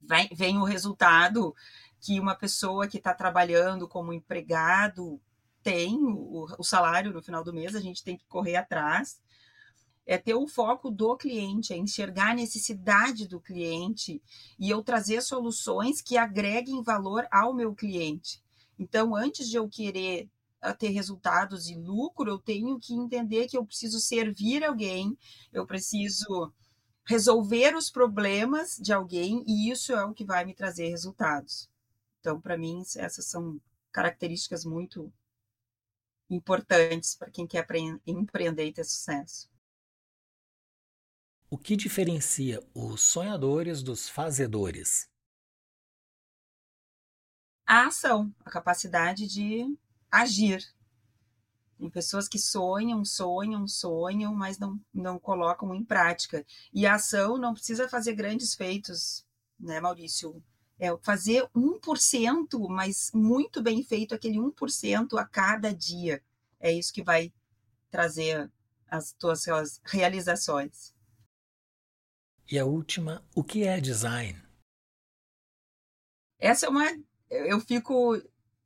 vem, 0.00 0.28
vem 0.32 0.58
o 0.58 0.64
resultado 0.64 1.54
que 2.00 2.18
uma 2.18 2.34
pessoa 2.34 2.88
que 2.88 2.98
está 2.98 3.14
trabalhando 3.14 3.86
como 3.86 4.12
empregado 4.12 5.20
tem 5.62 5.96
o, 6.02 6.46
o, 6.58 6.64
salário 6.64 7.12
no 7.12 7.22
final 7.22 7.44
do 7.44 7.52
mês, 7.52 7.74
a 7.74 7.80
gente 7.80 8.02
tem 8.02 8.16
que 8.16 8.26
correr 8.26 8.56
atrás. 8.56 9.20
é 10.06 10.18
ter 10.18 10.34
o 10.34 10.48
foco 10.48 10.90
do 10.90 11.16
cliente, 11.16 11.72
é 11.72 11.76
enxergar 11.76 12.30
a 12.30 12.34
necessidade 12.34 13.28
do 13.28 13.40
cliente 13.40 14.22
e 14.58 14.70
eu 14.70 14.82
trazer 14.82 15.20
soluções 15.22 16.00
que 16.00 16.16
agreguem 16.16 16.82
valor 16.82 17.28
ao 17.30 17.54
meu 17.54 17.74
cliente. 17.74 18.42
Então, 18.78 19.14
antes 19.14 19.48
de 19.48 19.56
eu 19.56 19.68
querer 19.68 20.28
ah, 20.60 20.74
ter 20.74 20.88
resultados 20.88 21.68
e 21.68 21.74
lucro, 21.74 22.28
eu 22.28 22.38
tenho 22.38 22.78
que 22.80 22.94
entender 22.94 23.46
que 23.46 23.56
eu 23.56 23.64
preciso 23.64 24.00
servir 24.00 24.64
alguém, 24.64 25.16
eu 25.52 25.66
preciso 25.66 26.52
resolver 27.04 27.76
os 27.76 27.90
problemas 27.90 28.76
de 28.76 28.92
alguém 28.92 29.44
e 29.46 29.70
isso 29.70 29.92
é 29.92 30.04
o 30.04 30.14
que 30.14 30.24
vai 30.24 30.44
me 30.44 30.54
trazer 30.54 30.88
resultados. 30.88 31.69
Então, 32.20 32.40
para 32.40 32.56
mim, 32.56 32.82
essas 32.96 33.26
são 33.26 33.60
características 33.90 34.64
muito 34.64 35.12
importantes 36.28 37.14
para 37.14 37.30
quem 37.30 37.46
quer 37.46 37.66
empreender 38.06 38.66
e 38.66 38.72
ter 38.72 38.84
sucesso. 38.84 39.50
O 41.50 41.58
que 41.58 41.74
diferencia 41.74 42.62
os 42.72 43.00
sonhadores 43.00 43.82
dos 43.82 44.08
fazedores? 44.08 45.10
A 47.66 47.86
ação, 47.86 48.32
a 48.44 48.50
capacidade 48.50 49.26
de 49.26 49.76
agir. 50.10 50.64
Tem 51.76 51.90
pessoas 51.90 52.28
que 52.28 52.38
sonham, 52.38 53.04
sonham, 53.04 53.66
sonham, 53.66 54.34
mas 54.34 54.58
não, 54.58 54.78
não 54.92 55.18
colocam 55.18 55.74
em 55.74 55.84
prática. 55.84 56.44
E 56.72 56.86
a 56.86 56.94
ação 56.94 57.38
não 57.38 57.54
precisa 57.54 57.88
fazer 57.88 58.14
grandes 58.14 58.54
feitos, 58.54 59.24
né, 59.58 59.80
Maurício? 59.80 60.42
É 60.80 60.96
fazer 61.02 61.46
1%, 61.54 62.68
mas 62.68 63.10
muito 63.12 63.62
bem 63.62 63.84
feito, 63.84 64.14
aquele 64.14 64.38
1% 64.38 65.18
a 65.18 65.24
cada 65.26 65.72
dia. 65.72 66.22
É 66.58 66.72
isso 66.72 66.92
que 66.92 67.02
vai 67.02 67.32
trazer 67.90 68.50
as 68.88 69.12
tuas 69.12 69.44
realizações. 69.84 70.94
E 72.50 72.58
a 72.58 72.64
última, 72.64 73.24
o 73.34 73.44
que 73.44 73.62
é 73.62 73.80
design? 73.80 74.42
Essa 76.38 76.66
é 76.66 76.68
uma. 76.68 76.84
Eu 77.28 77.60
fico 77.60 78.20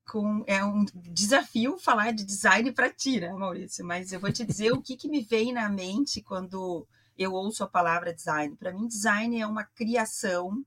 com. 0.06 0.42
É 0.46 0.64
um 0.64 0.86
desafio 1.12 1.76
falar 1.78 2.12
de 2.12 2.24
design 2.24 2.72
para 2.72 2.90
ti, 2.90 3.20
né, 3.20 3.32
Maurício? 3.32 3.84
Mas 3.84 4.12
eu 4.12 4.20
vou 4.20 4.32
te 4.32 4.44
dizer 4.44 4.72
o 4.72 4.80
que, 4.80 4.96
que 4.96 5.08
me 5.08 5.20
vem 5.20 5.52
na 5.52 5.68
mente 5.68 6.22
quando 6.22 6.86
eu 7.18 7.32
ouço 7.32 7.62
a 7.62 7.68
palavra 7.68 8.14
design. 8.14 8.56
Para 8.56 8.72
mim, 8.72 8.86
design 8.86 9.38
é 9.38 9.46
uma 9.46 9.64
criação, 9.64 10.64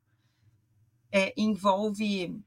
é, 1.12 1.34
envolve 1.38 2.40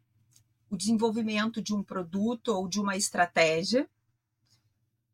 o 0.71 0.77
desenvolvimento 0.77 1.61
de 1.61 1.75
um 1.75 1.83
produto 1.83 2.49
ou 2.49 2.69
de 2.69 2.81
uma 2.81 2.97
estratégia 2.97 3.89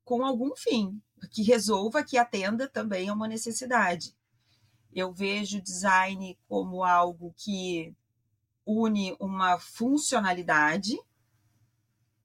com 0.04 0.24
algum 0.24 0.54
fim, 0.54 1.00
que 1.30 1.42
resolva, 1.42 2.04
que 2.04 2.18
atenda 2.18 2.68
também 2.68 3.08
a 3.08 3.12
uma 3.12 3.26
necessidade. 3.26 4.14
Eu 4.92 5.12
vejo 5.12 5.60
design 5.60 6.38
como 6.48 6.84
algo 6.84 7.34
que 7.36 7.94
une 8.64 9.16
uma 9.18 9.58
funcionalidade 9.58 10.98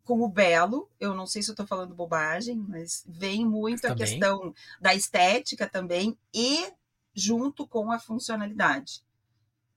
com 0.03 0.21
o 0.21 0.29
belo. 0.29 0.89
Eu 0.99 1.13
não 1.15 1.25
sei 1.25 1.41
se 1.41 1.49
eu 1.49 1.53
estou 1.53 1.65
falando 1.65 1.95
bobagem, 1.95 2.55
mas 2.55 3.03
vem 3.07 3.45
muito 3.45 3.85
a 3.85 3.95
questão 3.95 4.53
da 4.79 4.93
estética 4.93 5.67
também 5.67 6.17
e 6.33 6.71
junto 7.13 7.67
com 7.67 7.91
a 7.91 7.99
funcionalidade. 7.99 9.03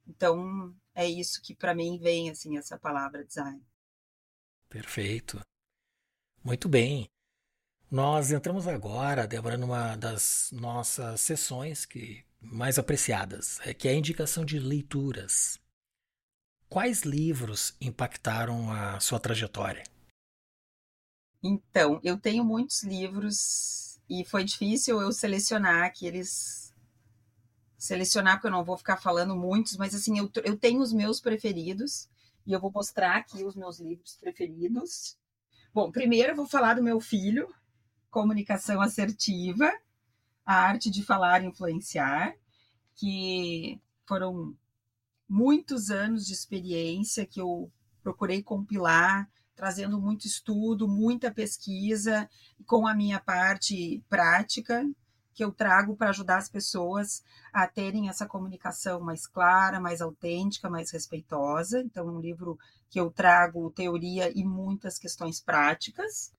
Então, 0.06 0.74
é 0.94 1.08
isso 1.08 1.42
que 1.42 1.54
para 1.54 1.74
mim 1.74 1.98
vem 1.98 2.30
assim 2.30 2.56
essa 2.56 2.78
palavra 2.78 3.24
design. 3.24 3.62
Perfeito. 4.68 5.40
Muito 6.42 6.68
bem. 6.68 7.08
Nós 7.90 8.32
entramos 8.32 8.66
agora, 8.66 9.26
Débora, 9.26 9.56
numa 9.56 9.96
das 9.96 10.50
nossas 10.52 11.20
sessões 11.20 11.84
que 11.86 12.24
mais 12.40 12.78
apreciadas, 12.78 13.60
é 13.60 13.72
que 13.72 13.88
é 13.88 13.92
a 13.92 13.96
indicação 13.96 14.44
de 14.44 14.58
leituras. 14.58 15.58
Quais 16.68 17.02
livros 17.02 17.76
impactaram 17.80 18.70
a 18.72 18.98
sua 19.00 19.20
trajetória? 19.20 19.84
Então, 21.42 22.00
eu 22.02 22.18
tenho 22.18 22.44
muitos 22.44 22.82
livros 22.82 24.00
e 24.08 24.24
foi 24.24 24.44
difícil 24.44 25.00
eu 25.00 25.12
selecionar 25.12 25.84
aqueles. 25.84 26.63
Selecionar, 27.84 28.36
porque 28.36 28.46
eu 28.46 28.50
não 28.50 28.64
vou 28.64 28.78
ficar 28.78 28.96
falando 28.96 29.36
muitos, 29.36 29.76
mas 29.76 29.94
assim, 29.94 30.18
eu, 30.18 30.30
eu 30.42 30.56
tenho 30.56 30.80
os 30.80 30.90
meus 30.90 31.20
preferidos 31.20 32.08
e 32.46 32.52
eu 32.54 32.58
vou 32.58 32.72
mostrar 32.72 33.16
aqui 33.16 33.44
os 33.44 33.54
meus 33.54 33.78
livros 33.78 34.16
preferidos. 34.16 35.18
Bom, 35.72 35.92
primeiro 35.92 36.32
eu 36.32 36.36
vou 36.36 36.46
falar 36.46 36.76
do 36.76 36.82
meu 36.82 36.98
filho, 36.98 37.46
Comunicação 38.10 38.80
Assertiva, 38.80 39.70
a 40.46 40.54
arte 40.54 40.90
de 40.90 41.04
falar 41.04 41.44
e 41.44 41.46
influenciar, 41.46 42.34
que 42.94 43.78
foram 44.08 44.56
muitos 45.28 45.90
anos 45.90 46.26
de 46.26 46.32
experiência 46.32 47.26
que 47.26 47.38
eu 47.38 47.70
procurei 48.02 48.42
compilar, 48.42 49.30
trazendo 49.54 50.00
muito 50.00 50.26
estudo, 50.26 50.88
muita 50.88 51.30
pesquisa, 51.30 52.30
com 52.64 52.86
a 52.86 52.94
minha 52.94 53.20
parte 53.20 54.02
prática, 54.08 54.90
que 55.34 55.44
eu 55.44 55.52
trago 55.52 55.96
para 55.96 56.10
ajudar 56.10 56.38
as 56.38 56.48
pessoas 56.48 57.22
a 57.52 57.66
terem 57.66 58.08
essa 58.08 58.26
comunicação 58.26 59.00
mais 59.00 59.26
clara, 59.26 59.80
mais 59.80 60.00
autêntica, 60.00 60.70
mais 60.70 60.90
respeitosa. 60.90 61.80
Então, 61.80 62.08
é 62.08 62.12
um 62.12 62.20
livro 62.20 62.58
que 62.88 63.00
eu 63.00 63.10
trago 63.10 63.70
teoria 63.70 64.30
e 64.34 64.44
muitas 64.44 64.98
questões 64.98 65.40
práticas 65.40 66.32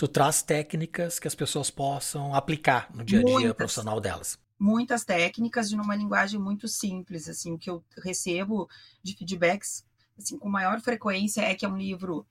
tu 0.00 0.08
traz 0.08 0.40
técnicas 0.40 1.18
que 1.18 1.28
as 1.28 1.34
pessoas 1.34 1.70
possam 1.70 2.34
aplicar 2.34 2.88
no 2.94 3.04
dia 3.04 3.20
a 3.20 3.22
dia 3.22 3.34
muitas, 3.34 3.52
profissional 3.54 4.00
delas. 4.00 4.38
Muitas 4.58 5.04
técnicas 5.04 5.68
de 5.68 5.76
uma 5.76 5.94
linguagem 5.94 6.40
muito 6.40 6.66
simples, 6.68 7.28
assim, 7.28 7.52
o 7.52 7.58
que 7.58 7.68
eu 7.68 7.84
recebo 8.02 8.66
de 9.02 9.14
feedbacks 9.14 9.84
assim 10.18 10.38
com 10.38 10.48
maior 10.48 10.80
frequência 10.80 11.42
é 11.42 11.54
que 11.54 11.66
é 11.66 11.68
um 11.68 11.76
livro 11.76 12.26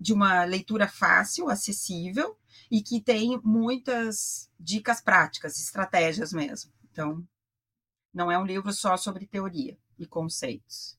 de 0.00 0.12
uma 0.12 0.44
leitura 0.44 0.88
fácil, 0.88 1.48
acessível 1.48 2.36
e 2.70 2.82
que 2.82 3.00
tem 3.00 3.40
muitas 3.42 4.50
dicas 4.58 5.00
práticas, 5.00 5.58
estratégias 5.58 6.32
mesmo. 6.32 6.72
Então, 6.90 7.26
não 8.12 8.30
é 8.30 8.38
um 8.38 8.46
livro 8.46 8.72
só 8.72 8.96
sobre 8.96 9.26
teoria 9.26 9.76
e 9.98 10.06
conceitos. 10.06 10.98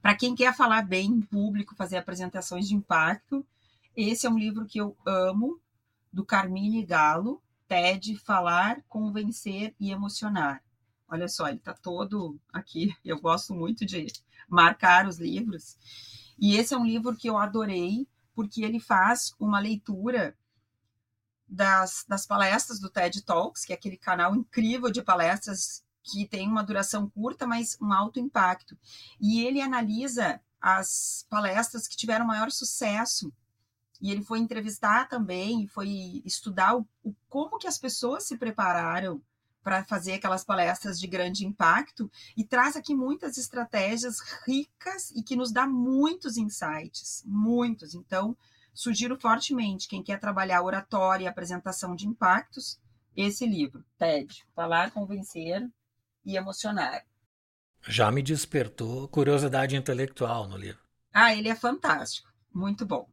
Para 0.00 0.16
quem 0.16 0.34
quer 0.34 0.54
falar 0.54 0.82
bem 0.82 1.06
em 1.06 1.20
público, 1.20 1.76
fazer 1.76 1.96
apresentações 1.96 2.68
de 2.68 2.74
impacto, 2.74 3.46
esse 3.94 4.26
é 4.26 4.30
um 4.30 4.38
livro 4.38 4.66
que 4.66 4.78
eu 4.78 4.96
amo, 5.06 5.60
do 6.12 6.24
Carmine 6.24 6.84
Galo, 6.84 7.42
TED 7.66 8.16
Falar, 8.16 8.82
Convencer 8.88 9.74
e 9.80 9.90
Emocionar. 9.90 10.62
Olha 11.08 11.28
só, 11.28 11.48
ele 11.48 11.58
está 11.58 11.72
todo 11.72 12.38
aqui. 12.52 12.94
Eu 13.04 13.20
gosto 13.20 13.54
muito 13.54 13.84
de 13.84 14.06
marcar 14.48 15.06
os 15.06 15.18
livros. 15.18 15.76
E 16.38 16.56
esse 16.56 16.74
é 16.74 16.78
um 16.78 16.86
livro 16.86 17.16
que 17.16 17.28
eu 17.28 17.38
adorei, 17.38 18.06
porque 18.34 18.62
ele 18.64 18.80
faz 18.80 19.34
uma 19.38 19.60
leitura 19.60 20.36
das, 21.46 22.04
das 22.08 22.26
palestras 22.26 22.80
do 22.80 22.90
TED 22.90 23.22
Talks, 23.22 23.64
que 23.64 23.72
é 23.72 23.76
aquele 23.76 23.96
canal 23.96 24.34
incrível 24.34 24.90
de 24.90 25.02
palestras 25.02 25.84
que 26.02 26.26
tem 26.26 26.48
uma 26.48 26.64
duração 26.64 27.08
curta, 27.08 27.46
mas 27.46 27.76
um 27.80 27.92
alto 27.92 28.18
impacto. 28.18 28.76
E 29.20 29.44
ele 29.44 29.60
analisa 29.60 30.40
as 30.60 31.26
palestras 31.28 31.86
que 31.86 31.96
tiveram 31.96 32.26
maior 32.26 32.50
sucesso 32.50 33.32
e 34.00 34.10
ele 34.10 34.22
foi 34.22 34.40
entrevistar 34.40 35.08
também, 35.08 35.66
foi 35.68 36.22
estudar 36.24 36.76
o, 36.76 36.86
o 37.04 37.14
como 37.28 37.58
que 37.58 37.68
as 37.68 37.78
pessoas 37.78 38.24
se 38.24 38.36
prepararam 38.36 39.22
para 39.62 39.84
fazer 39.84 40.14
aquelas 40.14 40.44
palestras 40.44 40.98
de 40.98 41.06
grande 41.06 41.46
impacto 41.46 42.10
e 42.36 42.44
traz 42.44 42.76
aqui 42.76 42.94
muitas 42.94 43.38
estratégias 43.38 44.16
ricas 44.46 45.10
e 45.12 45.22
que 45.22 45.36
nos 45.36 45.52
dá 45.52 45.66
muitos 45.66 46.36
insights, 46.36 47.22
muitos. 47.26 47.94
Então, 47.94 48.36
sugiro 48.74 49.18
fortemente 49.18 49.88
quem 49.88 50.02
quer 50.02 50.18
trabalhar 50.18 50.62
oratória 50.62 51.24
e 51.24 51.28
apresentação 51.28 51.94
de 51.94 52.06
impactos, 52.06 52.80
esse 53.16 53.46
livro, 53.46 53.84
TED, 53.98 54.44
Falar, 54.54 54.90
Convencer 54.90 55.68
e 56.24 56.36
Emocionar. 56.36 57.04
Já 57.86 58.10
me 58.10 58.22
despertou 58.22 59.08
curiosidade 59.08 59.76
intelectual 59.76 60.48
no 60.48 60.56
livro. 60.56 60.80
Ah, 61.12 61.34
ele 61.34 61.48
é 61.48 61.54
fantástico, 61.54 62.28
muito 62.54 62.86
bom. 62.86 63.08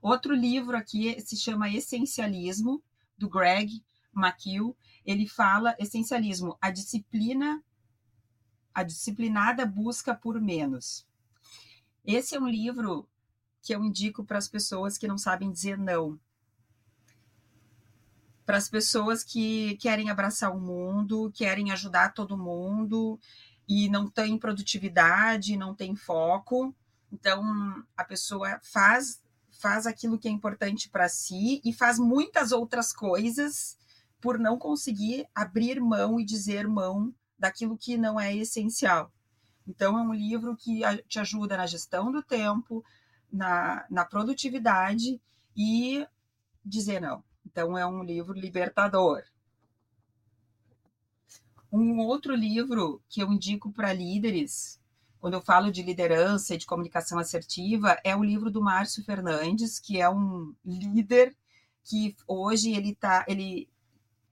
Outro 0.00 0.34
livro 0.34 0.76
aqui 0.76 1.20
se 1.20 1.36
chama 1.36 1.68
Essencialismo, 1.68 2.82
do 3.22 3.28
Greg 3.28 3.82
McKeown. 4.14 4.74
Ele 5.04 5.28
fala 5.28 5.74
essencialismo, 5.78 6.56
a 6.60 6.70
disciplina, 6.70 7.62
a 8.74 8.82
disciplinada 8.82 9.66
busca 9.66 10.14
por 10.14 10.40
menos. 10.40 11.06
Esse 12.04 12.34
é 12.34 12.40
um 12.40 12.48
livro 12.48 13.08
que 13.60 13.74
eu 13.74 13.84
indico 13.84 14.24
para 14.24 14.38
as 14.38 14.48
pessoas 14.48 14.98
que 14.98 15.06
não 15.06 15.18
sabem 15.18 15.50
dizer 15.50 15.78
não. 15.78 16.18
Para 18.44 18.56
as 18.56 18.68
pessoas 18.68 19.22
que 19.22 19.76
querem 19.76 20.10
abraçar 20.10 20.54
o 20.54 20.60
mundo, 20.60 21.30
querem 21.32 21.70
ajudar 21.70 22.12
todo 22.12 22.36
mundo 22.36 23.18
e 23.68 23.88
não 23.88 24.08
têm 24.08 24.36
produtividade, 24.36 25.56
não 25.56 25.74
tem 25.74 25.94
foco. 25.94 26.74
Então, 27.10 27.44
a 27.96 28.04
pessoa 28.04 28.60
faz 28.62 29.22
faz 29.50 29.86
aquilo 29.86 30.18
que 30.18 30.26
é 30.26 30.30
importante 30.30 30.88
para 30.88 31.08
si 31.08 31.60
e 31.64 31.72
faz 31.72 31.96
muitas 31.96 32.50
outras 32.50 32.92
coisas 32.92 33.78
por 34.22 34.38
não 34.38 34.56
conseguir 34.56 35.26
abrir 35.34 35.80
mão 35.80 36.18
e 36.18 36.24
dizer 36.24 36.68
mão 36.68 37.12
daquilo 37.36 37.76
que 37.76 37.98
não 37.98 38.18
é 38.18 38.34
essencial. 38.34 39.12
Então, 39.66 39.98
é 39.98 40.02
um 40.02 40.14
livro 40.14 40.56
que 40.56 40.80
te 41.08 41.18
ajuda 41.18 41.56
na 41.56 41.66
gestão 41.66 42.10
do 42.12 42.22
tempo, 42.22 42.84
na, 43.30 43.84
na 43.90 44.04
produtividade 44.04 45.20
e 45.56 46.06
dizer 46.64 47.00
não. 47.00 47.22
Então, 47.44 47.76
é 47.76 47.84
um 47.84 48.04
livro 48.04 48.32
libertador. 48.32 49.24
Um 51.70 51.98
outro 51.98 52.34
livro 52.34 53.02
que 53.08 53.22
eu 53.22 53.32
indico 53.32 53.72
para 53.72 53.92
líderes, 53.92 54.80
quando 55.18 55.34
eu 55.34 55.40
falo 55.40 55.72
de 55.72 55.82
liderança 55.82 56.54
e 56.54 56.58
de 56.58 56.66
comunicação 56.66 57.18
assertiva, 57.18 57.98
é 58.04 58.14
o 58.14 58.22
livro 58.22 58.52
do 58.52 58.62
Márcio 58.62 59.04
Fernandes, 59.04 59.80
que 59.80 60.00
é 60.00 60.08
um 60.08 60.54
líder 60.64 61.36
que 61.82 62.14
hoje 62.28 62.72
ele 62.72 62.94
tá, 62.94 63.24
ele 63.26 63.71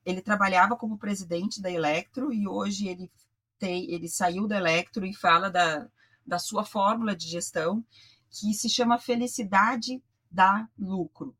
ele 0.05 0.23
trabalhava 0.23 0.77
como 0.77 0.99
presidente 0.99 1.61
da 1.61 1.71
Electro 1.71 2.33
e 2.33 2.47
hoje 2.47 2.89
ele 2.89 3.11
tem, 3.59 3.91
ele 3.91 4.09
saiu 4.09 4.47
da 4.47 4.57
Electro 4.57 5.05
e 5.05 5.15
fala 5.15 5.51
da, 5.51 5.89
da 6.27 6.39
sua 6.39 6.65
fórmula 6.65 7.15
de 7.15 7.29
gestão 7.29 7.85
que 8.31 8.55
se 8.55 8.69
chama 8.69 8.99
felicidade 8.99 10.03
da 10.31 10.69
lucro. 10.79 11.37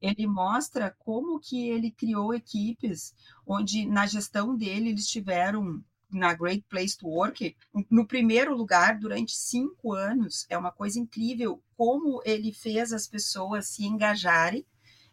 Ele 0.00 0.26
mostra 0.26 0.94
como 0.98 1.40
que 1.40 1.68
ele 1.68 1.90
criou 1.90 2.34
equipes 2.34 3.14
onde 3.46 3.86
na 3.86 4.06
gestão 4.06 4.56
dele 4.56 4.90
eles 4.90 5.06
tiveram 5.06 5.82
na 6.10 6.32
Great 6.34 6.64
Place 6.68 6.96
to 6.96 7.08
Work 7.08 7.56
no 7.90 8.06
primeiro 8.06 8.54
lugar 8.54 8.98
durante 8.98 9.34
cinco 9.34 9.92
anos. 9.92 10.46
É 10.48 10.56
uma 10.56 10.70
coisa 10.70 10.98
incrível 10.98 11.62
como 11.76 12.22
ele 12.24 12.52
fez 12.52 12.92
as 12.92 13.08
pessoas 13.08 13.68
se 13.68 13.84
engajarem. 13.84 14.64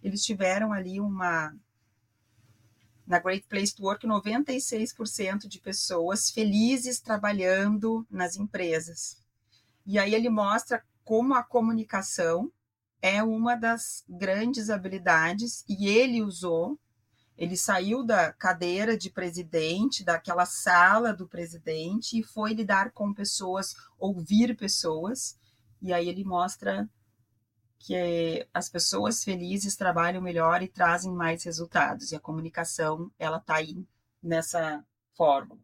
Eles 0.02 0.24
tiveram 0.24 0.72
ali 0.72 1.00
uma 1.00 1.56
na 3.06 3.20
Great 3.20 3.48
Place 3.48 3.76
to 3.76 3.84
Work 3.84 4.08
96% 4.08 5.48
de 5.48 5.60
pessoas 5.60 6.30
felizes 6.30 7.00
trabalhando 7.00 8.06
nas 8.10 8.36
empresas 8.36 9.24
e 9.86 10.00
aí 10.00 10.16
ele 10.16 10.30
mostra 10.30 10.84
como 11.04 11.34
a 11.34 11.44
comunicação 11.44 12.52
é 13.02 13.22
uma 13.22 13.56
das 13.56 14.04
grandes 14.08 14.70
habilidades 14.70 15.66
e 15.68 15.88
ele 15.88 16.22
usou. 16.22 16.80
Ele 17.38 17.58
saiu 17.58 18.06
da 18.06 18.32
cadeira 18.32 18.98
de 18.98 19.10
presidente, 19.10 20.04
daquela 20.04 20.46
sala 20.46 21.14
do 21.14 21.28
presidente, 21.28 22.18
e 22.18 22.24
foi 22.24 22.54
lidar 22.54 22.92
com 22.92 23.14
pessoas, 23.14 23.76
ouvir 24.00 24.56
pessoas. 24.56 25.38
E 25.82 25.92
aí 25.92 26.08
ele 26.08 26.24
mostra 26.24 26.90
que 27.86 28.48
as 28.54 28.70
pessoas 28.70 29.26
felizes 29.26 29.76
trabalham 29.76 30.22
melhor 30.22 30.64
e 30.64 30.70
trazem 30.70 31.12
mais 31.12 31.44
resultados. 31.44 32.12
E 32.12 32.16
a 32.16 32.20
comunicação, 32.20 33.12
ela 33.20 33.38
está 33.38 33.56
aí 33.56 33.86
nessa 34.22 34.82
fórmula. 35.18 35.60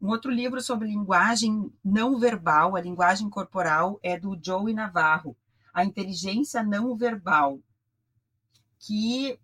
Um 0.00 0.08
outro 0.08 0.30
livro 0.30 0.62
sobre 0.62 0.88
linguagem 0.88 1.70
não 1.84 2.18
verbal, 2.18 2.74
a 2.74 2.80
linguagem 2.80 3.28
corporal, 3.28 4.00
é 4.02 4.18
do 4.18 4.38
Joey 4.42 4.72
Navarro 4.72 5.36
a 5.72 5.84
inteligência 5.84 6.62
não 6.62 6.96
verbal, 6.96 7.60
que 8.78 9.38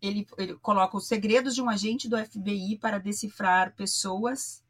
ele, 0.00 0.26
ele 0.36 0.54
coloca 0.56 0.96
os 0.96 1.06
segredos 1.06 1.54
de 1.54 1.62
um 1.62 1.70
agente 1.70 2.08
do 2.08 2.18
FBI 2.18 2.78
para 2.78 2.98
decifrar 2.98 3.74
pessoas 3.74 4.62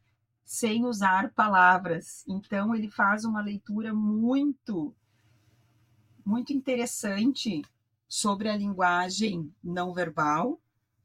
sem 0.45 0.85
usar 0.85 1.33
palavras. 1.33 2.23
Então 2.27 2.75
ele 2.75 2.89
faz 2.89 3.25
uma 3.25 3.41
leitura 3.41 3.93
muito 3.93 4.95
muito 6.25 6.53
interessante 6.53 7.63
sobre 8.07 8.49
a 8.49 8.57
linguagem 8.57 9.53
não 9.63 9.93
verbal. 9.93 10.59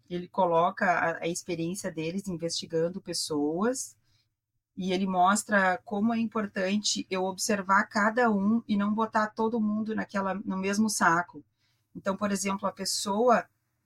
Ele 0.09 0.29
coloca 0.29 0.87
a, 0.87 1.25
a 1.25 1.29
experiência 1.29 1.91
deles 1.91 2.29
investigando 2.29 3.01
pessoas 3.01 3.97
e 4.77 4.93
ele 4.93 5.07
mostra 5.07 5.81
como 5.85 6.14
é 6.14 6.19
importante 6.19 7.07
eu 7.11 7.25
observar 7.25 7.85
cada 7.85 8.31
um 8.31 8.62
e 8.69 8.77
não 8.77 8.95
botar 8.95 9.27
todo 9.27 9.61
mundo 9.61 9.95
naquela 9.95 10.35
no 10.35 10.57
mesmo 10.57 10.89
saco. 10.89 11.45
Então, 11.97 12.16
por 12.16 12.31
exemplo, 12.31 12.69
a 12.69 12.73
pessoa 12.73 13.45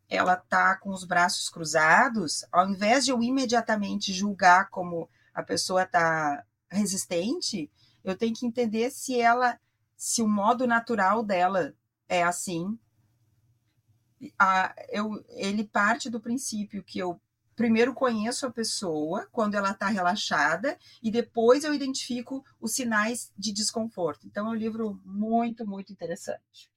ela 0.09 0.37
tá 0.37 0.77
com 0.77 0.91
os 0.91 1.05
braços 1.05 1.49
cruzados, 1.49 2.45
ao 2.53 2.69
invés 2.69 3.07
de 3.07 3.11
eu 3.11 3.23
imediatamente 3.23 4.13
julgar 4.13 4.69
como 4.69 5.09
a 5.33 5.43
pessoa 5.43 5.87
tá 5.87 6.45
resistente, 6.71 7.71
eu 8.05 8.15
tenho 8.15 8.35
que 8.35 8.45
entender 8.45 8.91
se 8.91 9.19
ela 9.19 9.59
se 10.03 10.21
o 10.21 10.27
modo 10.27 10.67
natural 10.67 11.23
dela 11.23 11.77
é 12.09 12.25
assim. 12.25 12.77
A, 14.37 14.75
eu, 14.89 15.25
ele 15.29 15.63
parte 15.63 16.11
do 16.11 16.21
princípio 16.21 16.83
que 16.83 16.99
eu 16.99 17.21
primeiro 17.55 17.95
conheço 17.95 18.45
a 18.45 18.51
pessoa 18.51 19.29
quando 19.31 19.55
ela 19.55 19.71
está 19.71 19.87
relaxada 19.87 20.77
e 21.01 21.09
depois 21.09 21.63
eu 21.63 21.73
identifico 21.73 22.45
os 22.61 22.75
sinais 22.75 23.33
de 23.39 23.53
desconforto. 23.53 24.27
Então 24.27 24.49
é 24.49 24.51
um 24.51 24.57
livro 24.57 25.01
muito, 25.05 25.65
muito 25.65 25.93
interessante. 25.93 26.72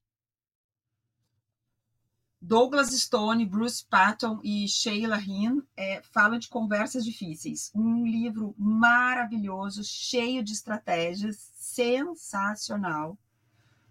Douglas 2.46 2.90
Stone, 2.90 3.44
Bruce 3.44 3.84
Patton 3.84 4.38
e 4.40 4.68
Sheila 4.68 5.18
Hinn 5.20 5.62
é, 5.76 6.00
falam 6.12 6.38
de 6.38 6.48
conversas 6.48 7.04
difíceis. 7.04 7.72
Um 7.74 8.06
livro 8.06 8.54
maravilhoso, 8.56 9.82
cheio 9.82 10.44
de 10.44 10.52
estratégias, 10.52 11.50
sensacional 11.56 13.18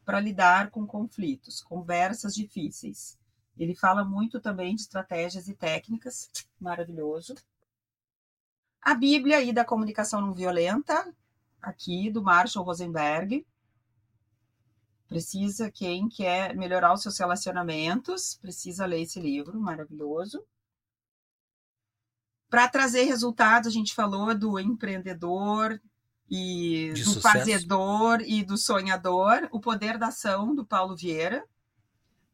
para 0.05 0.21
lidar 0.21 0.71
com 0.71 0.87
conflitos, 0.87 1.61
conversas 1.61 2.33
difíceis. 2.33 3.19
Ele 3.57 3.75
fala 3.75 4.05
muito 4.05 4.39
também 4.39 4.73
de 4.73 4.83
estratégias 4.83 5.49
e 5.49 5.53
técnicas, 5.53 6.29
maravilhoso. 6.57 7.35
A 8.81 8.95
Bíblia 8.95 9.41
e 9.41 9.51
da 9.51 9.65
comunicação 9.65 10.21
não 10.21 10.33
violenta, 10.33 11.13
aqui 11.61 12.09
do 12.09 12.23
Marshall 12.23 12.63
Rosenberg. 12.63 13.45
Precisa, 15.07 15.69
quem 15.71 16.09
quer 16.09 16.55
melhorar 16.55 16.93
os 16.93 17.01
seus 17.01 17.17
relacionamentos, 17.17 18.37
precisa 18.41 18.85
ler 18.85 19.01
esse 19.01 19.19
livro, 19.19 19.59
maravilhoso. 19.59 20.43
Para 22.49 22.67
trazer 22.67 23.03
resultados, 23.03 23.67
a 23.67 23.71
gente 23.71 23.93
falou 23.93 24.33
do 24.33 24.59
empreendedor 24.59 25.79
e 26.29 26.91
de 26.93 27.03
do 27.03 27.09
sucesso. 27.09 27.21
fazedor 27.21 28.21
e 28.21 28.43
do 28.43 28.57
sonhador, 28.57 29.47
o 29.51 29.59
poder 29.59 29.97
da 29.97 30.07
ação 30.07 30.55
do 30.55 30.65
Paulo 30.65 30.95
Vieira 30.95 31.45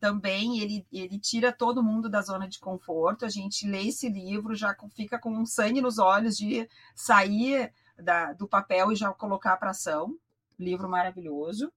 também 0.02 0.60
ele, 0.60 0.84
ele 0.92 1.20
tira 1.20 1.54
todo 1.54 1.84
mundo 1.84 2.10
da 2.10 2.24
zona 2.24 2.50
de 2.50 2.60
conforto. 2.60 3.24
A 3.24 3.30
gente 3.30 3.68
lê 3.68 3.88
esse 3.88 4.10
livro, 4.10 4.56
já 4.56 4.76
fica 4.96 5.20
com 5.20 5.32
um 5.32 5.46
sangue 5.46 5.80
nos 5.80 6.00
olhos 6.00 6.36
de 6.36 6.68
sair 6.96 7.72
da, 7.96 8.34
do 8.34 8.48
papel 8.48 8.92
e 8.92 8.96
já 8.96 9.14
colocar 9.14 9.56
para 9.58 9.70
ação. 9.70 10.18
Livro 10.58 10.90
maravilhoso. 10.90 11.72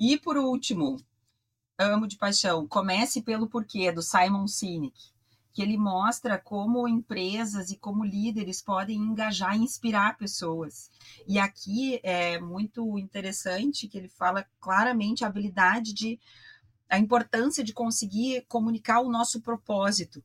E 0.00 0.18
por 0.18 0.38
último, 0.38 0.96
Amo 1.78 2.06
de 2.06 2.16
Paixão, 2.16 2.66
Comece 2.66 3.20
pelo 3.20 3.46
Porquê, 3.46 3.92
do 3.92 4.00
Simon 4.00 4.48
Sinek, 4.48 4.98
que 5.52 5.60
ele 5.60 5.76
mostra 5.76 6.38
como 6.38 6.88
empresas 6.88 7.70
e 7.70 7.76
como 7.76 8.02
líderes 8.02 8.62
podem 8.62 8.96
engajar 8.96 9.54
e 9.54 9.62
inspirar 9.62 10.16
pessoas. 10.16 10.90
E 11.28 11.38
aqui 11.38 12.00
é 12.02 12.40
muito 12.40 12.98
interessante 12.98 13.86
que 13.86 13.98
ele 13.98 14.08
fala 14.08 14.46
claramente 14.58 15.22
a 15.22 15.28
habilidade 15.28 15.92
de 15.92 16.18
a 16.88 16.98
importância 16.98 17.62
de 17.62 17.74
conseguir 17.74 18.46
comunicar 18.48 19.00
o 19.00 19.10
nosso 19.10 19.42
propósito, 19.42 20.24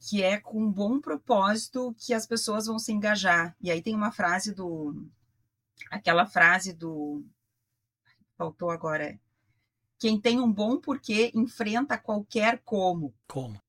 que 0.00 0.22
é 0.22 0.40
com 0.40 0.64
um 0.64 0.72
bom 0.72 1.00
propósito 1.00 1.94
que 1.98 2.14
as 2.14 2.26
pessoas 2.26 2.64
vão 2.64 2.78
se 2.78 2.92
engajar. 2.92 3.54
E 3.60 3.70
aí 3.70 3.82
tem 3.82 3.94
uma 3.94 4.10
frase 4.10 4.54
do. 4.54 5.06
aquela 5.90 6.24
frase 6.24 6.72
do. 6.72 7.22
Faltou 8.42 8.70
agora. 8.70 9.04
É, 9.04 9.18
Quem 9.98 10.20
tem 10.20 10.40
um 10.40 10.52
bom 10.52 10.76
porquê 10.78 11.30
enfrenta 11.34 11.96
qualquer 11.96 12.60
como. 12.64 13.14
Como? 13.28 13.60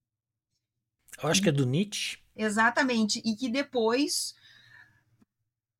Eu 1.21 1.29
acho 1.29 1.41
que 1.41 1.49
é 1.49 1.51
do 1.51 1.65
Nietzsche. 1.65 2.17
Exatamente. 2.35 3.21
E 3.23 3.35
que 3.35 3.47
depois 3.49 4.33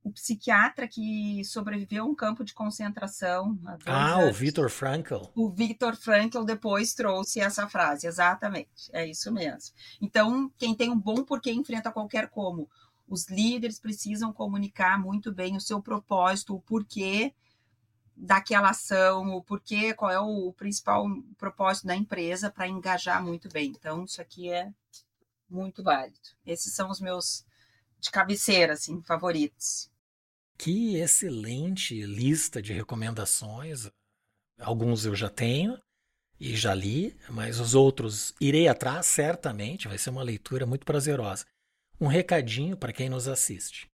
o 0.04 0.12
psiquiatra 0.12 0.88
que 0.88 1.44
sobreviveu 1.46 2.04
a 2.04 2.08
um 2.08 2.14
campo 2.14 2.44
de 2.44 2.54
concentração. 2.54 3.58
Ah, 3.86 4.20
anos. 4.20 4.30
o 4.30 4.34
Viktor 4.34 4.70
Frankl. 4.70 5.24
O 5.34 5.50
Viktor 5.50 5.96
Frankl 5.96 6.44
depois 6.44 6.94
trouxe 6.94 7.39
essa 7.39 7.68
frase, 7.68 8.06
exatamente, 8.06 8.89
é 8.91 9.08
isso 9.08 9.32
mesmo. 9.32 9.74
Então, 10.02 10.52
quem 10.58 10.76
tem 10.76 10.91
um 10.91 11.00
bom 11.00 11.24
porquê 11.24 11.52
enfrenta 11.52 11.89
qualquer 11.89 12.30
como. 12.30 12.70
Os 13.08 13.30
líderes 13.30 13.80
precisam 13.80 14.34
comunicar 14.34 15.00
muito 15.00 15.32
bem 15.32 15.56
o 15.56 15.62
seu 15.62 15.82
propósito, 15.82 16.54
o 16.54 16.62
porquê 16.62 17.34
daquela 18.16 18.70
ação, 18.70 19.36
o 19.36 19.43
porquê, 19.43 19.93
qual 19.93 20.11
é 20.11 20.20
o 20.20 20.53
principal 20.53 21.05
propósito 21.38 21.88
da 21.88 21.95
empresa 21.95 22.51
para 22.51 22.68
engajar 22.68 23.24
muito 23.24 23.49
bem. 23.49 23.70
Então, 23.70 24.05
isso 24.05 24.22
aqui 24.22 24.49
é 24.49 24.72
muito 25.49 25.84
válido. 25.84 26.20
Esses 26.45 26.74
são 26.74 26.89
os 26.89 26.99
meus 26.99 27.45
de 27.99 28.11
cabeceira, 28.11 28.74
assim, 28.74 29.01
favoritos. 29.01 29.89
Que 30.57 30.97
excelente 30.97 32.01
lista 32.03 32.61
de 32.61 32.74
recomendações. 32.74 33.89
Alguns 34.59 35.05
eu 35.05 35.16
já 35.16 35.30
tenho 35.30 35.82
e 36.39 36.55
já 36.55 36.74
li, 36.74 37.18
mas 37.30 37.59
os 37.59 37.74
outros 37.74 38.34
irei 38.39 38.68
atrás, 38.68 39.05
certamente, 39.05 39.88
vai 39.88 39.97
ser 39.97 40.09
uma 40.09 40.24
leitura 40.24 40.66
muito 40.66 40.86
prazerosa. 40.86 41.45
Um 41.99 42.07
recadinho 42.07 42.76
para 42.76 42.93
quem 42.93 43.09
nos 43.09 43.28
assiste. 43.28 43.89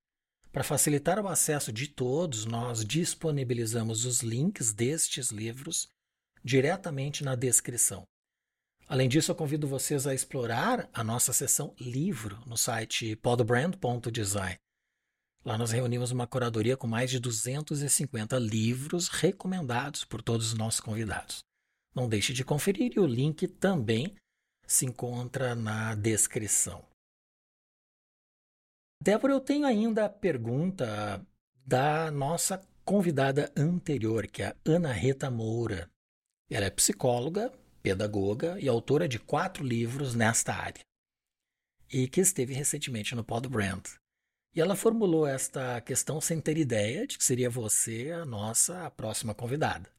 Para 0.51 0.63
facilitar 0.63 1.19
o 1.19 1.27
acesso 1.27 1.71
de 1.71 1.87
todos, 1.87 2.45
nós 2.45 2.83
disponibilizamos 2.83 4.05
os 4.05 4.21
links 4.21 4.73
destes 4.73 5.29
livros 5.29 5.87
diretamente 6.43 7.23
na 7.23 7.35
descrição. 7.35 8.03
Além 8.87 9.07
disso, 9.07 9.29
eu 9.29 9.35
convido 9.35 9.67
vocês 9.67 10.07
a 10.07 10.15
explorar 10.15 10.89
a 10.91 11.03
nossa 11.03 11.31
seção 11.31 11.75
livro 11.79 12.41
no 12.47 12.57
site 12.57 13.15
podbrand.design. 13.17 14.57
Lá 15.45 15.55
nós 15.55 15.69
reunimos 15.69 16.09
uma 16.09 16.25
curadoria 16.25 16.75
com 16.75 16.87
mais 16.87 17.11
de 17.11 17.19
250 17.19 18.39
livros 18.39 19.07
recomendados 19.07 20.03
por 20.03 20.21
todos 20.23 20.47
os 20.47 20.53
nossos 20.55 20.79
convidados. 20.79 21.43
Não 21.93 22.09
deixe 22.09 22.33
de 22.33 22.43
conferir 22.43 22.93
e 22.95 22.99
o 22.99 23.05
link 23.05 23.47
também 23.47 24.15
se 24.65 24.87
encontra 24.87 25.53
na 25.53 25.93
descrição. 25.93 26.88
Débora, 29.01 29.31
eu 29.31 29.39
tenho 29.39 29.65
ainda 29.65 30.05
a 30.05 30.09
pergunta 30.09 31.25
da 31.65 32.11
nossa 32.11 32.61
convidada 32.83 33.49
anterior, 33.55 34.27
que 34.27 34.43
é 34.43 34.47
a 34.47 34.55
Ana 34.65 34.91
Rita 34.91 35.31
Moura. 35.31 35.89
Ela 36.49 36.65
é 36.65 36.69
psicóloga, 36.69 37.49
pedagoga 37.81 38.59
e 38.59 38.67
autora 38.67 39.07
de 39.07 39.17
quatro 39.17 39.63
livros 39.63 40.15
nesta 40.15 40.53
área, 40.53 40.83
e 41.89 42.09
que 42.09 42.19
esteve 42.19 42.53
recentemente 42.53 43.15
no 43.15 43.23
Pod 43.23 43.47
Brand. 43.47 43.85
E 44.53 44.59
ela 44.59 44.75
formulou 44.75 45.25
esta 45.25 45.79
questão 45.79 46.19
sem 46.19 46.41
ter 46.41 46.57
ideia 46.57 47.07
de 47.07 47.17
que 47.17 47.23
seria 47.23 47.49
você 47.49 48.11
a 48.11 48.25
nossa 48.25 48.91
próxima 48.91 49.33
convidada. 49.33 49.89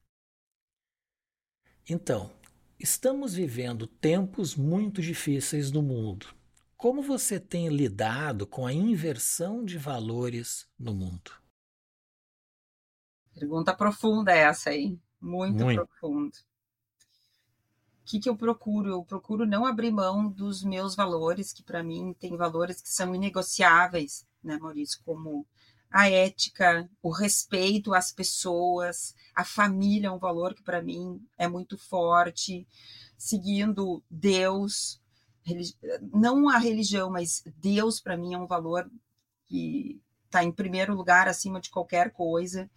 Então, 1.89 2.31
estamos 2.79 3.33
vivendo 3.33 3.87
tempos 3.87 4.55
muito 4.55 5.01
difíceis 5.01 5.71
no 5.71 5.81
mundo 5.81 6.39
como 6.81 7.03
você 7.03 7.39
tem 7.39 7.69
lidado 7.69 8.47
com 8.47 8.67
a 8.67 8.73
inversão 8.73 9.63
de 9.63 9.77
valores 9.77 10.67
no 10.79 10.95
mundo? 10.95 11.31
Pergunta 13.35 13.77
profunda 13.77 14.33
essa 14.33 14.71
aí, 14.71 14.99
muito, 15.21 15.63
muito. 15.63 15.87
profunda. 15.87 16.39
O 18.01 18.05
que, 18.07 18.19
que 18.19 18.31
eu 18.31 18.35
procuro? 18.35 18.89
Eu 18.89 19.05
procuro 19.05 19.47
não 19.47 19.67
abrir 19.67 19.91
mão 19.91 20.27
dos 20.27 20.65
meus 20.65 20.97
valores, 20.97 21.53
que 21.53 21.63
para 21.63 21.83
mim 21.83 22.17
tem 22.19 22.35
valores 22.35 22.81
que 22.81 22.89
são 22.89 23.15
inegociáveis, 23.15 24.27
né, 24.43 24.57
Maurício? 24.57 25.03
Como 25.05 25.47
a 25.91 26.09
ética, 26.09 26.89
o 27.03 27.11
respeito 27.11 27.93
às 27.93 28.11
pessoas, 28.11 29.15
a 29.35 29.45
família 29.45 30.09
é 30.09 30.11
um 30.11 30.19
valor 30.19 30.55
que 30.55 30.63
para 30.63 30.81
mim 30.81 31.23
é 31.37 31.47
muito 31.47 31.77
forte, 31.77 32.67
seguindo 33.19 34.03
Deus, 34.11 35.00
não 36.13 36.49
a 36.49 36.59
religião, 36.59 37.11
mas 37.11 37.43
Deus 37.57 38.01
para 38.01 38.17
mim 38.17 38.35
é 38.35 38.39
um 38.39 38.47
valor 38.47 38.91
que 39.47 40.01
está 40.27 40.45
em 40.45 40.53
primeiro 40.53 40.95
lugar 40.95 41.29
acima 41.29 41.61
de 41.61 41.71
qualquer 41.71 42.13
coisa. 42.13 42.71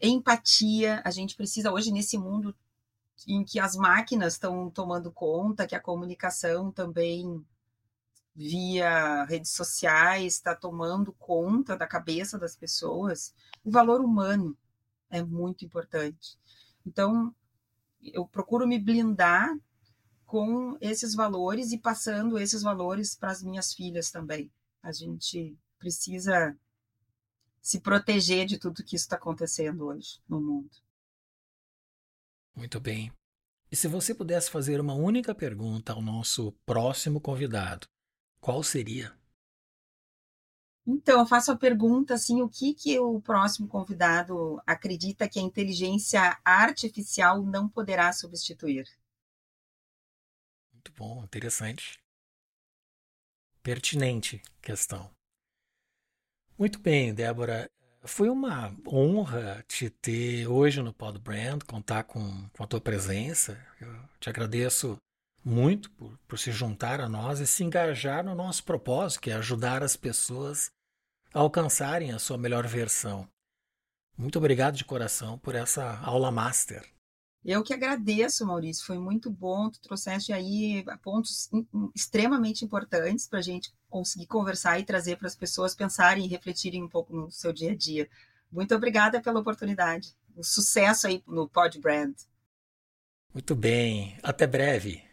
Empatia, 0.00 1.00
a 1.04 1.10
gente 1.10 1.36
precisa 1.36 1.72
hoje 1.72 1.92
nesse 1.92 2.18
mundo 2.18 2.54
em 3.26 3.44
que 3.44 3.58
as 3.58 3.76
máquinas 3.76 4.34
estão 4.34 4.68
tomando 4.70 5.10
conta, 5.10 5.66
que 5.66 5.74
a 5.74 5.80
comunicação 5.80 6.70
também 6.70 7.44
via 8.34 9.24
redes 9.24 9.52
sociais 9.52 10.34
está 10.34 10.54
tomando 10.54 11.12
conta 11.14 11.74
da 11.74 11.86
cabeça 11.86 12.38
das 12.38 12.54
pessoas, 12.54 13.34
o 13.64 13.70
valor 13.70 14.02
humano 14.02 14.56
é 15.08 15.22
muito 15.22 15.64
importante. 15.64 16.38
Então, 16.84 17.34
eu 18.02 18.26
procuro 18.26 18.66
me 18.66 18.78
blindar 18.78 19.56
com 20.26 20.76
esses 20.80 21.14
valores 21.14 21.72
e 21.72 21.78
passando 21.78 22.38
esses 22.38 22.62
valores 22.62 23.14
para 23.14 23.30
as 23.30 23.42
minhas 23.42 23.72
filhas 23.72 24.10
também. 24.10 24.50
A 24.82 24.92
gente 24.92 25.56
precisa 25.78 26.56
se 27.62 27.80
proteger 27.80 28.46
de 28.46 28.58
tudo 28.58 28.84
que 28.84 28.96
está 28.96 29.16
acontecendo 29.16 29.86
hoje 29.86 30.20
no 30.28 30.40
mundo. 30.40 30.70
Muito 32.54 32.80
bem. 32.80 33.12
E 33.70 33.76
se 33.76 33.88
você 33.88 34.14
pudesse 34.14 34.50
fazer 34.50 34.80
uma 34.80 34.94
única 34.94 35.34
pergunta 35.34 35.92
ao 35.92 36.00
nosso 36.00 36.52
próximo 36.64 37.20
convidado, 37.20 37.88
qual 38.40 38.62
seria? 38.62 39.12
Então, 40.86 41.18
eu 41.18 41.26
faço 41.26 41.50
a 41.50 41.56
pergunta 41.56 42.14
assim, 42.14 42.40
o 42.40 42.48
que 42.48 42.72
que 42.72 42.98
o 43.00 43.20
próximo 43.20 43.66
convidado 43.66 44.62
acredita 44.64 45.28
que 45.28 45.40
a 45.40 45.42
inteligência 45.42 46.38
artificial 46.44 47.42
não 47.42 47.68
poderá 47.68 48.12
substituir? 48.12 48.86
Muito 50.86 50.92
bom, 50.92 51.24
interessante. 51.24 51.98
Pertinente 53.60 54.40
questão. 54.62 55.10
Muito 56.56 56.78
bem, 56.78 57.12
Débora. 57.12 57.68
Foi 58.04 58.28
uma 58.28 58.72
honra 58.86 59.64
te 59.66 59.90
ter 59.90 60.46
hoje 60.46 60.80
no 60.80 60.92
Pod 60.92 61.18
Brand, 61.18 61.60
contar 61.64 62.04
com, 62.04 62.48
com 62.50 62.62
a 62.62 62.66
tua 62.68 62.80
presença. 62.80 63.60
Eu 63.80 64.08
te 64.20 64.30
agradeço 64.30 64.96
muito 65.44 65.90
por, 65.90 66.16
por 66.18 66.38
se 66.38 66.52
juntar 66.52 67.00
a 67.00 67.08
nós 67.08 67.40
e 67.40 67.46
se 67.48 67.64
engajar 67.64 68.24
no 68.24 68.36
nosso 68.36 68.62
propósito, 68.62 69.22
que 69.22 69.30
é 69.30 69.34
ajudar 69.34 69.82
as 69.82 69.96
pessoas 69.96 70.70
a 71.34 71.40
alcançarem 71.40 72.12
a 72.12 72.20
sua 72.20 72.38
melhor 72.38 72.64
versão. 72.64 73.28
Muito 74.16 74.38
obrigado 74.38 74.76
de 74.76 74.84
coração 74.84 75.36
por 75.36 75.56
essa 75.56 75.98
aula 75.98 76.30
master. 76.30 76.88
Eu 77.48 77.62
que 77.62 77.72
agradeço, 77.72 78.44
Maurício, 78.44 78.84
foi 78.84 78.98
muito 78.98 79.30
bom. 79.30 79.70
Tu 79.70 79.80
trouxeste 79.80 80.32
aí 80.32 80.84
pontos 81.00 81.48
extremamente 81.94 82.64
importantes 82.64 83.28
para 83.28 83.38
a 83.38 83.42
gente 83.42 83.72
conseguir 83.88 84.26
conversar 84.26 84.80
e 84.80 84.84
trazer 84.84 85.16
para 85.16 85.28
as 85.28 85.36
pessoas 85.36 85.72
pensarem 85.72 86.24
e 86.24 86.28
refletirem 86.28 86.82
um 86.82 86.88
pouco 86.88 87.14
no 87.14 87.30
seu 87.30 87.52
dia 87.52 87.70
a 87.70 87.76
dia. 87.76 88.10
Muito 88.50 88.74
obrigada 88.74 89.22
pela 89.22 89.38
oportunidade. 89.38 90.12
Um 90.36 90.42
sucesso 90.42 91.06
aí 91.06 91.22
no 91.24 91.48
Pod 91.48 91.78
Brand. 91.78 92.16
Muito 93.32 93.54
bem, 93.54 94.18
até 94.24 94.44
breve. 94.44 95.04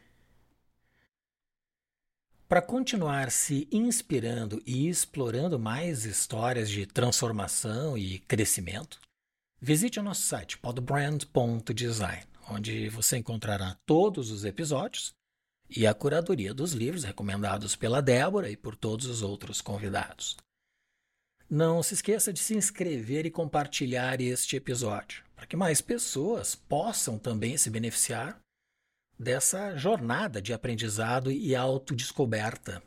Para 2.49 2.63
continuar 2.63 3.29
se 3.29 3.67
inspirando 3.71 4.59
e 4.65 4.89
explorando 4.89 5.59
mais 5.59 6.03
histórias 6.03 6.67
de 6.67 6.87
transformação 6.87 7.95
e 7.95 8.17
crescimento, 8.17 8.99
Visite 9.65 9.97
o 9.97 10.03
nosso 10.03 10.23
site 10.23 10.57
podbrand.design, 10.57 12.23
onde 12.49 12.89
você 12.89 13.15
encontrará 13.15 13.77
todos 13.85 14.29
os 14.29 14.43
episódios 14.43 15.13
e 15.69 15.87
a 15.87 15.93
curadoria 15.93 16.53
dos 16.53 16.73
livros 16.73 17.05
recomendados 17.05 17.73
pela 17.73 18.01
Débora 18.01 18.49
e 18.49 18.57
por 18.57 18.75
todos 18.75 19.05
os 19.05 19.21
outros 19.21 19.61
convidados. 19.61 20.35
Não 21.49 21.81
se 21.81 21.93
esqueça 21.93 22.33
de 22.33 22.39
se 22.39 22.53
inscrever 22.57 23.25
e 23.25 23.31
compartilhar 23.31 24.19
este 24.19 24.57
episódio, 24.57 25.23
para 25.33 25.45
que 25.45 25.55
mais 25.55 25.79
pessoas 25.79 26.55
possam 26.55 27.17
também 27.17 27.55
se 27.55 27.69
beneficiar 27.69 28.37
dessa 29.17 29.77
jornada 29.77 30.41
de 30.41 30.51
aprendizado 30.51 31.31
e 31.31 31.55
autodescoberta. 31.55 32.83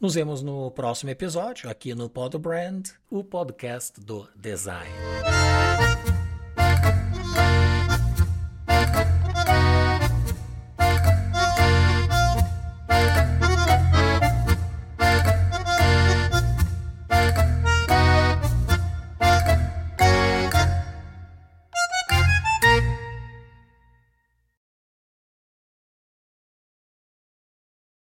Nos 0.00 0.14
vemos 0.14 0.42
no 0.42 0.68
próximo 0.72 1.10
episódio, 1.10 1.70
aqui 1.70 1.94
no 1.94 2.10
Podbrand, 2.10 2.82
o 3.08 3.22
podcast 3.22 4.00
do 4.00 4.28
design. 4.34 4.90